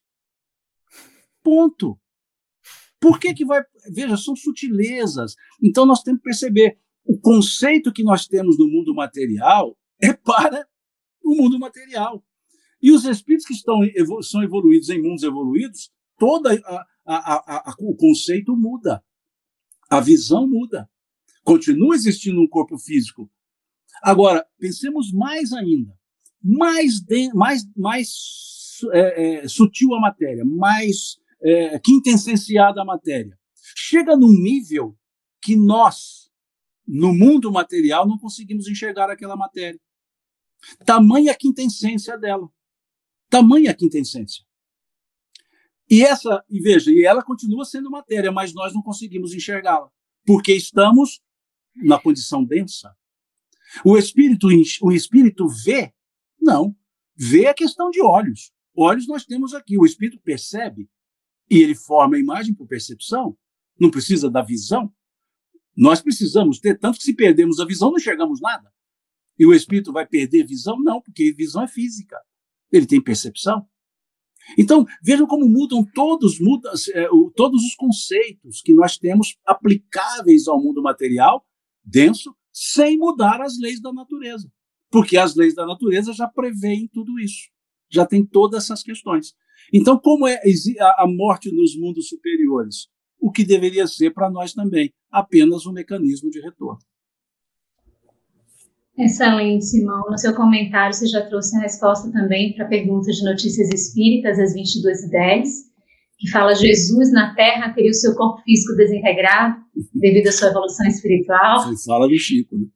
Ponto. 1.43 2.01
Por 2.99 3.21
que, 3.21 3.35
que 3.35 3.45
vai. 3.45 3.63
Veja, 3.93 4.17
são 4.17 4.35
sutilezas. 4.35 5.35
Então 5.63 5.85
nós 5.85 6.03
temos 6.03 6.21
que 6.21 6.25
perceber: 6.25 6.79
o 7.09 7.19
conceito 7.19 7.93
que 7.93 8.05
nós 8.05 8.27
temos 8.27 8.59
no 8.59 8.69
mundo 8.69 8.95
material 8.95 9.77
é 10.01 10.13
para 10.13 10.69
o 11.25 11.35
mundo 11.35 11.59
material. 11.59 12.23
E 12.81 12.93
os 12.93 13.05
espíritos 13.05 13.47
que 13.47 13.55
estão, 13.55 13.81
são 14.23 14.43
evoluídos 14.43 14.91
em 14.91 15.03
mundos 15.03 15.23
evoluídos, 15.23 15.91
todo 16.19 16.49
a, 16.49 16.87
a, 17.07 17.71
a, 17.71 17.75
o 17.81 17.97
conceito 17.97 18.55
muda. 18.55 19.03
A 19.91 20.01
visão 20.01 20.47
muda. 20.47 20.89
Continua 21.43 21.95
existindo 21.95 22.41
um 22.41 22.47
corpo 22.47 22.79
físico. 22.79 23.31
Agora, 24.03 24.47
pensemos 24.59 25.11
mais 25.11 25.53
ainda. 25.53 25.97
Mais, 26.43 27.01
de, 27.01 27.33
mais, 27.33 27.67
mais 27.75 28.11
é, 28.93 29.45
é, 29.45 29.49
sutil 29.49 29.95
a 29.95 30.01
matéria, 30.01 30.45
mais 30.45 31.19
é, 31.43 31.79
quintessenciada 31.79 32.83
a 32.83 32.85
matéria. 32.85 33.37
Chega 33.75 34.17
num 34.17 34.33
nível 34.33 34.97
que 35.43 35.57
nós, 35.57 36.18
no 36.89 37.13
mundo 37.13 37.53
material, 37.53 38.09
não 38.09 38.19
conseguimos 38.19 38.67
enxergar 38.67 39.11
aquela 39.11 39.37
matéria. 39.37 39.79
Tamanha 40.87 41.33
a 41.33 41.37
quintessência 41.37 42.17
dela. 42.17 42.51
Tamanha 43.29 43.71
a 43.73 43.75
quintessência. 43.75 44.43
E 45.91 46.03
essa, 46.03 46.43
e 46.49 46.61
veja, 46.61 46.91
e 46.91 47.05
ela 47.05 47.23
continua 47.23 47.65
sendo 47.65 47.91
matéria, 47.91 48.33
mas 48.33 48.55
nós 48.55 48.73
não 48.75 48.83
conseguimos 48.83 49.35
enxergá-la, 49.35 49.91
porque 50.27 50.55
estamos 50.55 51.21
na 51.77 52.01
condição 52.01 52.43
densa. 52.43 52.97
O 53.85 53.97
espírito, 53.97 54.49
o 54.83 54.93
espírito 54.93 55.47
vê? 55.47 55.93
Não. 56.41 56.75
Vê 57.15 57.47
a 57.47 57.55
questão 57.55 57.91
de 57.91 58.01
olhos. 58.01 58.51
Olhos 58.75 59.07
nós 59.07 59.27
temos 59.27 59.53
aqui. 59.53 59.79
O 59.79 59.85
espírito 59.85 60.21
percebe 60.23 60.89
e 61.51 61.59
ele 61.59 61.75
forma 61.75 62.17
a 62.17 62.21
imagem 62.21 62.55
por 62.55 62.67
percepção. 62.67 63.37
Não 63.79 63.91
precisa 63.91 64.31
da 64.31 64.43
visão. 64.43 64.93
Nós 65.79 66.03
precisamos 66.03 66.59
ter, 66.59 66.77
tanto 66.77 66.99
que 66.99 67.05
se 67.05 67.15
perdemos 67.15 67.61
a 67.61 67.65
visão, 67.65 67.91
não 67.91 67.99
enxergamos 67.99 68.41
nada. 68.41 68.69
E 69.39 69.47
o 69.47 69.55
espírito 69.55 69.93
vai 69.93 70.05
perder 70.05 70.45
visão? 70.45 70.77
Não, 70.83 71.01
porque 71.01 71.33
visão 71.33 71.63
é 71.63 71.69
física. 71.69 72.17
Ele 72.73 72.85
tem 72.85 73.01
percepção. 73.01 73.65
Então, 74.59 74.85
vejam 75.01 75.25
como 75.25 75.49
mudam 75.49 75.85
todos, 75.95 76.39
é, 76.95 77.07
todos 77.37 77.63
os 77.63 77.77
conceitos 77.77 78.61
que 78.61 78.75
nós 78.75 78.99
temos 78.99 79.37
aplicáveis 79.47 80.49
ao 80.49 80.61
mundo 80.61 80.83
material 80.83 81.47
denso, 81.85 82.35
sem 82.53 82.99
mudar 82.99 83.41
as 83.41 83.57
leis 83.61 83.81
da 83.81 83.93
natureza. 83.93 84.51
Porque 84.91 85.17
as 85.17 85.37
leis 85.37 85.55
da 85.55 85.65
natureza 85.65 86.13
já 86.13 86.27
preveem 86.27 86.89
tudo 86.93 87.21
isso. 87.21 87.51
Já 87.89 88.05
tem 88.05 88.27
todas 88.27 88.65
essas 88.65 88.83
questões. 88.83 89.33
Então, 89.73 89.97
como 89.97 90.27
é 90.27 90.41
a 90.97 91.07
morte 91.07 91.53
nos 91.53 91.77
mundos 91.77 92.09
superiores? 92.09 92.89
O 93.21 93.31
que 93.31 93.45
deveria 93.45 93.87
ser 93.87 94.13
para 94.13 94.31
nós 94.31 94.53
também 94.53 94.93
apenas 95.11 95.67
um 95.67 95.73
mecanismo 95.73 96.31
de 96.31 96.41
retorno. 96.41 96.79
Excelente, 98.99 99.65
Simão. 99.65 100.11
No 100.11 100.19
seu 100.19 100.35
comentário, 100.35 100.93
você 100.93 101.07
já 101.07 101.25
trouxe 101.27 101.57
a 101.57 101.61
resposta 101.61 102.11
também 102.11 102.55
para 102.55 102.65
a 102.65 102.69
pergunta 102.69 103.11
de 103.13 103.25
Notícias 103.25 103.69
Espíritas, 103.69 104.41
às 104.41 104.55
22h10, 104.55 105.47
que 106.19 106.29
fala 106.31 106.53
Jesus 106.55 107.13
na 107.13 107.33
Terra 107.35 107.73
teria 107.73 107.93
o 107.93 107.95
seu 107.95 108.17
corpo 108.17 108.43
físico 108.43 108.75
desintegrado 108.75 109.57
devido 109.95 110.27
à 110.27 110.33
sua 110.33 110.49
evolução 110.49 110.87
espiritual. 110.89 111.63
Você 111.63 111.85
fala 111.85 112.09
do 112.09 112.19
Chico, 112.19 112.57
né? 112.57 112.67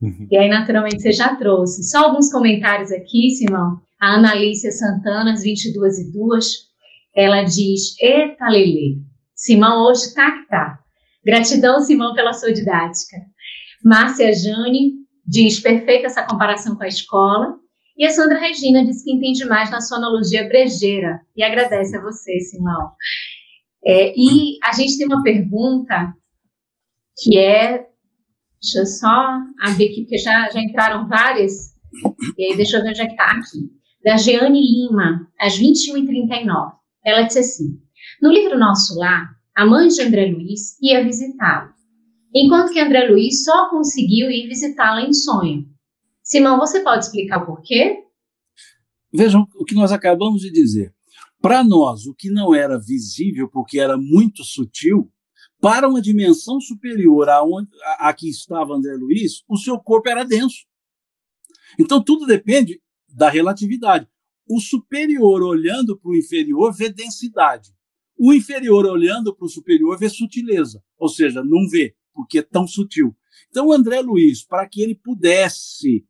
Uhum. 0.00 0.26
E 0.30 0.36
aí, 0.36 0.48
naturalmente, 0.48 1.02
você 1.02 1.12
já 1.12 1.36
trouxe. 1.36 1.84
Só 1.84 2.06
alguns 2.06 2.32
comentários 2.32 2.90
aqui, 2.90 3.30
Simão. 3.30 3.80
A 4.00 4.14
Analícia 4.14 4.70
Santana, 4.70 5.32
às 5.32 5.44
22h02, 5.44 6.44
ela 7.14 7.42
diz, 7.42 7.94
Eita, 8.00 8.48
Lele, 8.48 9.03
Simão 9.34 9.84
hoje 9.86 10.14
tá 10.14 10.30
que 10.32 10.48
tá. 10.48 10.78
Gratidão, 11.24 11.80
Simão, 11.80 12.14
pela 12.14 12.32
sua 12.32 12.52
didática. 12.52 13.16
Márcia 13.84 14.32
Jane, 14.32 14.92
diz 15.26 15.60
perfeita 15.60 16.06
essa 16.06 16.22
comparação 16.22 16.76
com 16.76 16.84
a 16.84 16.88
escola. 16.88 17.56
E 17.96 18.04
a 18.04 18.10
Sandra 18.10 18.38
Regina 18.38 18.84
diz 18.84 19.02
que 19.04 19.12
entende 19.12 19.44
mais 19.44 19.70
na 19.70 19.80
sua 19.80 19.98
analogia 19.98 20.48
brejeira 20.48 21.20
e 21.36 21.42
agradece 21.42 21.96
a 21.96 22.02
você, 22.02 22.38
Simão. 22.40 22.92
É, 23.84 24.12
e 24.16 24.58
a 24.64 24.72
gente 24.72 24.98
tem 24.98 25.06
uma 25.06 25.22
pergunta 25.22 26.12
que 27.22 27.38
é. 27.38 27.86
Deixa 28.60 28.78
eu 28.78 28.86
só 28.86 29.40
abrir 29.60 29.90
aqui, 29.90 30.00
porque 30.02 30.16
já, 30.16 30.48
já 30.50 30.58
entraram 30.58 31.06
várias. 31.06 31.74
E 32.38 32.46
aí, 32.46 32.56
deixa 32.56 32.78
eu 32.78 32.82
ver 32.82 32.90
onde 32.90 33.02
é 33.02 33.06
que 33.06 33.12
está 33.12 33.30
aqui. 33.32 33.70
Da 34.02 34.16
Jeane 34.16 34.60
Lima, 34.60 35.28
às 35.38 35.58
21h39. 35.58 36.72
Ela 37.04 37.22
disse 37.22 37.38
assim: 37.40 37.83
No 38.24 38.32
livro 38.32 38.58
Nosso 38.58 38.98
Lar, 38.98 39.38
a 39.54 39.66
mãe 39.66 39.86
de 39.86 40.00
André 40.00 40.30
Luiz 40.30 40.80
ia 40.80 41.04
visitá-lo 41.04 41.74
enquanto 42.34 42.72
que 42.72 42.80
André 42.80 43.06
Luiz 43.06 43.44
só 43.44 43.68
conseguiu 43.68 44.30
ir 44.30 44.48
visitá-la 44.48 45.02
em 45.02 45.12
sonho. 45.12 45.68
Simão, 46.22 46.58
você 46.58 46.80
pode 46.80 47.04
explicar 47.04 47.42
o 47.42 47.44
porquê? 47.46 48.02
Vejam 49.12 49.46
o 49.56 49.64
que 49.66 49.74
nós 49.74 49.92
acabamos 49.92 50.40
de 50.40 50.50
dizer. 50.50 50.94
Para 51.38 51.62
nós, 51.62 52.06
o 52.06 52.14
que 52.14 52.30
não 52.30 52.54
era 52.54 52.78
visível, 52.78 53.46
porque 53.46 53.78
era 53.78 53.98
muito 53.98 54.42
sutil, 54.42 55.12
para 55.60 55.86
uma 55.86 56.00
dimensão 56.00 56.58
superior 56.62 57.28
à, 57.28 57.44
onde, 57.44 57.68
à, 57.98 58.10
que 58.14 58.30
estava 58.30 58.74
André 58.74 58.94
Luiz, 58.94 59.44
o 59.46 59.58
seu 59.58 59.78
corpo 59.78 60.08
era 60.08 60.24
denso. 60.24 60.64
Então, 61.78 62.02
tudo 62.02 62.24
depende 62.24 62.80
da 63.06 63.28
relatividade. 63.28 64.08
O 64.48 64.58
superior 64.60 65.42
olhando 65.42 65.94
para 66.00 66.10
o 66.10 66.16
inferior 66.16 66.74
vê 66.74 66.88
densidade. 66.88 67.74
O 68.16 68.32
inferior 68.32 68.86
olhando 68.86 69.34
para 69.34 69.44
o 69.44 69.48
superior 69.48 69.98
vê 69.98 70.08
sutileza, 70.08 70.82
ou 70.96 71.08
seja, 71.08 71.42
não 71.42 71.68
vê 71.68 71.94
porque 72.14 72.38
é 72.38 72.42
tão 72.42 72.66
sutil. 72.66 73.14
Então, 73.50 73.72
André 73.72 74.00
Luiz, 74.00 74.44
para 74.44 74.68
que 74.68 74.80
ele 74.80 74.94
pudesse 74.94 76.06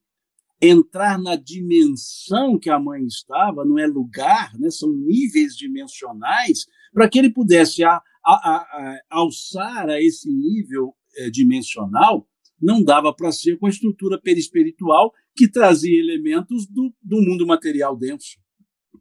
entrar 0.61 1.18
na 1.18 1.34
dimensão 1.36 2.59
que 2.59 2.70
a 2.70 2.78
mãe 2.78 3.05
estava, 3.05 3.64
não 3.64 3.78
é 3.78 3.86
lugar, 3.86 4.57
né, 4.59 4.70
são 4.70 4.92
níveis 4.92 5.57
dimensionais, 5.57 6.66
para 6.92 7.09
que 7.09 7.18
ele 7.18 7.30
pudesse 7.30 7.82
a, 7.82 8.00
a, 8.24 8.32
a, 8.34 9.00
alçar 9.11 9.88
a 9.88 10.00
esse 10.00 10.30
nível 10.32 10.94
é, 11.16 11.28
dimensional, 11.28 12.26
não 12.61 12.82
dava 12.82 13.12
para 13.14 13.32
ser 13.32 13.59
com 13.59 13.66
a 13.66 13.70
estrutura 13.70 14.18
perispiritual 14.18 15.12
que 15.36 15.50
trazia 15.50 15.98
elementos 15.98 16.66
do, 16.66 16.94
do 17.02 17.20
mundo 17.20 17.46
material 17.46 17.96
denso. 17.96 18.38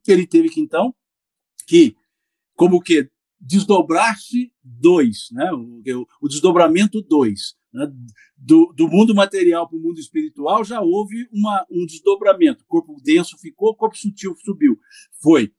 Ele 0.08 0.28
teve 0.28 0.50
que, 0.50 0.60
então, 0.60 0.94
que, 1.68 1.96
como 2.56 2.82
que 2.82 3.10
desdobrar-se 3.40 4.52
dois, 4.64 5.28
né? 5.32 5.52
o, 5.52 6.08
o 6.22 6.28
desdobramento 6.28 7.02
dois. 7.02 7.56
Né? 7.74 7.92
Do, 8.38 8.74
do, 8.76 8.88
mundo 8.88 9.14
material 9.14 9.68
para 9.68 9.78
o 9.78 9.82
mundo 9.82 10.00
espiritual 10.00 10.64
já 10.64 10.82
houve 10.82 11.28
uma, 11.32 11.66
um 11.70 11.86
desdobramento. 11.86 12.64
O 12.64 12.68
corpo 12.68 13.02
denso 13.04 13.38
ficou, 13.38 13.70
o 13.72 13.76
corpo 13.76 13.98
sutil 13.98 14.36
subiu. 14.38 14.78
Foi. 15.22 15.52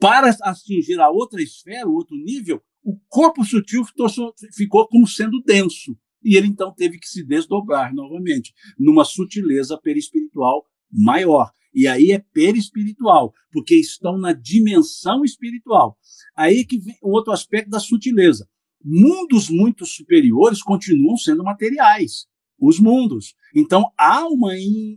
Para 0.00 0.30
atingir 0.42 0.98
a 0.98 1.08
outra 1.10 1.40
esfera, 1.40 1.88
o 1.88 1.94
outro 1.94 2.16
nível, 2.16 2.60
o 2.82 2.98
corpo 3.08 3.44
sutil 3.44 3.84
ficou 4.52 4.88
como 4.88 5.06
sendo 5.06 5.40
denso. 5.42 5.96
E 6.22 6.36
ele 6.36 6.48
então 6.48 6.74
teve 6.74 6.98
que 6.98 7.06
se 7.06 7.24
desdobrar 7.24 7.94
novamente, 7.94 8.52
numa 8.78 9.04
sutileza 9.04 9.78
perispiritual 9.78 10.66
maior. 10.90 11.50
E 11.72 11.86
aí 11.86 12.10
é 12.10 12.18
perispiritual, 12.18 13.32
porque 13.52 13.76
estão 13.76 14.18
na 14.18 14.32
dimensão 14.32 15.24
espiritual. 15.24 15.96
Aí 16.36 16.64
que 16.64 16.78
vem 16.78 16.96
outro 17.02 17.32
aspecto 17.32 17.70
da 17.70 17.78
sutileza. 17.78 18.48
Mundos 18.82 19.50
muito 19.50 19.84
superiores 19.84 20.62
continuam 20.62 21.16
sendo 21.16 21.44
materiais, 21.44 22.26
os 22.58 22.80
mundos. 22.80 23.34
Então 23.54 23.84
há 23.96 24.26
uma, 24.26 24.52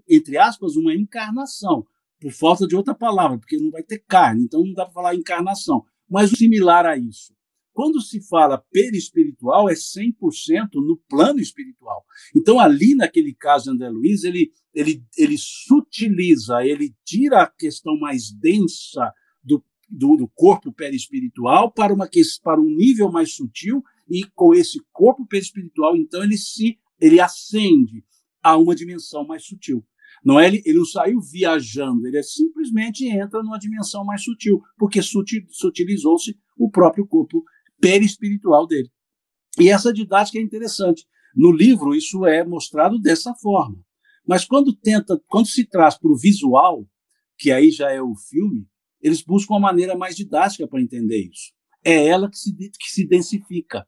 entre 0.10 0.38
aspas, 0.38 0.76
uma 0.76 0.96
encarnação, 0.96 1.86
por 2.20 2.32
falta 2.32 2.66
de 2.66 2.76
outra 2.76 2.96
palavra, 2.96 3.38
porque 3.38 3.58
não 3.58 3.70
vai 3.70 3.84
ter 3.84 4.00
carne, 4.08 4.46
então 4.46 4.64
não 4.64 4.74
dá 4.74 4.86
para 4.86 4.94
falar 4.94 5.16
encarnação, 5.16 5.84
mas 6.10 6.32
similar 6.32 6.86
a 6.86 6.98
isso. 6.98 7.34
Quando 7.74 8.00
se 8.00 8.22
fala 8.28 8.64
perispiritual, 8.72 9.68
é 9.68 9.74
100% 9.74 10.76
no 10.76 10.98
plano 11.10 11.40
espiritual. 11.40 12.06
Então, 12.36 12.60
ali 12.60 12.94
naquele 12.94 13.34
caso, 13.34 13.72
André 13.72 13.90
Luiz, 13.90 14.24
ele, 14.24 14.52
ele, 14.74 15.04
ele 15.18 15.36
sutiliza, 15.38 16.64
ele 16.64 16.94
tira 17.04 17.42
a 17.42 17.48
questão 17.48 17.98
mais 18.00 18.32
densa 18.32 19.12
do, 19.44 19.64
do, 19.90 20.16
do 20.18 20.28
corpo 20.28 20.72
perispiritual 20.72 21.72
para, 21.72 21.94
uma, 21.94 22.08
para 22.44 22.62
um 22.62 22.76
nível 22.76 23.12
mais 23.12 23.34
sutil, 23.34 23.84
e 24.08 24.24
com 24.36 24.54
esse 24.54 24.80
corpo 24.92 25.26
perispiritual, 25.26 25.98
então, 25.98 26.24
ele 26.24 26.38
se 26.38 26.78
ele 27.00 27.20
ascende 27.20 28.04
a 28.42 28.56
uma 28.58 28.76
dimensão 28.76 29.26
mais 29.26 29.46
sutil. 29.46 29.84
Não 30.24 30.40
é 30.40 30.48
ele, 30.48 30.62
ele 30.66 30.78
não 30.78 30.86
saiu 30.86 31.20
viajando, 31.20 32.08
ele 32.08 32.18
é 32.18 32.24
simplesmente 32.24 33.06
entra 33.06 33.42
numa 33.44 33.58
dimensão 33.58 34.06
mais 34.06 34.24
sutil, 34.24 34.62
porque 34.78 35.02
sutil, 35.02 35.44
sutilizou-se 35.50 36.38
o 36.58 36.70
próprio 36.70 37.06
corpo 37.06 37.44
perispiritual 37.80 38.68
dele. 38.68 38.90
E 39.60 39.70
essa 39.70 39.94
didática 39.94 40.40
é 40.40 40.42
interessante. 40.42 41.06
No 41.36 41.52
livro 41.52 41.96
isso 41.96 42.26
é 42.26 42.44
mostrado 42.44 43.00
dessa 43.00 43.34
forma. 43.36 43.78
Mas 44.26 44.46
quando 44.46 44.74
tenta, 44.74 45.22
quando 45.28 45.48
se 45.48 45.66
traz 45.66 45.98
para 45.98 46.12
o 46.12 46.18
visual, 46.18 46.88
que 47.38 47.52
aí 47.52 47.72
já 47.72 47.92
é 47.92 48.02
o 48.02 48.16
filme, 48.16 48.68
eles 49.02 49.22
buscam 49.22 49.56
uma 49.56 49.60
maneira 49.60 49.98
mais 49.98 50.16
didática 50.16 50.68
para 50.68 50.82
entender 50.82 51.30
isso. 51.30 51.52
É 51.84 52.08
ela 52.08 52.30
que 52.30 52.38
se, 52.38 52.56
que 52.56 52.90
se 52.90 53.06
densifica. 53.06 53.86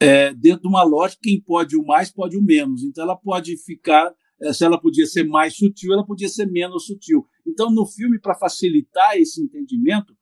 É, 0.00 0.32
dentro 0.32 0.62
de 0.62 0.68
uma 0.68 0.82
lógica, 0.82 1.20
quem 1.22 1.40
pode 1.40 1.76
o 1.76 1.84
mais 1.84 2.10
pode 2.10 2.36
o 2.36 2.42
menos. 2.42 2.82
Então, 2.82 3.04
ela 3.04 3.16
pode 3.16 3.56
ficar, 3.58 4.14
é, 4.40 4.52
se 4.52 4.64
ela 4.64 4.80
podia 4.80 5.06
ser 5.06 5.24
mais 5.24 5.56
sutil, 5.56 5.92
ela 5.92 6.06
podia 6.06 6.28
ser 6.28 6.46
menos 6.46 6.86
sutil. 6.86 7.26
Então, 7.46 7.70
no 7.70 7.84
filme, 7.84 8.18
para 8.18 8.34
facilitar 8.34 9.16
esse 9.16 9.42
entendimento, 9.42 10.16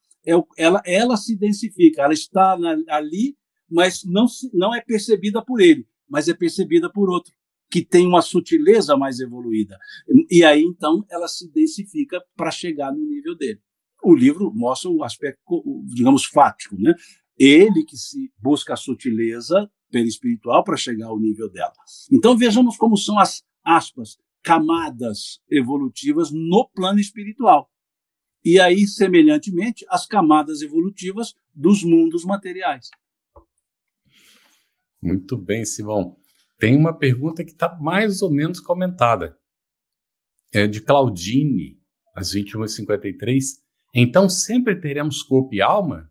ela, 0.56 0.82
ela 0.84 1.16
se 1.16 1.36
densifica, 1.36 2.02
ela 2.02 2.12
está 2.12 2.58
na, 2.58 2.76
ali, 2.88 3.36
mas 3.70 4.02
não, 4.04 4.26
não 4.52 4.74
é 4.74 4.80
percebida 4.80 5.44
por 5.44 5.60
ele, 5.60 5.86
mas 6.08 6.28
é 6.28 6.34
percebida 6.34 6.90
por 6.90 7.08
outro 7.10 7.32
que 7.70 7.84
tem 7.84 8.06
uma 8.06 8.22
sutileza 8.22 8.96
mais 8.96 9.18
evoluída. 9.20 9.76
E 10.30 10.44
aí, 10.44 10.62
então, 10.62 11.04
ela 11.10 11.28
se 11.28 11.50
densifica 11.52 12.22
para 12.36 12.50
chegar 12.50 12.92
no 12.92 13.04
nível 13.04 13.36
dele. 13.36 13.60
O 14.02 14.14
livro 14.14 14.52
mostra 14.54 14.90
o 14.90 15.02
aspecto, 15.02 15.40
digamos, 15.86 16.26
fático, 16.26 16.76
né? 16.78 16.94
Ele 17.38 17.84
que 17.84 17.96
se 17.96 18.30
busca 18.38 18.74
a 18.74 18.76
sutileza 18.76 19.68
perispiritual 19.90 20.62
para 20.64 20.76
chegar 20.76 21.08
ao 21.08 21.18
nível 21.18 21.50
dela. 21.50 21.72
Então, 22.12 22.36
vejamos 22.36 22.76
como 22.76 22.96
são 22.96 23.18
as, 23.18 23.42
aspas, 23.64 24.16
camadas 24.42 25.40
evolutivas 25.50 26.30
no 26.30 26.68
plano 26.72 27.00
espiritual. 27.00 27.68
E 28.46 28.60
aí, 28.60 28.86
semelhantemente, 28.86 29.84
as 29.88 30.06
camadas 30.06 30.62
evolutivas 30.62 31.34
dos 31.52 31.82
mundos 31.82 32.24
materiais. 32.24 32.88
Muito 35.02 35.36
bem, 35.36 35.64
Simão. 35.64 36.16
Tem 36.56 36.76
uma 36.76 36.96
pergunta 36.96 37.44
que 37.44 37.50
está 37.50 37.76
mais 37.80 38.22
ou 38.22 38.30
menos 38.30 38.60
comentada. 38.60 39.36
É 40.54 40.68
de 40.68 40.80
Claudine, 40.80 41.76
às 42.14 42.34
21h53. 42.34 43.42
Então 43.92 44.28
sempre 44.28 44.80
teremos 44.80 45.24
corpo 45.24 45.52
e 45.52 45.60
alma? 45.60 46.08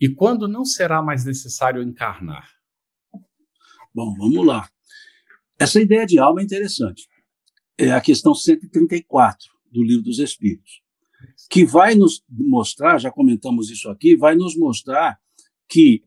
E 0.00 0.08
quando 0.08 0.48
não 0.48 0.64
será 0.64 1.00
mais 1.00 1.24
necessário 1.24 1.80
encarnar? 1.80 2.50
Bom, 3.94 4.12
vamos 4.18 4.44
lá. 4.44 4.68
Essa 5.56 5.80
ideia 5.80 6.04
de 6.04 6.18
alma 6.18 6.40
é 6.40 6.44
interessante. 6.44 7.08
É 7.78 7.92
a 7.92 8.00
questão 8.00 8.34
134 8.34 9.46
do 9.70 9.84
Livro 9.84 10.02
dos 10.02 10.18
Espíritos, 10.18 10.82
que 11.48 11.64
vai 11.64 11.94
nos 11.94 12.22
mostrar, 12.28 12.98
já 12.98 13.10
comentamos 13.10 13.70
isso 13.70 13.88
aqui, 13.88 14.16
vai 14.16 14.34
nos 14.34 14.56
mostrar 14.56 15.18
que 15.68 16.02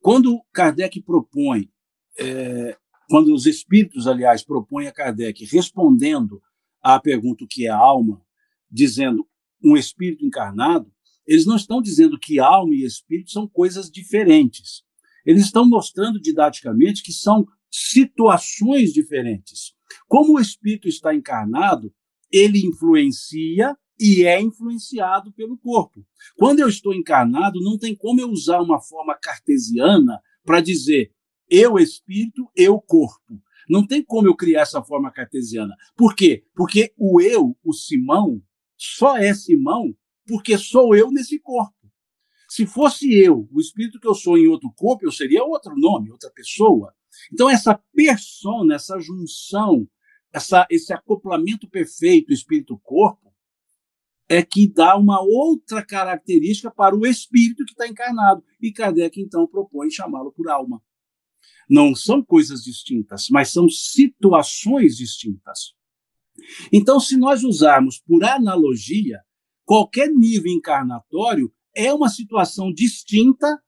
quando 0.00 0.42
Kardec 0.52 1.00
propõe 1.02 1.70
é, 2.18 2.76
quando 3.08 3.34
os 3.34 3.46
espíritos, 3.46 4.06
aliás, 4.06 4.42
propõem 4.42 4.86
a 4.86 4.92
Kardec 4.92 5.44
respondendo 5.44 6.42
à 6.82 6.98
pergunta 6.98 7.44
o 7.44 7.46
que 7.46 7.66
é 7.66 7.70
alma, 7.70 8.24
dizendo 8.70 9.28
um 9.62 9.76
espírito 9.76 10.24
encarnado, 10.24 10.90
eles 11.26 11.46
não 11.46 11.56
estão 11.56 11.80
dizendo 11.80 12.18
que 12.18 12.40
alma 12.40 12.74
e 12.74 12.84
espírito 12.84 13.30
são 13.30 13.46
coisas 13.46 13.90
diferentes. 13.90 14.82
Eles 15.26 15.44
estão 15.44 15.68
mostrando 15.68 16.20
didaticamente 16.20 17.02
que 17.02 17.12
são 17.12 17.46
situações 17.70 18.92
diferentes. 18.92 19.74
Como 20.08 20.34
o 20.34 20.40
espírito 20.40 20.88
está 20.88 21.14
encarnado, 21.14 21.94
ele 22.30 22.66
influencia 22.66 23.76
e 24.02 24.24
é 24.24 24.40
influenciado 24.40 25.32
pelo 25.32 25.56
corpo. 25.56 26.04
Quando 26.36 26.58
eu 26.58 26.68
estou 26.68 26.92
encarnado, 26.92 27.60
não 27.60 27.78
tem 27.78 27.94
como 27.94 28.20
eu 28.20 28.28
usar 28.28 28.60
uma 28.60 28.80
forma 28.80 29.14
cartesiana 29.14 30.20
para 30.44 30.60
dizer 30.60 31.12
eu 31.48 31.78
espírito, 31.78 32.50
eu 32.56 32.80
corpo. 32.80 33.40
Não 33.68 33.86
tem 33.86 34.02
como 34.02 34.26
eu 34.26 34.34
criar 34.34 34.62
essa 34.62 34.82
forma 34.82 35.12
cartesiana. 35.12 35.76
Por 35.96 36.16
quê? 36.16 36.44
Porque 36.52 36.92
o 36.98 37.20
eu, 37.20 37.56
o 37.62 37.72
Simão, 37.72 38.42
só 38.76 39.16
é 39.16 39.32
Simão 39.32 39.94
porque 40.26 40.58
sou 40.58 40.96
eu 40.96 41.12
nesse 41.12 41.38
corpo. 41.38 41.76
Se 42.48 42.66
fosse 42.66 43.14
eu, 43.14 43.48
o 43.52 43.60
espírito 43.60 44.00
que 44.00 44.08
eu 44.08 44.14
sou 44.14 44.36
em 44.36 44.48
outro 44.48 44.70
corpo, 44.74 45.06
eu 45.06 45.12
seria 45.12 45.44
outro 45.44 45.74
nome, 45.76 46.10
outra 46.10 46.30
pessoa. 46.30 46.92
Então, 47.32 47.48
essa 47.48 47.80
persona, 47.94 48.74
essa 48.74 48.98
junção, 48.98 49.86
essa, 50.32 50.66
esse 50.68 50.92
acoplamento 50.92 51.68
perfeito 51.68 52.32
espírito-corpo, 52.32 53.31
é 54.32 54.42
que 54.42 54.66
dá 54.66 54.96
uma 54.96 55.20
outra 55.20 55.84
característica 55.84 56.70
para 56.70 56.96
o 56.96 57.06
espírito 57.06 57.66
que 57.66 57.72
está 57.72 57.86
encarnado. 57.86 58.42
E 58.62 58.72
Kardec, 58.72 59.20
então, 59.20 59.46
propõe 59.46 59.90
chamá-lo 59.90 60.32
por 60.32 60.48
alma. 60.48 60.82
Não 61.68 61.94
são 61.94 62.24
coisas 62.24 62.62
distintas, 62.62 63.28
mas 63.30 63.50
são 63.50 63.68
situações 63.68 64.96
distintas. 64.96 65.74
Então, 66.72 66.98
se 66.98 67.14
nós 67.18 67.44
usarmos 67.44 68.00
por 68.00 68.24
analogia, 68.24 69.20
qualquer 69.66 70.08
nível 70.08 70.50
encarnatório 70.50 71.52
é 71.76 71.92
uma 71.92 72.08
situação 72.08 72.72
distinta 72.72 73.62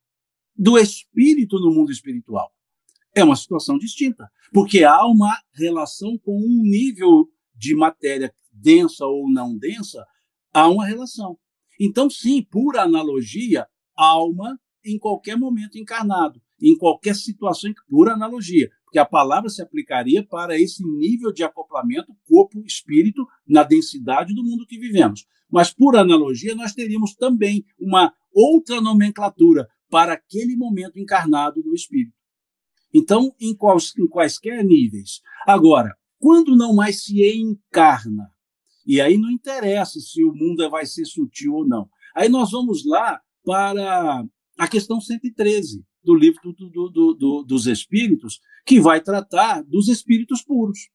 do 0.57 0.79
espírito 0.79 1.59
no 1.59 1.75
mundo 1.75 1.93
espiritual. 1.93 2.51
É 3.15 3.23
uma 3.23 3.37
situação 3.37 3.77
distinta, 3.77 4.31
porque 4.51 4.83
há 4.83 5.05
uma 5.05 5.39
relação 5.53 6.17
com 6.17 6.39
um 6.39 6.63
nível 6.63 7.29
de 7.55 7.77
matéria 7.77 8.35
densa 8.51 9.05
ou 9.05 9.31
não 9.31 9.59
densa, 9.59 10.07
há 10.55 10.69
uma 10.69 10.87
relação. 10.87 11.37
Então, 11.79 12.09
sim, 12.09 12.43
por 12.43 12.79
analogia, 12.79 13.67
alma 13.95 14.59
em 14.85 14.99
qualquer 14.99 15.37
momento 15.37 15.77
encarnado 15.77 16.41
em 16.61 16.77
qualquer 16.77 17.15
situação, 17.15 17.73
por 17.89 18.09
analogia, 18.09 18.71
porque 18.85 18.99
a 18.99 19.05
palavra 19.05 19.51
se 19.51 19.63
aplicaria 19.63 20.25
para 20.27 20.59
esse 20.59 20.83
nível 20.85 21.33
de 21.33 21.43
acoplamento 21.43 22.15
corpo-espírito 22.27 23.27
na 23.47 23.63
densidade 23.63 24.35
do 24.35 24.43
mundo 24.43 24.67
que 24.67 24.79
vivemos. 24.79 25.27
Mas, 25.51 25.73
por 25.73 25.97
analogia, 25.97 26.55
nós 26.55 26.73
teríamos 26.73 27.15
também 27.15 27.65
uma 27.79 28.13
outra 28.33 28.81
nomenclatura 28.81 29.69
para 29.91 30.15
aquele 30.15 30.57
momento 30.57 30.99
encarnado 30.99 31.63
do 31.63 31.75
espírito. 31.75 32.17
Então, 32.93 33.35
em, 33.41 33.55
quais, 33.55 33.93
em 33.99 34.09
quaisquer 34.09 34.65
níveis. 34.65 35.21
Agora, 35.47 35.95
quando 36.19 36.57
não 36.57 36.75
mais 36.75 37.05
se 37.05 37.23
encarna, 37.37 38.31
e 38.87 39.01
aí 39.01 39.19
não 39.19 39.31
interessa 39.31 39.99
se 40.01 40.25
o 40.25 40.33
mundo 40.33 40.69
vai 40.71 40.87
ser 40.87 41.05
sutil 41.05 41.55
ou 41.55 41.67
não. 41.67 41.89
Aí 42.15 42.29
nós 42.29 42.51
vamos 42.51 42.85
lá 42.85 43.21
para 43.45 44.25
a 44.59 44.69
questão 44.69 45.01
113, 45.01 45.85
do 46.03 46.15
livro 46.15 46.53
do, 46.53 46.91
do, 46.91 47.15
do, 47.15 47.43
dos 47.43 47.67
Espíritos, 47.67 48.39
que 48.67 48.81
vai 48.81 49.01
tratar 49.01 49.63
dos 49.63 49.89
espíritos 49.89 50.43
puros, 50.43 50.91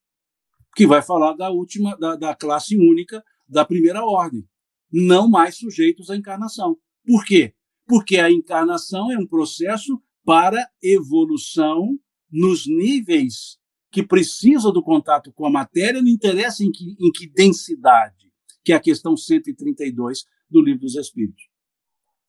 que 0.75 0.85
vai 0.85 1.01
falar 1.01 1.33
da 1.33 1.49
última, 1.49 1.97
da, 1.97 2.15
da 2.15 2.35
classe 2.35 2.77
única 2.77 3.23
da 3.47 3.65
primeira 3.65 4.05
ordem, 4.05 4.47
não 4.91 5.27
mais 5.27 5.57
sujeitos 5.57 6.09
à 6.09 6.15
encarnação. 6.15 6.77
Por 7.05 7.25
quê? 7.25 7.53
Porque 7.87 8.17
a 8.17 8.31
encarnação 8.31 9.11
é 9.11 9.17
um 9.17 9.25
processo 9.25 9.99
para 10.23 10.69
evolução 10.81 11.97
nos 12.31 12.67
níveis 12.67 13.58
que 13.91 14.03
precisa 14.03 14.71
do 14.71 14.83
contato 14.83 15.31
com 15.33 15.45
a 15.45 15.51
matéria, 15.51 16.01
não 16.01 16.09
interessa 16.09 16.63
em 16.63 16.71
que, 16.71 16.95
em 16.99 17.11
que 17.11 17.27
densidade, 17.27 18.31
que 18.63 18.71
é 18.71 18.75
a 18.75 18.79
questão 18.79 19.17
132 19.17 20.23
do 20.49 20.61
Livro 20.61 20.81
dos 20.81 20.95
Espíritos. 20.95 21.43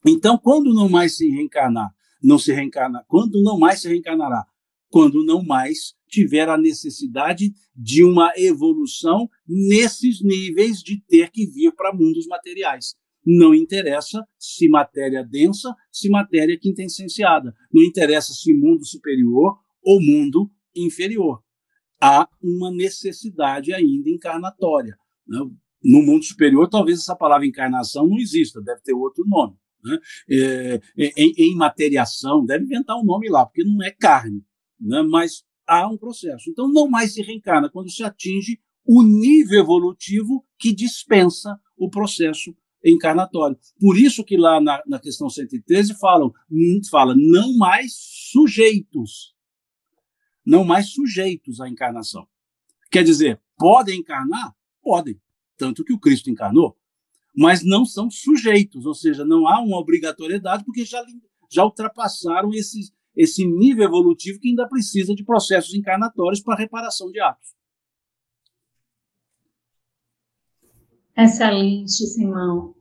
Então, 0.06 0.38
quando 0.38 0.72
não 0.72 0.88
mais 0.88 1.16
se 1.16 1.28
reencarnar 1.28 1.90
não 2.22 2.38
se 2.38 2.52
reencarna. 2.52 3.04
Quando 3.08 3.42
não 3.42 3.58
mais 3.58 3.80
se 3.80 3.88
reencarnará? 3.88 4.44
Quando 4.88 5.24
não 5.24 5.42
mais 5.42 5.94
tiver 6.08 6.48
a 6.48 6.58
necessidade 6.58 7.52
de 7.74 8.02
uma 8.04 8.32
evolução 8.36 9.28
nesses 9.46 10.20
níveis 10.22 10.82
de 10.82 11.00
ter 11.06 11.30
que 11.30 11.46
vir 11.46 11.72
para 11.72 11.94
mundos 11.94 12.26
materiais. 12.26 12.94
Não 13.24 13.54
interessa 13.54 14.26
se 14.38 14.68
matéria 14.68 15.22
densa, 15.22 15.74
se 15.92 16.08
matéria 16.08 16.58
quintessenciada. 16.58 17.54
Não 17.72 17.82
interessa 17.82 18.32
se 18.32 18.52
mundo 18.52 18.84
superior 18.84 19.58
ou 19.82 20.00
mundo 20.00 20.50
inferior. 20.74 21.42
Há 22.00 22.28
uma 22.42 22.70
necessidade 22.70 23.72
ainda 23.72 24.08
encarnatória. 24.08 24.96
Né? 25.26 25.38
No 25.82 26.02
mundo 26.02 26.24
superior, 26.24 26.68
talvez 26.68 26.98
essa 26.98 27.16
palavra 27.16 27.46
encarnação 27.46 28.06
não 28.06 28.18
exista, 28.18 28.60
deve 28.60 28.80
ter 28.82 28.92
outro 28.92 29.24
nome 29.26 29.56
né? 29.82 29.98
É, 30.30 30.80
é, 30.98 31.12
em, 31.16 31.32
em, 31.36 31.56
materiação, 31.56 32.44
deve 32.44 32.64
inventar 32.64 32.96
um 32.96 33.04
nome 33.04 33.28
lá, 33.28 33.46
porque 33.46 33.64
não 33.64 33.82
é 33.82 33.90
carne, 33.90 34.44
né? 34.80 35.02
mas 35.02 35.42
há 35.66 35.88
um 35.88 35.96
processo. 35.96 36.50
Então, 36.50 36.68
não 36.68 36.88
mais 36.88 37.14
se 37.14 37.22
reencarna 37.22 37.70
quando 37.70 37.90
se 37.90 38.02
atinge 38.02 38.58
o 38.84 39.02
nível 39.02 39.60
evolutivo 39.60 40.44
que 40.58 40.74
dispensa 40.74 41.58
o 41.76 41.88
processo 41.88 42.54
encarnatório. 42.84 43.58
Por 43.78 43.96
isso 43.98 44.24
que 44.24 44.36
lá 44.36 44.60
na, 44.60 44.82
na 44.86 44.98
questão 44.98 45.28
113 45.28 45.94
falam, 45.98 46.32
fala 46.90 47.14
não 47.16 47.56
mais 47.56 47.92
sujeitos. 48.32 49.34
Não 50.50 50.64
mais 50.64 50.90
sujeitos 50.90 51.60
à 51.60 51.68
encarnação. 51.68 52.26
Quer 52.90 53.04
dizer, 53.04 53.40
podem 53.56 54.00
encarnar? 54.00 54.52
Podem. 54.82 55.16
Tanto 55.56 55.84
que 55.84 55.92
o 55.92 56.00
Cristo 56.00 56.28
encarnou. 56.28 56.76
Mas 57.32 57.64
não 57.64 57.84
são 57.84 58.10
sujeitos, 58.10 58.84
ou 58.84 58.92
seja, 58.92 59.24
não 59.24 59.46
há 59.46 59.60
uma 59.60 59.78
obrigatoriedade, 59.78 60.64
porque 60.64 60.84
já, 60.84 61.00
já 61.48 61.64
ultrapassaram 61.64 62.52
esse, 62.52 62.92
esse 63.14 63.46
nível 63.46 63.84
evolutivo 63.84 64.40
que 64.40 64.48
ainda 64.48 64.68
precisa 64.68 65.14
de 65.14 65.22
processos 65.22 65.72
encarnatórios 65.72 66.42
para 66.42 66.58
reparação 66.58 67.12
de 67.12 67.20
atos. 67.20 67.54
Excelente, 71.16 71.92
Simão. 71.92 72.74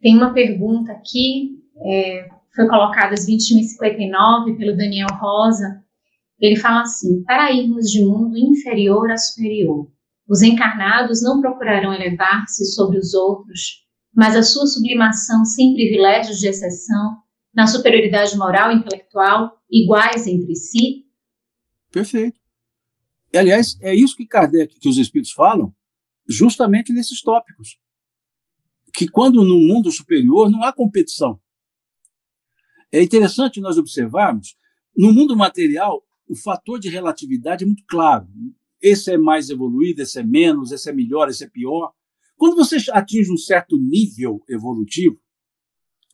Tem 0.00 0.16
uma 0.16 0.32
pergunta 0.32 0.92
aqui, 0.92 1.62
é, 1.84 2.30
foi 2.56 2.66
colocada 2.66 3.12
às 3.12 3.26
21h59 3.26 4.56
pelo 4.56 4.74
Daniel 4.74 5.08
Rosa. 5.20 5.84
Ele 6.40 6.56
fala 6.56 6.82
assim: 6.82 7.22
para 7.24 7.52
irmos 7.52 7.90
de 7.90 8.04
mundo 8.04 8.36
inferior 8.36 9.10
a 9.10 9.16
superior, 9.16 9.90
os 10.28 10.42
encarnados 10.42 11.22
não 11.22 11.40
procurarão 11.40 11.92
elevar-se 11.92 12.64
sobre 12.72 12.98
os 12.98 13.14
outros, 13.14 13.84
mas 14.14 14.34
a 14.34 14.42
sua 14.42 14.66
sublimação 14.66 15.44
sem 15.44 15.74
privilégios 15.74 16.38
de 16.38 16.48
exceção, 16.48 17.18
na 17.54 17.66
superioridade 17.66 18.36
moral 18.36 18.72
e 18.72 18.76
intelectual, 18.76 19.60
iguais 19.70 20.26
entre 20.26 20.54
si? 20.54 21.04
Perfeito. 21.92 22.38
Aliás, 23.34 23.76
é 23.80 23.94
isso 23.94 24.16
que 24.16 24.26
Kardec, 24.26 24.78
que 24.78 24.88
os 24.88 24.98
espíritos 24.98 25.32
falam, 25.32 25.74
justamente 26.28 26.92
nesses 26.92 27.22
tópicos. 27.22 27.78
Que 28.94 29.08
quando 29.08 29.44
no 29.44 29.58
mundo 29.58 29.90
superior 29.90 30.50
não 30.50 30.62
há 30.62 30.72
competição. 30.72 31.40
É 32.92 33.00
interessante 33.02 33.60
nós 33.60 33.78
observarmos, 33.78 34.56
no 34.96 35.12
mundo 35.12 35.36
material, 35.36 36.04
o 36.30 36.36
fator 36.36 36.78
de 36.78 36.88
relatividade 36.88 37.64
é 37.64 37.66
muito 37.66 37.84
claro. 37.88 38.28
Esse 38.80 39.10
é 39.12 39.18
mais 39.18 39.50
evoluído, 39.50 40.00
esse 40.00 40.20
é 40.20 40.22
menos, 40.22 40.70
esse 40.70 40.88
é 40.88 40.92
melhor, 40.92 41.28
esse 41.28 41.42
é 41.42 41.48
pior. 41.48 41.92
Quando 42.36 42.54
você 42.54 42.76
atinge 42.92 43.32
um 43.32 43.36
certo 43.36 43.76
nível 43.76 44.40
evolutivo, 44.48 45.20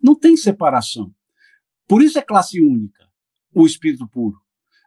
não 0.02 0.14
tem 0.14 0.34
separação. 0.34 1.14
Por 1.86 2.02
isso 2.02 2.18
é 2.18 2.22
classe 2.22 2.62
única, 2.62 3.06
o 3.54 3.66
espírito 3.66 4.08
puro. 4.08 4.40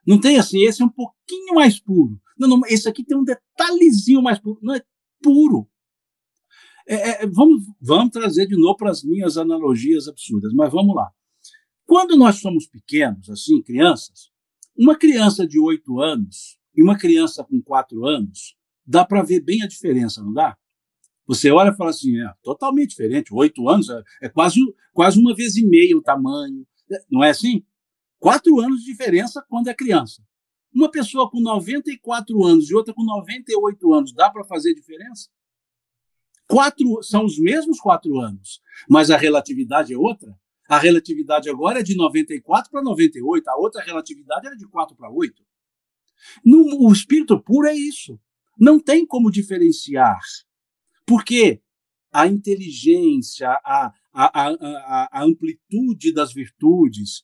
Não 0.05 0.19
tem 0.19 0.39
assim, 0.39 0.63
esse 0.63 0.81
é 0.81 0.85
um 0.85 0.89
pouquinho 0.89 1.53
mais 1.53 1.79
puro. 1.79 2.19
Não, 2.37 2.47
não, 2.47 2.61
esse 2.65 2.89
aqui 2.89 3.05
tem 3.05 3.15
um 3.15 3.23
detalhezinho 3.23 4.23
mais 4.23 4.39
puro. 4.39 4.57
Não, 4.63 4.73
é 4.73 4.81
puro. 5.21 5.69
É, 6.87 7.23
é, 7.23 7.27
vamos, 7.27 7.61
vamos 7.79 8.11
trazer 8.11 8.47
de 8.47 8.59
novo 8.59 8.75
para 8.75 8.89
as 8.89 9.03
minhas 9.03 9.37
analogias 9.37 10.07
absurdas, 10.07 10.51
mas 10.53 10.71
vamos 10.71 10.95
lá. 10.95 11.11
Quando 11.85 12.17
nós 12.17 12.39
somos 12.39 12.65
pequenos, 12.65 13.29
assim, 13.29 13.61
crianças, 13.61 14.28
uma 14.79 14.97
criança 14.97 15.45
de 15.45 15.59
oito 15.59 15.99
anos 15.99 16.57
e 16.73 16.81
uma 16.81 16.97
criança 16.97 17.43
com 17.43 17.61
quatro 17.61 18.05
anos, 18.05 18.55
dá 18.85 19.03
para 19.03 19.21
ver 19.21 19.41
bem 19.41 19.61
a 19.61 19.67
diferença, 19.67 20.23
não 20.23 20.31
dá? 20.31 20.57
Você 21.27 21.51
olha 21.51 21.71
e 21.71 21.75
fala 21.75 21.89
assim, 21.89 22.17
é 22.17 22.33
totalmente 22.41 22.91
diferente. 22.91 23.33
Oito 23.33 23.67
anos 23.67 23.89
é, 23.89 24.01
é 24.23 24.29
quase, 24.29 24.61
quase 24.93 25.19
uma 25.19 25.35
vez 25.35 25.57
e 25.57 25.67
meia 25.67 25.97
o 25.97 26.01
tamanho. 26.01 26.65
Não 27.11 27.21
é 27.21 27.31
assim? 27.31 27.63
Quatro 28.17 28.57
anos 28.61 28.79
de 28.79 28.85
diferença 28.85 29.45
quando 29.49 29.67
é 29.67 29.73
criança. 29.73 30.23
Uma 30.73 30.89
pessoa 30.89 31.29
com 31.29 31.41
94 31.41 32.45
anos 32.45 32.69
e 32.69 32.73
outra 32.73 32.93
com 32.93 33.03
98 33.03 33.93
anos, 33.93 34.13
dá 34.13 34.29
para 34.29 34.45
fazer 34.45 34.73
diferença? 34.73 35.29
Quatro, 36.47 37.03
são 37.03 37.25
os 37.25 37.37
mesmos 37.37 37.79
quatro 37.79 38.17
anos, 38.19 38.61
mas 38.89 39.11
a 39.11 39.17
relatividade 39.17 39.93
é 39.93 39.97
outra. 39.97 40.33
A 40.69 40.77
relatividade 40.77 41.49
agora 41.49 41.79
é 41.79 41.83
de 41.83 41.95
94 41.95 42.69
para 42.69 42.83
98, 42.83 43.49
a 43.49 43.57
outra 43.57 43.83
relatividade 43.83 44.45
era 44.45 44.55
de 44.55 44.67
4 44.67 44.95
para 44.95 45.09
8. 45.09 45.33
No, 46.45 46.87
o 46.87 46.93
espírito 46.93 47.41
puro 47.41 47.67
é 47.67 47.73
isso. 47.73 48.19
Não 48.55 48.79
tem 48.79 49.03
como 49.03 49.31
diferenciar. 49.31 50.19
Porque 51.07 51.59
a 52.13 52.27
inteligência, 52.27 53.49
a, 53.65 53.91
a, 54.13 54.49
a, 54.53 55.09
a 55.11 55.23
amplitude 55.23 56.13
das 56.13 56.31
virtudes 56.31 57.23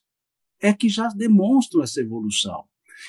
é 0.60 0.74
que 0.74 0.89
já 0.89 1.08
demonstram 1.10 1.84
essa 1.84 2.02
evolução. 2.02 2.64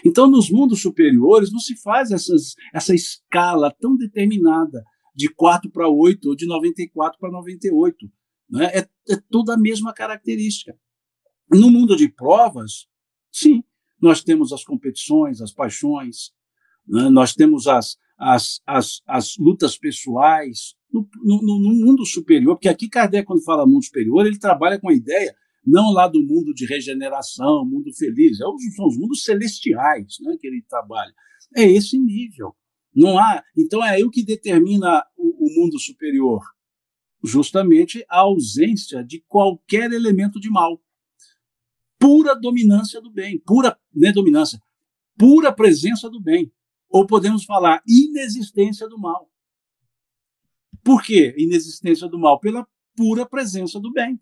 Então, 0.05 0.30
nos 0.30 0.51
mundos 0.51 0.82
superiores, 0.82 1.51
não 1.51 1.61
se 1.61 1.80
faz 1.80 2.11
essas, 2.11 2.55
essa 2.74 2.95
escala 2.95 3.74
tão 3.80 3.97
determinada 3.97 4.84
de 5.14 5.32
4 5.32 5.70
para 5.70 5.89
8 5.89 6.28
ou 6.28 6.37
de 6.37 6.47
94 6.47 7.18
para 7.18 7.30
98. 7.30 8.07
Né? 8.49 8.66
É, 8.66 8.78
é 9.12 9.16
toda 9.30 9.55
a 9.55 9.59
mesma 9.59 9.92
característica. 9.92 10.76
No 11.51 11.70
mundo 11.70 11.97
de 11.97 12.09
provas, 12.09 12.86
sim, 13.30 13.62
nós 14.01 14.22
temos 14.22 14.53
as 14.53 14.64
competições, 14.64 15.40
as 15.40 15.53
paixões, 15.53 16.32
né? 16.86 17.09
nós 17.09 17.34
temos 17.34 17.66
as, 17.66 17.97
as, 18.18 18.61
as, 18.66 19.03
as 19.07 19.36
lutas 19.36 19.78
pessoais. 19.78 20.74
No, 20.92 21.07
no, 21.22 21.42
no, 21.42 21.74
mundo 21.84 22.07
superior, 22.07 22.55
porque 22.55 22.68
aqui 22.68 22.88
Kardec, 22.88 23.26
quando 23.26 23.44
fala 23.44 23.66
mundo 23.66 23.84
superior, 23.84 24.24
ele 24.24 24.38
trabalha 24.38 24.80
com 24.80 24.88
a 24.88 24.94
ideia 24.94 25.34
não 25.66 25.92
lá 25.92 26.07
do 26.07 26.22
mundo 26.22 26.55
de 26.55 26.64
regeneração, 26.64 27.66
mundo 27.66 27.92
feliz, 27.92 28.40
é 28.40 28.44
são 28.74 28.86
os 28.86 28.97
mundos 28.97 29.24
celestiais 29.24 30.16
né, 30.20 30.36
que 30.40 30.47
ele 30.47 30.62
trabalha. 30.62 31.12
É 31.57 31.64
esse 31.64 31.99
nível. 31.99 32.55
Não 32.94 33.18
há. 33.18 33.42
Então 33.59 33.84
é 33.84 33.90
aí 33.90 34.05
o 34.05 34.11
que 34.11 34.24
determina 34.24 35.05
o, 35.16 35.47
o 35.47 35.61
mundo 35.61 35.78
superior, 35.78 36.40
justamente 37.23 38.05
a 38.09 38.21
ausência 38.21 39.05
de 39.05 39.21
qualquer 39.27 39.93
elemento 39.93 40.39
de 40.39 40.51
mal, 40.51 40.83
pura 41.99 42.35
dominância 42.35 43.01
do 43.01 43.11
bem, 43.11 43.39
pura 43.39 43.79
né, 43.95 44.12
dominância, 44.12 44.61
pura 45.19 45.53
presença 45.53 46.09
do 46.11 46.21
bem, 46.21 46.53
ou 46.89 47.07
podemos 47.07 47.45
falar 47.45 47.83
inexistência 47.87 48.89
do 48.89 48.99
mal. 48.99 49.31
Por 50.85 51.03
quê? 51.03 51.35
Inexistência 51.37 52.09
do 52.09 52.19
mal 52.19 52.39
pela 52.39 52.67
pura 52.95 53.27
presença 53.27 53.81
do 53.81 53.93
bem. 53.93 54.19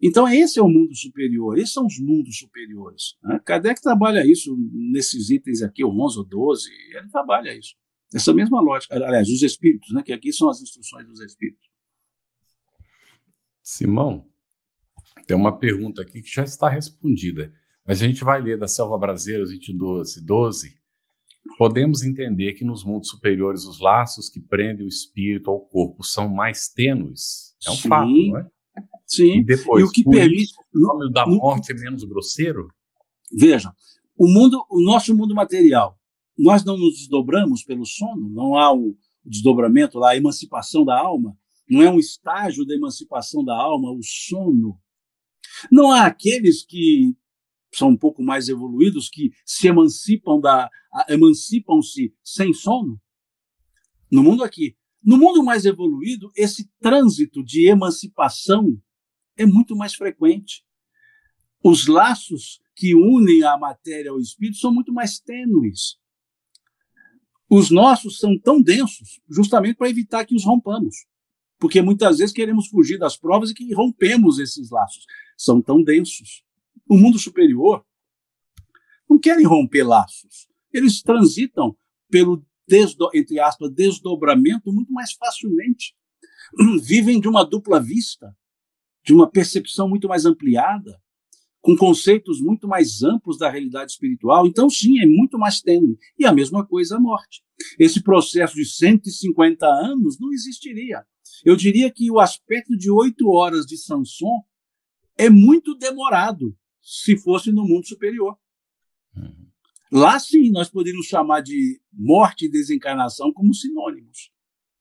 Então, 0.00 0.28
esse 0.28 0.58
é 0.58 0.62
o 0.62 0.68
mundo 0.68 0.94
superior, 0.96 1.56
esses 1.56 1.72
são 1.72 1.86
os 1.86 1.98
mundos 2.00 2.36
superiores. 2.36 3.16
Né? 3.22 3.40
Kardec 3.44 3.80
trabalha 3.80 4.26
isso 4.26 4.56
nesses 4.72 5.30
itens 5.30 5.62
aqui, 5.62 5.84
11 5.84 6.18
ou 6.18 6.24
12, 6.24 6.68
ele 6.96 7.08
trabalha 7.08 7.56
isso. 7.56 7.76
Essa 8.12 8.34
mesma 8.34 8.60
lógica. 8.60 8.94
Aliás, 8.96 9.28
os 9.28 9.42
espíritos, 9.42 9.92
né? 9.92 10.02
que 10.02 10.12
aqui 10.12 10.32
são 10.32 10.50
as 10.50 10.60
instruções 10.60 11.06
dos 11.06 11.20
espíritos. 11.20 11.71
Simão, 13.72 14.26
tem 15.26 15.34
uma 15.34 15.58
pergunta 15.58 16.02
aqui 16.02 16.20
que 16.20 16.30
já 16.30 16.44
está 16.44 16.68
respondida, 16.68 17.50
mas 17.86 18.02
a 18.02 18.06
gente 18.06 18.22
vai 18.22 18.40
ler 18.42 18.58
da 18.58 18.68
Selva 18.68 18.98
Brasileira 18.98 19.46
22, 19.46 20.22
12. 20.22 20.76
Podemos 21.56 22.02
entender 22.02 22.52
que 22.52 22.66
nos 22.66 22.84
mundos 22.84 23.08
superiores 23.08 23.64
os 23.64 23.80
laços 23.80 24.28
que 24.28 24.40
prendem 24.40 24.84
o 24.84 24.88
espírito 24.88 25.50
ao 25.50 25.58
corpo 25.58 26.04
são 26.04 26.28
mais 26.28 26.68
tênues. 26.68 27.56
É 27.66 27.70
um 27.70 27.74
Sim. 27.74 27.88
fato, 27.88 28.10
não 28.10 28.38
é? 28.38 28.50
Sim. 29.06 29.38
E 29.38 29.44
depois, 29.44 29.82
e 29.82 29.86
o 29.86 29.90
que 29.90 30.04
permite 30.04 30.52
o 30.74 30.78
nome 30.78 31.10
da 31.10 31.26
morte 31.26 31.72
é 31.72 31.74
menos 31.74 32.04
grosseiro? 32.04 32.68
Veja, 33.32 33.72
o 34.16 34.28
mundo, 34.28 34.62
o 34.70 34.82
nosso 34.82 35.16
mundo 35.16 35.34
material, 35.34 35.98
nós 36.38 36.62
não 36.62 36.76
nos 36.76 36.98
desdobramos 36.98 37.64
pelo 37.64 37.86
sono, 37.86 38.28
não 38.28 38.54
há 38.54 38.70
o 38.70 38.94
desdobramento 39.24 40.02
a 40.04 40.14
emancipação 40.14 40.84
da 40.84 40.98
alma, 40.98 41.34
não 41.72 41.80
é 41.80 41.90
um 41.90 41.98
estágio 41.98 42.66
da 42.66 42.74
emancipação 42.74 43.42
da 43.42 43.56
alma, 43.56 43.90
o 43.90 44.02
sono. 44.02 44.78
Não 45.70 45.90
há 45.90 46.04
aqueles 46.04 46.62
que 46.62 47.16
são 47.74 47.88
um 47.88 47.96
pouco 47.96 48.22
mais 48.22 48.50
evoluídos 48.50 49.08
que 49.08 49.32
se 49.42 49.68
emancipam 49.68 50.38
da 50.38 50.68
emancipam-se 51.08 52.14
sem 52.22 52.52
sono. 52.52 53.00
No 54.10 54.22
mundo 54.22 54.44
aqui, 54.44 54.76
no 55.02 55.16
mundo 55.16 55.42
mais 55.42 55.64
evoluído, 55.64 56.30
esse 56.36 56.70
trânsito 56.78 57.42
de 57.42 57.66
emancipação 57.66 58.78
é 59.34 59.46
muito 59.46 59.74
mais 59.74 59.94
frequente. 59.94 60.66
Os 61.64 61.86
laços 61.86 62.60
que 62.76 62.94
unem 62.94 63.44
a 63.44 63.56
matéria 63.56 64.10
ao 64.10 64.20
espírito 64.20 64.58
são 64.58 64.74
muito 64.74 64.92
mais 64.92 65.18
tênues. 65.18 65.96
Os 67.48 67.70
nossos 67.70 68.18
são 68.18 68.38
tão 68.38 68.60
densos, 68.60 69.22
justamente 69.26 69.76
para 69.76 69.88
evitar 69.88 70.26
que 70.26 70.34
os 70.34 70.44
rompamos. 70.44 71.10
Porque 71.62 71.80
muitas 71.80 72.18
vezes 72.18 72.34
queremos 72.34 72.66
fugir 72.66 72.98
das 72.98 73.16
provas 73.16 73.50
e 73.50 73.54
que 73.54 73.72
rompemos 73.72 74.40
esses 74.40 74.68
laços. 74.68 75.06
São 75.38 75.62
tão 75.62 75.80
densos. 75.80 76.42
O 76.90 76.98
mundo 76.98 77.20
superior 77.20 77.86
não 79.08 79.16
querem 79.16 79.46
romper 79.46 79.84
laços. 79.84 80.48
Eles 80.72 81.00
transitam 81.02 81.76
pelo, 82.10 82.44
desdo, 82.66 83.08
entre 83.14 83.38
aspas, 83.38 83.70
desdobramento 83.70 84.72
muito 84.72 84.92
mais 84.92 85.12
facilmente. 85.12 85.94
Vivem 86.82 87.20
de 87.20 87.28
uma 87.28 87.44
dupla 87.44 87.78
vista 87.78 88.36
de 89.04 89.14
uma 89.14 89.30
percepção 89.30 89.88
muito 89.88 90.08
mais 90.08 90.26
ampliada, 90.26 91.00
com 91.60 91.76
conceitos 91.76 92.40
muito 92.40 92.66
mais 92.66 93.04
amplos 93.04 93.38
da 93.38 93.48
realidade 93.48 93.92
espiritual. 93.92 94.48
Então, 94.48 94.68
sim, 94.68 95.00
é 95.00 95.06
muito 95.06 95.38
mais 95.38 95.60
tênue. 95.60 95.96
E 96.18 96.26
a 96.26 96.32
mesma 96.32 96.66
coisa 96.66 96.96
a 96.96 97.00
morte. 97.00 97.40
Esse 97.78 98.02
processo 98.02 98.56
de 98.56 98.64
150 98.64 99.64
anos 99.64 100.18
não 100.18 100.32
existiria. 100.32 101.06
Eu 101.44 101.56
diria 101.56 101.90
que 101.90 102.10
o 102.10 102.20
aspecto 102.20 102.76
de 102.76 102.90
oito 102.90 103.30
horas 103.30 103.66
de 103.66 103.76
Sanson 103.76 104.44
é 105.16 105.28
muito 105.28 105.74
demorado 105.74 106.56
se 106.80 107.16
fosse 107.16 107.50
no 107.50 107.66
mundo 107.66 107.86
superior. 107.86 108.36
Uhum. 109.16 109.48
Lá 109.90 110.18
sim 110.18 110.50
nós 110.50 110.70
poderíamos 110.70 111.06
chamar 111.06 111.40
de 111.42 111.80
morte 111.92 112.46
e 112.46 112.50
desencarnação 112.50 113.32
como 113.32 113.54
sinônimos, 113.54 114.30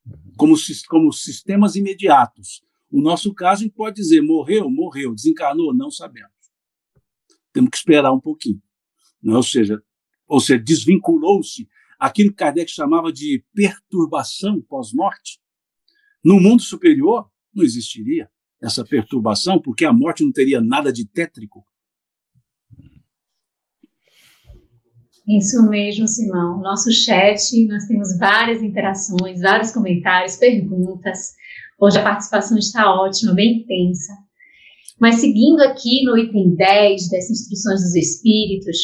uhum. 0.05 0.34
como, 0.38 0.55
como 0.88 1.12
sistemas 1.12 1.76
imediatos. 1.76 2.64
O 2.89 3.01
nosso 3.01 3.34
caso, 3.34 3.62
a 3.62 3.66
gente 3.66 3.76
pode 3.76 3.95
dizer 3.95 4.22
morreu, 4.22 4.70
morreu, 4.70 5.16
desencarnou, 5.16 5.74
não 5.74 5.89
sabemos. 5.89 6.32
Temos 7.53 7.70
que 7.70 7.78
esperar 7.78 8.12
um 8.12 8.20
pouquinho. 8.20 8.62
Né? 9.22 9.36
Ou 9.36 9.43
seja, 9.43 9.82
ou 10.28 10.39
seja 10.39 10.62
desvinculou-se 10.62 11.68
aquilo 11.99 12.32
que 12.32 12.38
Kardec 12.38 12.72
chamava 12.72 13.12
de 13.12 13.43
perturbação 13.53 14.62
pós-morte. 14.62 15.39
No 16.24 16.39
mundo 16.39 16.61
superior, 16.61 17.30
não 17.53 17.63
existiria 17.63 18.30
essa 18.61 18.86
perturbação, 18.86 19.59
porque 19.59 19.86
a 19.86 19.93
morte 19.93 20.24
não 20.24 20.32
teria 20.32 20.61
nada 20.61 20.93
de 20.93 21.05
tétrico. 21.05 21.65
Isso 25.28 25.61
mesmo, 25.69 26.07
Simão. 26.07 26.61
Nosso 26.61 26.91
chat, 26.91 27.65
nós 27.67 27.86
temos 27.86 28.17
várias 28.17 28.61
interações, 28.61 29.39
vários 29.41 29.72
comentários, 29.72 30.36
perguntas. 30.36 31.34
Hoje 31.80 31.97
a 31.97 32.03
participação 32.03 32.57
está 32.57 32.93
ótima, 32.93 33.34
bem 33.34 33.61
intensa. 33.61 34.13
Mas 34.99 35.15
seguindo 35.15 35.61
aqui 35.61 36.03
no 36.03 36.17
item 36.17 36.55
10 36.55 37.09
das 37.09 37.30
Instruções 37.30 37.82
dos 37.82 37.95
Espíritos, 37.95 38.78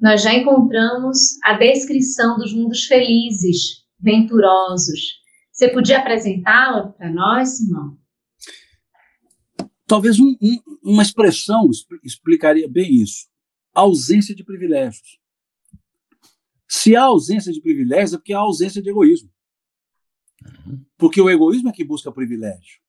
nós 0.00 0.22
já 0.22 0.34
encontramos 0.34 1.18
a 1.44 1.54
descrição 1.54 2.36
dos 2.36 2.52
mundos 2.52 2.84
felizes, 2.84 3.84
venturosos. 3.98 5.23
Você 5.54 5.68
podia 5.68 6.00
apresentá-la 6.00 6.88
para 6.88 7.12
nós, 7.12 7.58
Simão? 7.58 7.96
Talvez 9.86 10.18
um, 10.18 10.34
um, 10.42 10.58
uma 10.82 11.02
expressão 11.02 11.70
explicaria 12.02 12.68
bem 12.68 12.92
isso. 13.00 13.28
ausência 13.72 14.34
de 14.34 14.42
privilégios. 14.42 15.20
Se 16.66 16.96
há 16.96 17.04
ausência 17.04 17.52
de 17.52 17.60
privilégios, 17.60 18.14
é 18.14 18.16
porque 18.16 18.32
há 18.32 18.38
ausência 18.38 18.82
de 18.82 18.90
egoísmo. 18.90 19.30
Porque 20.96 21.20
o 21.20 21.30
egoísmo 21.30 21.68
é 21.68 21.72
que 21.72 21.84
busca 21.84 22.10
privilégio. 22.10 22.80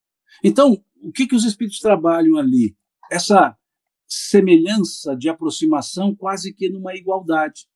Então, 0.43 0.83
o 0.95 1.11
que, 1.11 1.27
que 1.27 1.35
os 1.35 1.45
espíritos 1.45 1.79
trabalham 1.79 2.35
ali? 2.35 2.75
Essa 3.11 3.55
semelhança 4.07 5.15
de 5.15 5.29
aproximação 5.29 6.15
quase 6.15 6.51
que 6.51 6.67
numa 6.67 6.95
igualdade. 6.95 7.67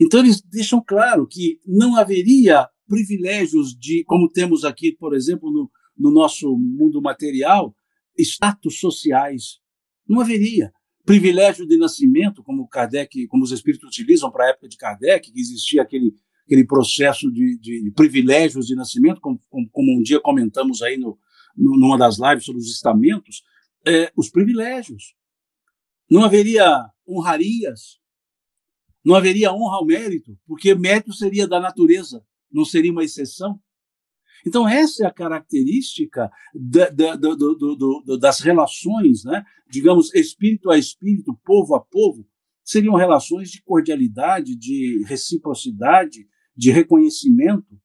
Então, 0.00 0.18
eles 0.18 0.42
deixam 0.42 0.82
claro 0.84 1.28
que 1.28 1.60
não 1.64 1.94
haveria 1.94 2.68
privilégios 2.86 3.76
de, 3.78 4.04
como 4.04 4.30
temos 4.30 4.64
aqui, 4.64 4.92
por 4.92 5.14
exemplo, 5.14 5.50
no, 5.50 5.70
no 5.96 6.10
nosso 6.10 6.56
mundo 6.56 7.00
material, 7.00 7.74
status 8.18 8.78
sociais. 8.78 9.58
Não 10.08 10.20
haveria. 10.20 10.72
Privilégio 11.04 11.66
de 11.66 11.76
nascimento, 11.76 12.42
como 12.42 12.68
Kardec, 12.68 13.26
como 13.28 13.44
os 13.44 13.52
espíritos 13.52 13.88
utilizam 13.88 14.30
para 14.30 14.46
a 14.46 14.50
época 14.50 14.68
de 14.68 14.76
Kardec, 14.76 15.30
que 15.30 15.40
existia 15.40 15.82
aquele, 15.82 16.14
aquele 16.44 16.66
processo 16.66 17.30
de, 17.30 17.58
de 17.58 17.92
privilégios 17.94 18.66
de 18.66 18.74
nascimento, 18.74 19.20
como, 19.20 19.40
como, 19.48 19.98
um 19.98 20.02
dia 20.02 20.20
comentamos 20.20 20.82
aí 20.82 20.96
no, 20.96 21.16
numa 21.56 21.96
das 21.96 22.18
lives 22.18 22.44
sobre 22.44 22.60
os 22.60 22.70
estamentos, 22.70 23.42
é, 23.86 24.12
os 24.16 24.28
privilégios. 24.28 25.14
Não 26.10 26.24
haveria 26.24 26.88
honrarias, 27.08 28.00
não 29.04 29.14
haveria 29.14 29.52
honra 29.52 29.76
ao 29.76 29.86
mérito, 29.86 30.36
porque 30.46 30.74
mérito 30.74 31.12
seria 31.12 31.46
da 31.46 31.60
natureza, 31.60 32.24
não 32.50 32.64
seria 32.64 32.92
uma 32.92 33.04
exceção. 33.04 33.60
Então, 34.46 34.68
essa 34.68 35.04
é 35.04 35.06
a 35.06 35.12
característica 35.12 36.30
da, 36.54 36.88
da, 36.90 37.16
do, 37.16 38.18
das 38.20 38.40
relações, 38.40 39.24
né? 39.24 39.44
digamos, 39.68 40.14
espírito 40.14 40.70
a 40.70 40.78
espírito, 40.78 41.38
povo 41.44 41.74
a 41.74 41.80
povo, 41.80 42.26
seriam 42.64 42.94
relações 42.94 43.50
de 43.50 43.62
cordialidade, 43.62 44.56
de 44.56 45.04
reciprocidade, 45.06 46.28
de 46.56 46.70
reconhecimento, 46.70 47.78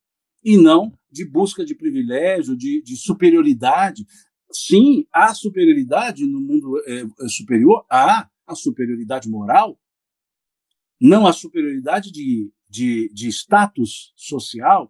e 0.43 0.57
não 0.57 0.91
de 1.11 1.25
busca 1.25 1.65
de 1.65 1.75
privilégio, 1.75 2.55
de, 2.55 2.81
de 2.81 2.95
superioridade. 2.95 4.05
Sim, 4.51 5.05
há 5.11 5.33
superioridade 5.33 6.25
no 6.25 6.39
mundo 6.39 6.81
é, 6.87 7.05
superior, 7.27 7.85
há 7.89 8.29
a 8.47 8.55
superioridade 8.55 9.29
moral, 9.29 9.79
não 10.99 11.25
a 11.25 11.33
superioridade 11.33 12.11
de, 12.11 12.51
de, 12.71 13.11
de 13.13 13.27
status 13.27 14.13
social, 14.15 14.89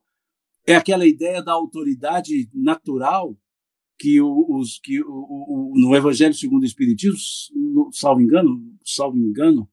é 0.67 0.75
aquela 0.75 1.07
ideia 1.07 1.41
da 1.43 1.51
autoridade 1.51 2.47
natural 2.53 3.35
que, 3.97 4.21
os, 4.21 4.79
que 4.79 5.01
o, 5.01 5.07
o, 5.07 5.73
no 5.75 5.95
Evangelho 5.95 6.33
segundo 6.33 6.61
o 6.61 6.65
Espiritismo, 6.65 7.89
salvo 7.91 8.21
engano, 8.21 8.61
salvo 8.85 9.17
engano, 9.17 9.67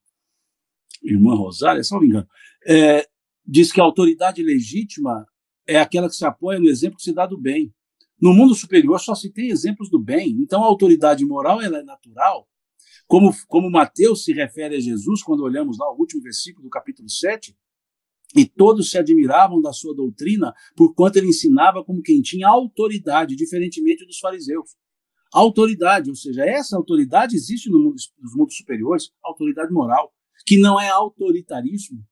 irmã 1.02 1.34
Rosália, 1.34 1.84
salvo 1.84 2.06
engano, 2.06 2.26
é, 2.66 3.06
diz 3.46 3.70
que 3.70 3.80
a 3.80 3.84
autoridade 3.84 4.42
legítima 4.42 5.26
é 5.66 5.78
aquela 5.78 6.08
que 6.08 6.16
se 6.16 6.24
apoia 6.24 6.58
no 6.58 6.68
exemplo 6.68 6.96
que 6.96 7.04
se 7.04 7.12
dá 7.12 7.26
do 7.26 7.38
bem. 7.38 7.72
No 8.20 8.32
mundo 8.32 8.54
superior 8.54 8.98
só 8.98 9.14
se 9.14 9.30
tem 9.30 9.50
exemplos 9.50 9.90
do 9.90 9.98
bem. 9.98 10.30
Então 10.40 10.64
a 10.64 10.66
autoridade 10.66 11.24
moral 11.26 11.60
ela 11.60 11.78
é 11.78 11.82
natural. 11.82 12.48
Como, 13.06 13.30
como 13.46 13.70
Mateus 13.70 14.24
se 14.24 14.32
refere 14.32 14.76
a 14.76 14.80
Jesus, 14.80 15.22
quando 15.22 15.42
olhamos 15.42 15.78
lá 15.78 15.90
o 15.90 15.98
último 15.98 16.22
versículo 16.22 16.64
do 16.64 16.70
capítulo 16.70 17.08
7, 17.08 17.56
e 18.36 18.44
todos 18.44 18.90
se 18.90 18.98
admiravam 18.98 19.60
da 19.60 19.72
sua 19.72 19.94
doutrina, 19.94 20.54
porquanto 20.76 21.16
ele 21.16 21.28
ensinava 21.28 21.84
como 21.84 22.02
quem 22.02 22.20
tinha 22.20 22.48
autoridade, 22.48 23.36
diferentemente 23.36 24.06
dos 24.06 24.18
fariseus. 24.18 24.76
Autoridade, 25.32 26.10
ou 26.10 26.16
seja, 26.16 26.44
essa 26.44 26.76
autoridade 26.76 27.36
existe 27.36 27.70
no 27.70 27.78
mundo, 27.78 27.96
nos 28.18 28.34
mundos 28.34 28.56
superiores, 28.56 29.10
autoridade 29.22 29.72
moral, 29.72 30.12
que 30.46 30.58
não 30.58 30.80
é 30.80 30.88
autoritarismo. 30.88 32.04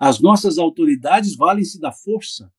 As 0.00 0.20
nossas 0.20 0.58
autoridades 0.58 1.36
valem-se 1.36 1.80
da 1.80 1.92
força. 1.92 2.52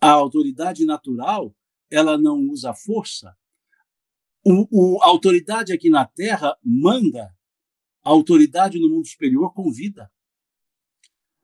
A 0.00 0.10
autoridade 0.10 0.84
natural, 0.84 1.54
ela 1.90 2.18
não 2.18 2.48
usa 2.50 2.74
força. 2.74 3.36
O, 4.44 4.96
o, 4.96 5.02
a 5.02 5.06
autoridade 5.06 5.72
aqui 5.72 5.88
na 5.88 6.04
Terra 6.04 6.56
manda, 6.62 7.32
a 8.04 8.10
autoridade 8.10 8.80
no 8.80 8.88
mundo 8.88 9.06
superior 9.06 9.54
convida. 9.54 10.10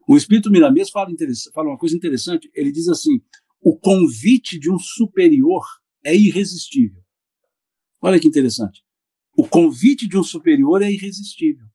O 0.09 0.17
Espírito 0.17 0.51
Miramês 0.51 0.89
fala, 0.89 1.11
fala 1.53 1.69
uma 1.69 1.77
coisa 1.77 1.95
interessante. 1.95 2.51
Ele 2.55 2.73
diz 2.73 2.89
assim: 2.89 3.21
o 3.61 3.77
convite 3.77 4.59
de 4.59 4.73
um 4.73 4.79
superior 4.79 5.63
é 6.03 6.17
irresistível. 6.17 7.03
Olha 8.01 8.19
que 8.19 8.27
interessante. 8.27 8.83
O 9.37 9.47
convite 9.47 10.09
de 10.09 10.17
um 10.17 10.23
superior 10.23 10.81
é 10.81 10.91
irresistível. 10.91 11.67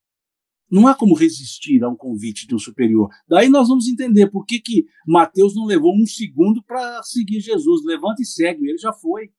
Não 0.70 0.88
há 0.88 0.96
como 0.96 1.14
resistir 1.14 1.84
a 1.84 1.90
um 1.90 1.96
convite 1.96 2.48
de 2.48 2.56
um 2.56 2.60
superior. 2.60 3.08
Daí 3.28 3.50
nós 3.50 3.68
vamos 3.68 3.88
entender 3.88 4.32
por 4.32 4.44
que, 4.46 4.60
que 4.60 4.88
Mateus 5.06 5.56
não 5.56 5.66
levou 5.66 5.96
um 5.96 6.08
segundo 6.08 6.64
para 6.64 7.04
seguir 7.04 7.40
Jesus. 7.40 7.86
Levanta 7.86 8.24
e 8.24 8.26
segue, 8.26 8.68
ele 8.68 8.80
já 8.80 8.92
foi. 8.92 9.32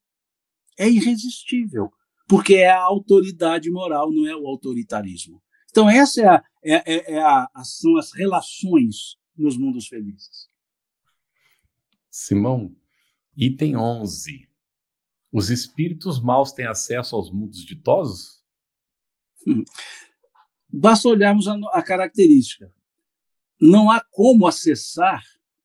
É 0.78 0.88
irresistível, 0.88 1.90
porque 2.28 2.54
é 2.54 2.70
a 2.70 2.82
autoridade 2.82 3.68
moral, 3.72 4.12
não 4.12 4.24
é 4.28 4.36
o 4.36 4.46
autoritarismo. 4.46 5.42
Então, 5.74 5.90
essa 5.90 6.20
é 6.20 6.28
a, 6.28 6.44
é, 6.62 6.94
é, 6.94 7.12
é 7.14 7.18
a, 7.20 7.50
são 7.64 7.96
as 7.96 8.12
relações 8.12 9.16
nos 9.36 9.58
mundos 9.58 9.88
felizes. 9.88 10.48
Simão, 12.08 12.76
item 13.36 13.76
11. 13.76 14.48
Os 15.32 15.50
espíritos 15.50 16.22
maus 16.22 16.52
têm 16.52 16.64
acesso 16.64 17.16
aos 17.16 17.28
mundos 17.32 17.64
ditosos? 17.64 18.40
Hum. 19.44 19.64
Basta 20.72 21.08
olharmos 21.08 21.48
a, 21.48 21.56
a 21.72 21.82
característica. 21.82 22.72
Não 23.60 23.90
há 23.90 24.00
como 24.12 24.46
acessar, 24.46 25.24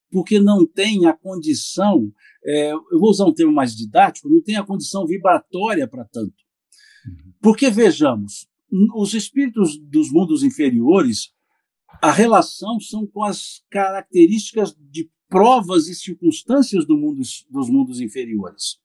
porque 0.09 0.39
não 0.39 0.65
tem 0.65 1.05
a 1.05 1.13
condição, 1.13 2.11
é, 2.43 2.71
eu 2.71 2.99
vou 2.99 3.11
usar 3.11 3.25
um 3.25 3.33
termo 3.33 3.53
mais 3.53 3.75
didático, 3.75 4.27
não 4.27 4.41
tem 4.41 4.55
a 4.55 4.65
condição 4.65 5.05
vibratória 5.05 5.87
para 5.87 6.03
tanto. 6.03 6.33
Uhum. 7.05 7.33
Porque, 7.39 7.69
vejamos, 7.69 8.49
os 8.95 9.13
espíritos 9.13 9.77
dos 9.77 10.11
mundos 10.11 10.43
inferiores, 10.43 11.33
a 12.01 12.11
relação 12.11 12.79
são 12.79 13.05
com 13.07 13.23
as 13.23 13.63
características 13.69 14.75
de 14.79 15.09
provas 15.27 15.87
e 15.87 15.95
circunstâncias 15.95 16.85
do 16.85 16.97
mundo, 16.97 17.21
dos 17.49 17.69
mundos 17.69 17.99
inferiores. 17.99 18.79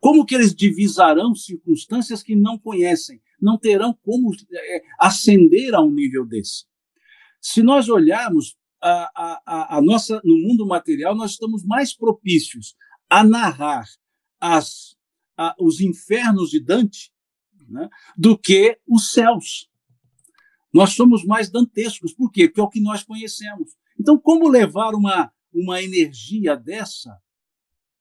Como 0.00 0.24
que 0.24 0.34
eles 0.34 0.54
divisarão 0.54 1.34
circunstâncias 1.34 2.22
que 2.22 2.34
não 2.34 2.58
conhecem? 2.58 3.20
Não 3.40 3.58
terão 3.58 3.96
como 4.02 4.32
é, 4.52 4.82
ascender 4.98 5.74
a 5.74 5.80
um 5.80 5.92
nível 5.92 6.26
desse. 6.26 6.64
Se 7.40 7.62
nós 7.62 7.88
olharmos 7.88 8.56
a, 8.80 9.40
a, 9.46 9.78
a, 9.78 9.82
nossa 9.82 10.20
no 10.24 10.36
mundo 10.38 10.66
material, 10.66 11.14
nós 11.14 11.32
estamos 11.32 11.64
mais 11.64 11.94
propícios 11.94 12.74
a 13.08 13.22
narrar 13.22 13.84
as, 14.40 14.96
a, 15.36 15.54
os 15.60 15.80
infernos 15.80 16.50
de 16.50 16.60
Dante 16.60 17.11
né, 17.72 17.88
do 18.16 18.38
que 18.38 18.78
os 18.86 19.10
céus. 19.10 19.68
Nós 20.72 20.94
somos 20.94 21.24
mais 21.24 21.50
dantescos. 21.50 22.12
Por 22.12 22.30
quê? 22.30 22.46
Porque 22.48 22.60
é 22.60 22.64
o 22.64 22.68
que 22.68 22.80
nós 22.80 23.02
conhecemos. 23.02 23.70
Então, 23.98 24.18
como 24.18 24.48
levar 24.48 24.94
uma, 24.94 25.30
uma 25.52 25.82
energia 25.82 26.56
dessa 26.56 27.18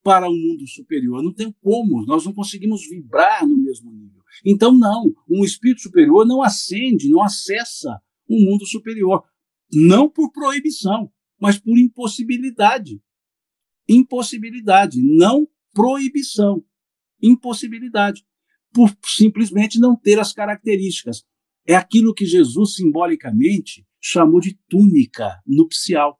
para 0.04 0.30
um 0.30 0.36
mundo 0.36 0.68
superior. 0.68 1.24
Não 1.24 1.34
tem 1.34 1.54
como, 1.62 2.04
nós 2.06 2.26
não 2.26 2.34
conseguimos 2.34 2.88
vibrar 2.88 3.48
no 3.48 3.58
mesmo 3.58 3.92
nível. 3.92 4.22
Então, 4.46 4.72
não, 4.72 5.14
um 5.30 5.44
espírito 5.44 5.82
superior 5.82 6.26
não 6.26 6.42
ascende, 6.42 7.10
não 7.10 7.22
acessa 7.22 8.02
um 8.30 8.44
mundo 8.50 8.66
superior. 8.66 9.24
Não 9.72 10.10
por 10.10 10.32
proibição, 10.32 11.12
mas 11.40 11.60
por 11.60 11.78
impossibilidade. 11.78 13.02
Impossibilidade, 13.88 15.02
não 15.02 15.48
proibição. 15.74 16.64
Impossibilidade. 17.22 18.26
Por 18.74 18.96
simplesmente 19.06 19.80
não 19.80 19.96
ter 19.96 20.20
as 20.20 20.34
características. 20.34 21.26
É 21.66 21.76
aquilo 21.76 22.14
que 22.14 22.26
Jesus 22.26 22.76
simbolicamente 22.76 23.86
chamou 24.00 24.40
de 24.40 24.58
túnica 24.68 25.42
nupcial. 25.46 26.20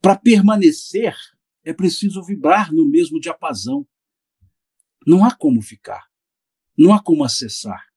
Para 0.00 0.16
permanecer, 0.16 1.16
é 1.64 1.72
preciso 1.72 2.22
vibrar 2.22 2.72
no 2.72 2.88
mesmo 2.88 3.20
diapasão. 3.20 3.86
Não 5.06 5.24
há 5.24 5.34
como 5.34 5.62
ficar, 5.62 6.04
não 6.76 6.92
há 6.92 7.02
como 7.02 7.24
acessar. 7.24 7.88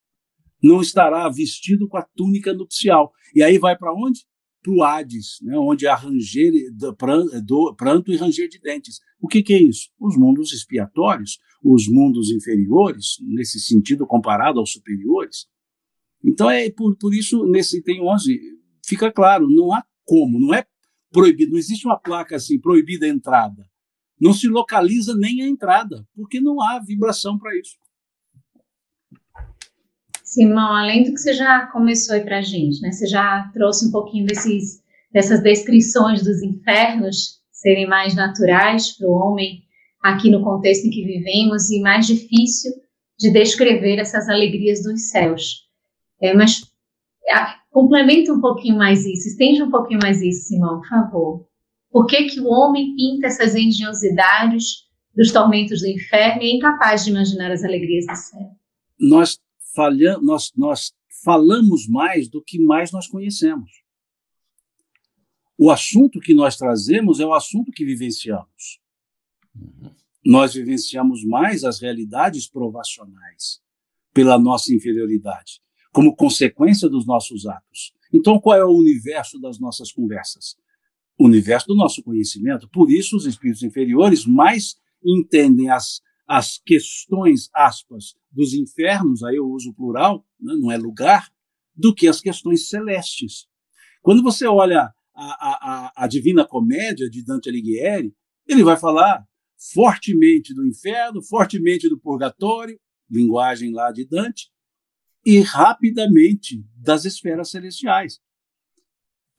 Não 0.64 0.82
estará 0.82 1.28
vestido 1.28 1.88
com 1.88 1.98
a 1.98 2.04
túnica 2.04 2.54
nupcial. 2.54 3.12
E 3.34 3.42
aí 3.42 3.58
vai 3.58 3.76
para 3.76 3.94
onde? 3.94 4.26
Para 4.62 4.74
o 4.74 4.84
Hades, 4.84 5.38
né? 5.41 5.57
onde 5.57 5.88
há 5.88 5.95
ranger, 5.95 6.53
do, 6.74 7.76
pranto 7.76 8.12
e 8.12 8.16
ranger 8.16 8.47
de 8.47 8.59
dentes. 8.59 8.99
O 9.20 9.28
que, 9.28 9.41
que 9.41 9.53
é 9.53 9.62
isso? 9.62 9.89
Os 9.99 10.16
mundos 10.16 10.53
expiatórios, 10.53 11.39
os 11.64 11.88
mundos 11.88 12.30
inferiores, 12.32 13.18
nesse 13.22 13.59
sentido 13.59 14.05
comparado 14.05 14.59
aos 14.59 14.72
superiores. 14.72 15.47
Então 16.24 16.49
é 16.49 16.70
por, 16.70 16.95
por 16.95 17.14
isso, 17.14 17.45
nesse 17.45 17.80
item 17.80 18.01
11, 18.01 18.39
fica 18.86 19.12
claro, 19.12 19.47
não 19.49 19.74
há 19.74 19.84
como, 20.05 20.39
não 20.39 20.53
é 20.53 20.66
proibido, 21.12 21.51
não 21.51 21.59
existe 21.59 21.86
uma 21.86 21.99
placa 21.99 22.36
assim, 22.36 22.59
proibida 22.59 23.05
a 23.05 23.09
entrada. 23.09 23.70
Não 24.20 24.34
se 24.34 24.47
localiza 24.47 25.16
nem 25.16 25.41
a 25.41 25.47
entrada, 25.47 26.07
porque 26.14 26.39
não 26.39 26.62
há 26.62 26.80
vibração 26.80 27.39
para 27.39 27.57
isso. 27.57 27.76
Simão, 30.34 30.74
além 30.74 31.04
do 31.04 31.14
que 31.14 31.20
você 31.20 31.34
já 31.34 31.66
começou 31.68 32.16
aí 32.16 32.22
para 32.22 32.38
a 32.38 32.42
gente, 32.42 32.82
né? 32.82 32.92
Você 32.92 33.06
já 33.06 33.50
trouxe 33.54 33.88
um 33.88 33.92
pouquinho 33.92 34.26
desses, 34.26 34.82
dessas 35.12 35.42
descrições 35.42 36.24
dos 36.24 36.42
infernos 36.42 37.42
serem 37.52 37.88
mais 37.88 38.16
naturais 38.16 38.98
para 38.98 39.08
o 39.08 39.14
homem 39.14 39.64
aqui 40.02 40.30
no 40.30 40.44
contexto 40.44 40.88
em 40.88 40.90
que 40.90 41.06
vivemos 41.06 41.70
e 41.70 41.82
mais 41.82 42.08
difícil 42.08 42.72
de 43.20 43.30
descrever 43.30 43.98
essas 44.00 44.30
alegrias 44.30 44.84
dos 44.84 45.10
céus. 45.10 45.68
É, 46.22 46.34
mas 46.34 46.62
Complementa 47.72 48.34
um 48.34 48.42
pouquinho 48.42 48.78
mais 48.78 49.06
isso, 49.06 49.30
estende 49.30 49.64
um 49.64 49.72
pouquinho 49.72 50.00
mais 50.04 50.22
isso, 50.22 50.48
Simão, 50.48 50.82
por 50.82 50.90
favor. 50.90 51.48
Por 51.90 52.06
que, 52.06 52.26
que 52.26 52.40
o 52.42 52.48
homem 52.48 52.94
pinta 52.96 53.28
essas 53.28 53.56
engenhosidades 53.56 54.90
dos 55.16 55.32
tormentos 55.32 55.80
do 55.80 55.88
inferno 55.88 56.42
e 56.42 56.52
é 56.52 56.56
incapaz 56.56 57.06
de 57.06 57.12
imaginar 57.12 57.50
as 57.50 57.64
alegrias 57.64 58.06
do 58.06 58.16
céu? 58.16 58.50
Nós, 59.00 59.40
falha, 59.76 60.18
nós, 60.20 60.52
nós 60.56 60.94
falamos 61.24 61.88
mais 61.88 62.30
do 62.30 62.44
que 62.44 62.60
mais 62.60 62.92
nós 62.92 63.08
conhecemos. 63.08 63.72
O 65.58 65.70
assunto 65.70 66.20
que 66.20 66.34
nós 66.34 66.58
trazemos 66.58 67.20
é 67.20 67.26
o 67.26 67.34
assunto 67.34 67.72
que 67.72 67.86
vivenciamos. 67.86 68.80
Nós 70.26 70.54
vivenciamos 70.54 71.24
mais 71.24 71.64
as 71.64 71.80
realidades 71.80 72.50
provacionais 72.50 73.62
pela 74.14 74.40
nossa 74.40 74.74
inferioridade 74.74 75.62
como 75.92 76.16
consequência 76.16 76.90
dos 76.90 77.06
nossos 77.06 77.46
atos. 77.46 77.94
Então, 78.14 78.40
qual 78.40 78.58
é 78.58 78.66
o 78.66 78.76
universo 78.76 79.40
das 79.40 79.60
nossas 79.60 79.92
conversas? 79.92 80.56
O 81.18 81.26
universo 81.26 81.68
do 81.68 81.76
nosso 81.76 82.02
conhecimento. 82.02 82.68
Por 82.70 82.90
isso, 82.90 83.16
os 83.16 83.26
espíritos 83.26 83.64
inferiores 83.64 84.26
mais 84.26 84.76
entendem 85.04 85.70
as, 85.70 86.02
as 86.32 86.62
questões, 86.66 87.50
aspas, 87.54 88.16
dos 88.32 88.54
infernos, 88.54 89.22
aí 89.22 89.36
eu 89.36 89.46
uso 89.50 89.74
plural, 89.74 90.26
né, 90.40 90.54
não 90.58 90.72
é 90.72 90.78
lugar, 90.78 91.30
do 91.76 91.94
que 91.94 92.08
as 92.08 92.22
questões 92.22 92.70
celestes. 92.70 93.48
Quando 94.02 94.24
você 94.24 94.48
olha 94.48 94.94
a, 95.14 95.26
a, 95.94 95.94
a 96.06 96.08
Divina 96.08 96.48
Comédia 96.48 97.10
de 97.10 97.22
Dante 97.22 97.50
Alighieri, 97.50 98.16
ele 98.48 98.64
vai 98.64 98.78
falar 98.78 99.28
fortemente 99.74 100.54
do 100.54 100.66
inferno, 100.66 101.22
fortemente 101.22 101.90
do 101.90 102.00
purgatório, 102.00 102.80
linguagem 103.10 103.74
lá 103.74 103.92
de 103.92 104.06
Dante, 104.06 104.50
e 105.26 105.42
rapidamente 105.42 106.66
das 106.78 107.04
esferas 107.04 107.52
celestiais. 107.52 108.22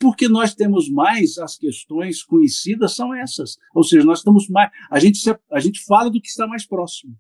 Porque 0.02 0.28
nós 0.28 0.52
temos 0.52 0.88
mais 0.90 1.38
as 1.38 1.56
questões 1.56 2.24
conhecidas 2.24 2.96
são 2.96 3.14
essas. 3.14 3.56
Ou 3.72 3.84
seja, 3.84 4.04
nós 4.04 4.18
estamos 4.18 4.48
mais. 4.48 4.68
A 4.90 4.98
gente, 4.98 5.20
a 5.48 5.60
gente 5.60 5.84
fala 5.84 6.10
do 6.10 6.20
que 6.20 6.26
está 6.26 6.44
mais 6.44 6.66
próximo. 6.66 7.16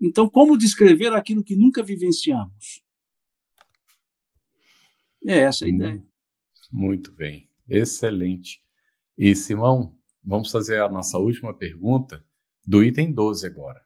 Então, 0.00 0.30
como 0.30 0.56
descrever 0.56 1.12
aquilo 1.12 1.42
que 1.42 1.56
nunca 1.56 1.82
vivenciamos? 1.82 2.84
É 5.26 5.40
essa 5.40 5.64
a 5.64 5.68
ideia. 5.68 6.06
Muito 6.70 7.10
bem. 7.10 7.50
Excelente. 7.68 8.62
E, 9.18 9.34
Simão, 9.34 9.98
vamos 10.22 10.52
fazer 10.52 10.80
a 10.80 10.88
nossa 10.88 11.18
última 11.18 11.52
pergunta 11.52 12.24
do 12.64 12.84
item 12.84 13.12
12 13.12 13.44
agora. 13.44 13.82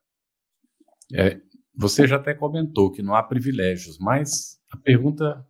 É, 1.15 1.41
você 1.75 2.07
já 2.07 2.17
até 2.17 2.35
comentou 2.35 2.93
que 2.93 3.01
não 3.01 3.15
há 3.15 3.23
privilégios, 3.23 3.99
mas 3.99 4.61
a 4.71 4.77
pergunta 4.77 5.49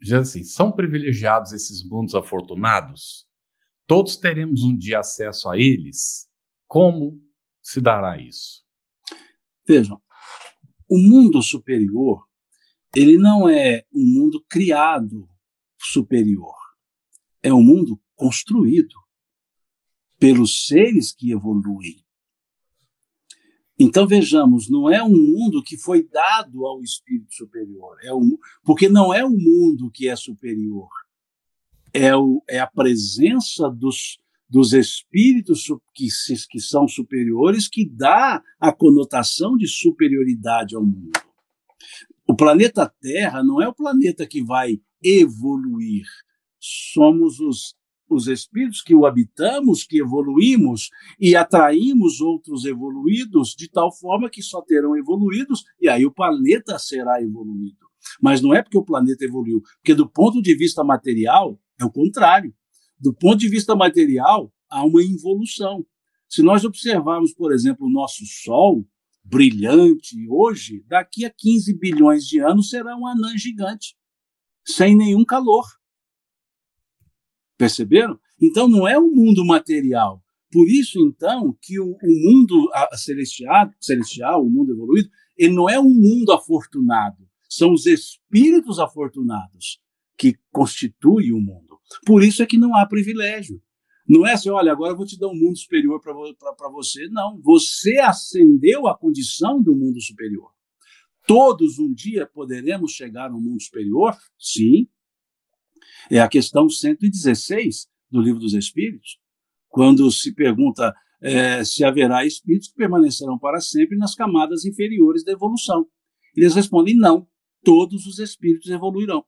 já 0.00 0.20
assim, 0.20 0.44
são 0.44 0.72
privilegiados 0.72 1.52
esses 1.52 1.86
mundos 1.88 2.14
afortunados? 2.14 3.26
Todos 3.86 4.16
teremos 4.16 4.62
um 4.62 4.76
dia 4.76 5.00
acesso 5.00 5.48
a 5.48 5.58
eles? 5.58 6.28
Como 6.66 7.20
se 7.62 7.80
dará 7.80 8.20
isso? 8.20 8.64
Vejam, 9.66 10.00
o 10.88 10.98
mundo 10.98 11.42
superior, 11.42 12.24
ele 12.94 13.18
não 13.18 13.48
é 13.48 13.84
um 13.92 14.04
mundo 14.04 14.44
criado 14.48 15.28
superior. 15.78 16.54
É 17.42 17.52
um 17.52 17.62
mundo 17.62 18.00
construído 18.14 18.94
pelos 20.18 20.66
seres 20.66 21.12
que 21.12 21.32
evoluem. 21.32 22.05
Então 23.78 24.06
vejamos, 24.06 24.70
não 24.70 24.88
é 24.88 25.02
um 25.02 25.10
mundo 25.10 25.62
que 25.62 25.76
foi 25.76 26.08
dado 26.08 26.66
ao 26.66 26.82
espírito 26.82 27.34
superior, 27.34 27.98
é 28.02 28.12
um, 28.14 28.38
porque 28.64 28.88
não 28.88 29.12
é 29.12 29.22
o 29.22 29.30
mundo 29.30 29.90
que 29.90 30.08
é 30.08 30.16
superior, 30.16 30.88
é, 31.92 32.16
o, 32.16 32.42
é 32.48 32.58
a 32.58 32.66
presença 32.66 33.68
dos, 33.68 34.18
dos 34.48 34.72
espíritos 34.72 35.64
que, 35.94 36.06
que 36.50 36.60
são 36.60 36.88
superiores 36.88 37.68
que 37.68 37.86
dá 37.86 38.42
a 38.58 38.72
conotação 38.72 39.56
de 39.58 39.68
superioridade 39.68 40.74
ao 40.74 40.82
mundo. 40.82 41.20
O 42.26 42.34
planeta 42.34 42.90
Terra 43.00 43.42
não 43.44 43.60
é 43.60 43.68
o 43.68 43.74
planeta 43.74 44.26
que 44.26 44.42
vai 44.42 44.80
evoluir, 45.02 46.06
somos 46.58 47.40
os 47.40 47.76
os 48.14 48.28
espíritos 48.28 48.82
que 48.82 48.94
o 48.94 49.06
habitamos, 49.06 49.84
que 49.84 50.00
evoluímos 50.00 50.90
e 51.18 51.34
atraímos 51.34 52.20
outros 52.20 52.64
evoluídos 52.64 53.54
de 53.56 53.68
tal 53.68 53.92
forma 53.92 54.30
que 54.30 54.42
só 54.42 54.62
terão 54.62 54.96
evoluídos 54.96 55.64
e 55.80 55.88
aí 55.88 56.06
o 56.06 56.12
planeta 56.12 56.78
será 56.78 57.20
evoluído. 57.20 57.86
Mas 58.20 58.40
não 58.40 58.54
é 58.54 58.62
porque 58.62 58.78
o 58.78 58.84
planeta 58.84 59.24
evoluiu, 59.24 59.60
porque 59.78 59.94
do 59.94 60.08
ponto 60.08 60.40
de 60.40 60.54
vista 60.54 60.84
material 60.84 61.58
é 61.80 61.84
o 61.84 61.90
contrário. 61.90 62.54
Do 62.98 63.12
ponto 63.12 63.38
de 63.38 63.48
vista 63.48 63.74
material 63.74 64.52
há 64.70 64.84
uma 64.84 65.02
involução. 65.02 65.84
Se 66.28 66.42
nós 66.42 66.64
observarmos, 66.64 67.32
por 67.34 67.52
exemplo, 67.52 67.86
o 67.86 67.90
nosso 67.90 68.24
Sol 68.26 68.86
brilhante 69.22 70.16
hoje, 70.28 70.84
daqui 70.86 71.24
a 71.24 71.30
15 71.30 71.76
bilhões 71.78 72.24
de 72.24 72.40
anos 72.40 72.70
será 72.70 72.96
um 72.96 73.06
anã 73.06 73.36
gigante, 73.36 73.96
sem 74.64 74.96
nenhum 74.96 75.24
calor. 75.24 75.64
Perceberam? 77.56 78.18
Então 78.40 78.68
não 78.68 78.86
é 78.86 78.98
o 78.98 79.10
mundo 79.10 79.44
material. 79.44 80.22
Por 80.52 80.68
isso, 80.68 81.00
então, 81.00 81.56
que 81.60 81.78
o, 81.80 81.90
o 81.90 82.30
mundo 82.30 82.70
celestial, 82.94 83.70
celestial, 83.80 84.44
o 84.44 84.50
mundo 84.50 84.72
evoluído, 84.72 85.08
ele 85.36 85.54
não 85.54 85.68
é 85.68 85.78
um 85.78 85.92
mundo 85.92 86.32
afortunado. 86.32 87.26
São 87.48 87.72
os 87.72 87.86
espíritos 87.86 88.78
afortunados 88.78 89.80
que 90.16 90.34
constituem 90.50 91.32
o 91.32 91.40
mundo. 91.40 91.78
Por 92.04 92.22
isso 92.22 92.42
é 92.42 92.46
que 92.46 92.58
não 92.58 92.74
há 92.76 92.86
privilégio. 92.86 93.60
Não 94.08 94.26
é 94.26 94.34
assim, 94.34 94.50
olha, 94.50 94.70
agora 94.70 94.92
eu 94.92 94.96
vou 94.96 95.04
te 95.04 95.18
dar 95.18 95.28
um 95.28 95.34
mundo 95.34 95.58
superior 95.58 96.00
para 96.00 96.68
você. 96.70 97.08
Não, 97.08 97.40
você 97.42 97.98
ascendeu 97.98 98.86
à 98.86 98.96
condição 98.96 99.60
do 99.60 99.74
mundo 99.74 100.00
superior. 100.00 100.50
Todos 101.26 101.78
um 101.78 101.92
dia 101.92 102.24
poderemos 102.24 102.92
chegar 102.92 103.32
ao 103.32 103.40
mundo 103.40 103.60
superior? 103.60 104.16
Sim, 104.38 104.88
é 106.10 106.20
a 106.20 106.28
questão 106.28 106.68
116 106.68 107.86
do 108.10 108.20
Livro 108.20 108.40
dos 108.40 108.54
Espíritos, 108.54 109.18
quando 109.68 110.10
se 110.10 110.32
pergunta 110.32 110.94
é, 111.20 111.64
se 111.64 111.84
haverá 111.84 112.24
espíritos 112.24 112.68
que 112.68 112.76
permanecerão 112.76 113.38
para 113.38 113.60
sempre 113.60 113.96
nas 113.96 114.14
camadas 114.14 114.64
inferiores 114.64 115.24
da 115.24 115.32
evolução. 115.32 115.86
Eles 116.36 116.54
respondem: 116.54 116.96
não, 116.96 117.26
todos 117.64 118.06
os 118.06 118.18
espíritos 118.18 118.70
evoluirão. 118.70 119.24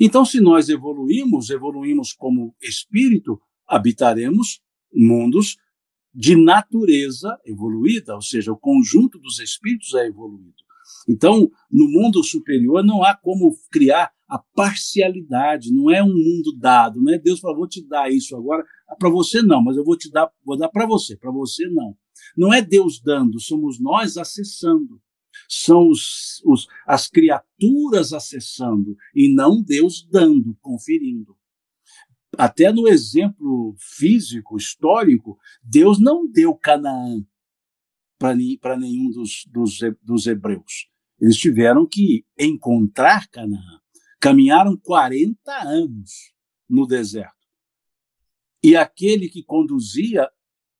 Então, 0.00 0.24
se 0.24 0.40
nós 0.40 0.68
evoluímos, 0.68 1.50
evoluímos 1.50 2.12
como 2.12 2.54
espírito, 2.60 3.40
habitaremos 3.66 4.60
mundos 4.92 5.56
de 6.12 6.34
natureza 6.34 7.38
evoluída, 7.44 8.14
ou 8.14 8.22
seja, 8.22 8.52
o 8.52 8.58
conjunto 8.58 9.18
dos 9.18 9.38
espíritos 9.38 9.94
é 9.94 10.06
evoluído. 10.06 10.67
Então, 11.08 11.50
no 11.70 11.88
mundo 11.88 12.22
superior 12.22 12.84
não 12.84 13.02
há 13.02 13.14
como 13.14 13.54
criar 13.70 14.12
a 14.28 14.38
parcialidade, 14.38 15.72
não 15.72 15.90
é 15.90 16.02
um 16.02 16.14
mundo 16.14 16.54
dado, 16.58 17.00
não 17.00 17.12
é 17.12 17.18
Deus 17.18 17.40
falou, 17.40 17.58
vou 17.58 17.68
te 17.68 17.86
dar 17.86 18.10
isso 18.10 18.36
agora, 18.36 18.64
para 18.98 19.08
você 19.08 19.40
não, 19.40 19.62
mas 19.62 19.76
eu 19.76 19.84
vou 19.84 19.96
te 19.96 20.10
dar, 20.10 20.30
vou 20.44 20.56
dar 20.56 20.68
para 20.68 20.86
você, 20.86 21.16
para 21.16 21.30
você 21.30 21.66
não. 21.68 21.96
Não 22.36 22.52
é 22.52 22.60
Deus 22.60 23.00
dando, 23.00 23.40
somos 23.40 23.80
nós 23.80 24.16
acessando. 24.16 25.00
São 25.48 25.88
os, 25.88 26.42
os, 26.44 26.66
as 26.86 27.08
criaturas 27.08 28.12
acessando 28.12 28.96
e 29.14 29.32
não 29.32 29.62
Deus 29.62 30.06
dando, 30.10 30.56
conferindo. 30.60 31.36
Até 32.36 32.72
no 32.72 32.86
exemplo 32.86 33.74
físico, 33.78 34.56
histórico, 34.56 35.38
Deus 35.62 35.98
não 35.98 36.30
deu 36.30 36.54
Canaã 36.54 37.24
para 38.18 38.76
nenhum 38.76 39.10
dos, 39.10 39.44
dos, 39.46 39.78
dos 40.02 40.26
hebreus. 40.26 40.88
Eles 41.20 41.36
tiveram 41.36 41.86
que 41.86 42.24
encontrar 42.38 43.28
Canaã. 43.28 43.80
Caminharam 44.20 44.76
40 44.76 45.38
anos 45.62 46.32
no 46.68 46.86
deserto. 46.86 47.36
E 48.62 48.76
aquele 48.76 49.28
que 49.28 49.42
conduzia 49.42 50.28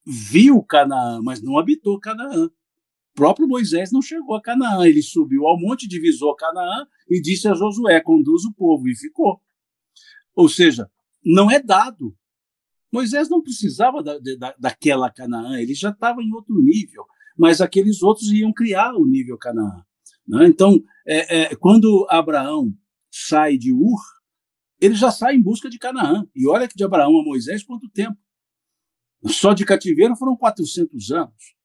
viu 0.05 0.63
Canaã, 0.63 1.21
mas 1.23 1.43
não 1.43 1.59
habitou 1.59 2.01
Canaã. 2.01 2.47
O 2.47 3.15
próprio 3.15 3.49
Moisés 3.49 3.93
não 3.93 4.03
chegou 4.03 4.35
a 4.35 4.43
Canaã. 4.43 4.87
Ele 4.87 5.03
subiu 5.03 5.47
ao 5.47 5.59
monte, 5.59 5.89
divisou 5.89 6.35
Canaã 6.35 6.87
e 7.09 7.21
disse 7.21 7.49
a 7.49 7.55
Josué: 7.55 8.01
conduz 8.01 8.45
o 8.45 8.53
povo, 8.53 8.89
e 8.89 8.97
ficou. 8.97 9.41
Ou 10.35 10.49
seja, 10.49 10.91
não 11.25 11.51
é 11.51 11.61
dado. 11.61 12.17
Moisés 12.93 13.29
não 13.29 13.43
precisava 13.43 14.03
da, 14.03 14.19
da, 14.39 14.55
daquela 14.59 15.11
Canaã, 15.11 15.61
ele 15.61 15.75
já 15.75 15.91
estava 15.91 16.23
em 16.23 16.33
outro 16.33 16.55
nível, 16.63 17.05
mas 17.39 17.61
aqueles 17.61 18.03
outros 18.03 18.31
iam 18.33 18.53
criar 18.53 18.95
o 18.95 19.07
nível 19.07 19.39
Canaã. 19.39 19.85
Né? 20.27 20.47
Então, 20.47 20.83
é, 21.07 21.43
é, 21.43 21.57
quando 21.57 22.07
Abraão 22.11 22.75
sai 23.11 23.57
de 23.57 23.73
Ur, 23.73 24.01
ele 24.81 24.95
já 24.95 25.11
sai 25.11 25.37
em 25.37 25.43
busca 25.43 25.71
de 25.71 25.79
Canaã. 25.79 26.27
E 26.35 26.47
olha 26.49 26.69
que 26.69 26.77
de 26.77 26.85
Abraão 26.85 27.19
a 27.19 27.25
Moisés, 27.25 27.63
quanto 27.63 27.89
tempo? 27.91 28.17
Só 29.27 29.53
de 29.53 29.65
cativeiro 29.65 30.17
foram 30.17 30.37
400 30.37 31.11
anos. 31.11 31.57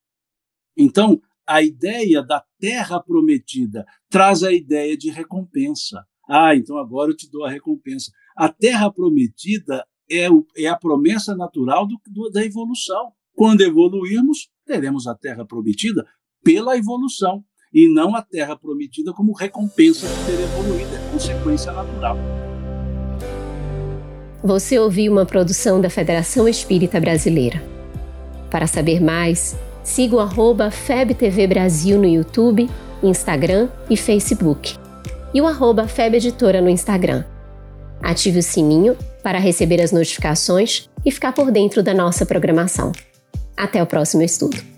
Então, 0.76 1.22
a 1.46 1.62
ideia 1.62 2.24
da 2.24 2.44
terra 2.60 3.00
prometida 3.02 3.86
traz 4.10 4.44
a 4.44 4.52
ideia 4.52 4.98
de 4.98 5.10
recompensa. 5.10 6.06
Ah, 6.28 6.56
então 6.56 6.78
agora 6.78 7.12
eu 7.12 7.16
te 7.18 7.30
dou 7.30 7.46
a 7.46 7.50
recompensa. 7.50 8.12
A 8.36 8.50
terra 8.50 8.92
prometida 8.92 9.86
é, 10.10 10.30
o, 10.32 10.46
é 10.56 10.68
a 10.68 10.78
promessa 10.78 11.36
natural 11.36 11.86
do, 11.86 12.00
do, 12.08 12.30
da 12.30 12.44
evolução. 12.44 13.12
Quando 13.34 13.62
evoluirmos, 13.62 14.50
teremos 14.66 15.07
a 15.07 15.16
terra 15.16 15.45
prometida 15.45 16.05
pela 16.43 16.78
evolução 16.78 17.43
e 17.74 17.91
não 17.91 18.16
a 18.16 18.22
terra 18.22 18.55
prometida 18.55 19.11
como 19.14 19.34
recompensa 19.34 20.07
de 20.07 20.26
ter 20.26 20.43
evoluído, 20.43 20.95
é 20.95 21.11
consequência 21.11 21.72
natural. 21.72 22.18
Você 24.43 24.78
ouviu 24.78 25.11
uma 25.11 25.26
produção 25.26 25.80
da 25.80 25.89
Federação 25.89 26.47
Espírita 26.47 26.99
Brasileira. 26.99 27.64
Para 28.51 28.68
saber 28.68 29.01
mais, 29.01 29.57
siga 29.84 30.18
o 30.18 30.20
FebTV 30.70 31.47
Brasil 31.47 31.97
no 31.97 32.05
YouTube, 32.05 32.70
Instagram 33.01 33.70
e 33.89 33.97
Facebook. 33.97 34.78
E 35.34 35.41
o 35.41 35.47
arroba 35.47 35.88
no 36.61 36.70
Instagram. 36.70 37.24
Ative 38.01 38.39
o 38.39 38.43
sininho 38.43 38.97
para 39.24 39.39
receber 39.39 39.82
as 39.82 39.93
notificações 39.93 40.89
e 41.05 41.11
ficar 41.11 41.32
por 41.32 41.49
dentro 41.49 41.82
da 41.82 41.93
nossa 41.93 42.26
programação. 42.26 42.91
Até 43.56 43.82
o 43.82 43.86
próximo 43.86 44.24
estudo. 44.24 44.73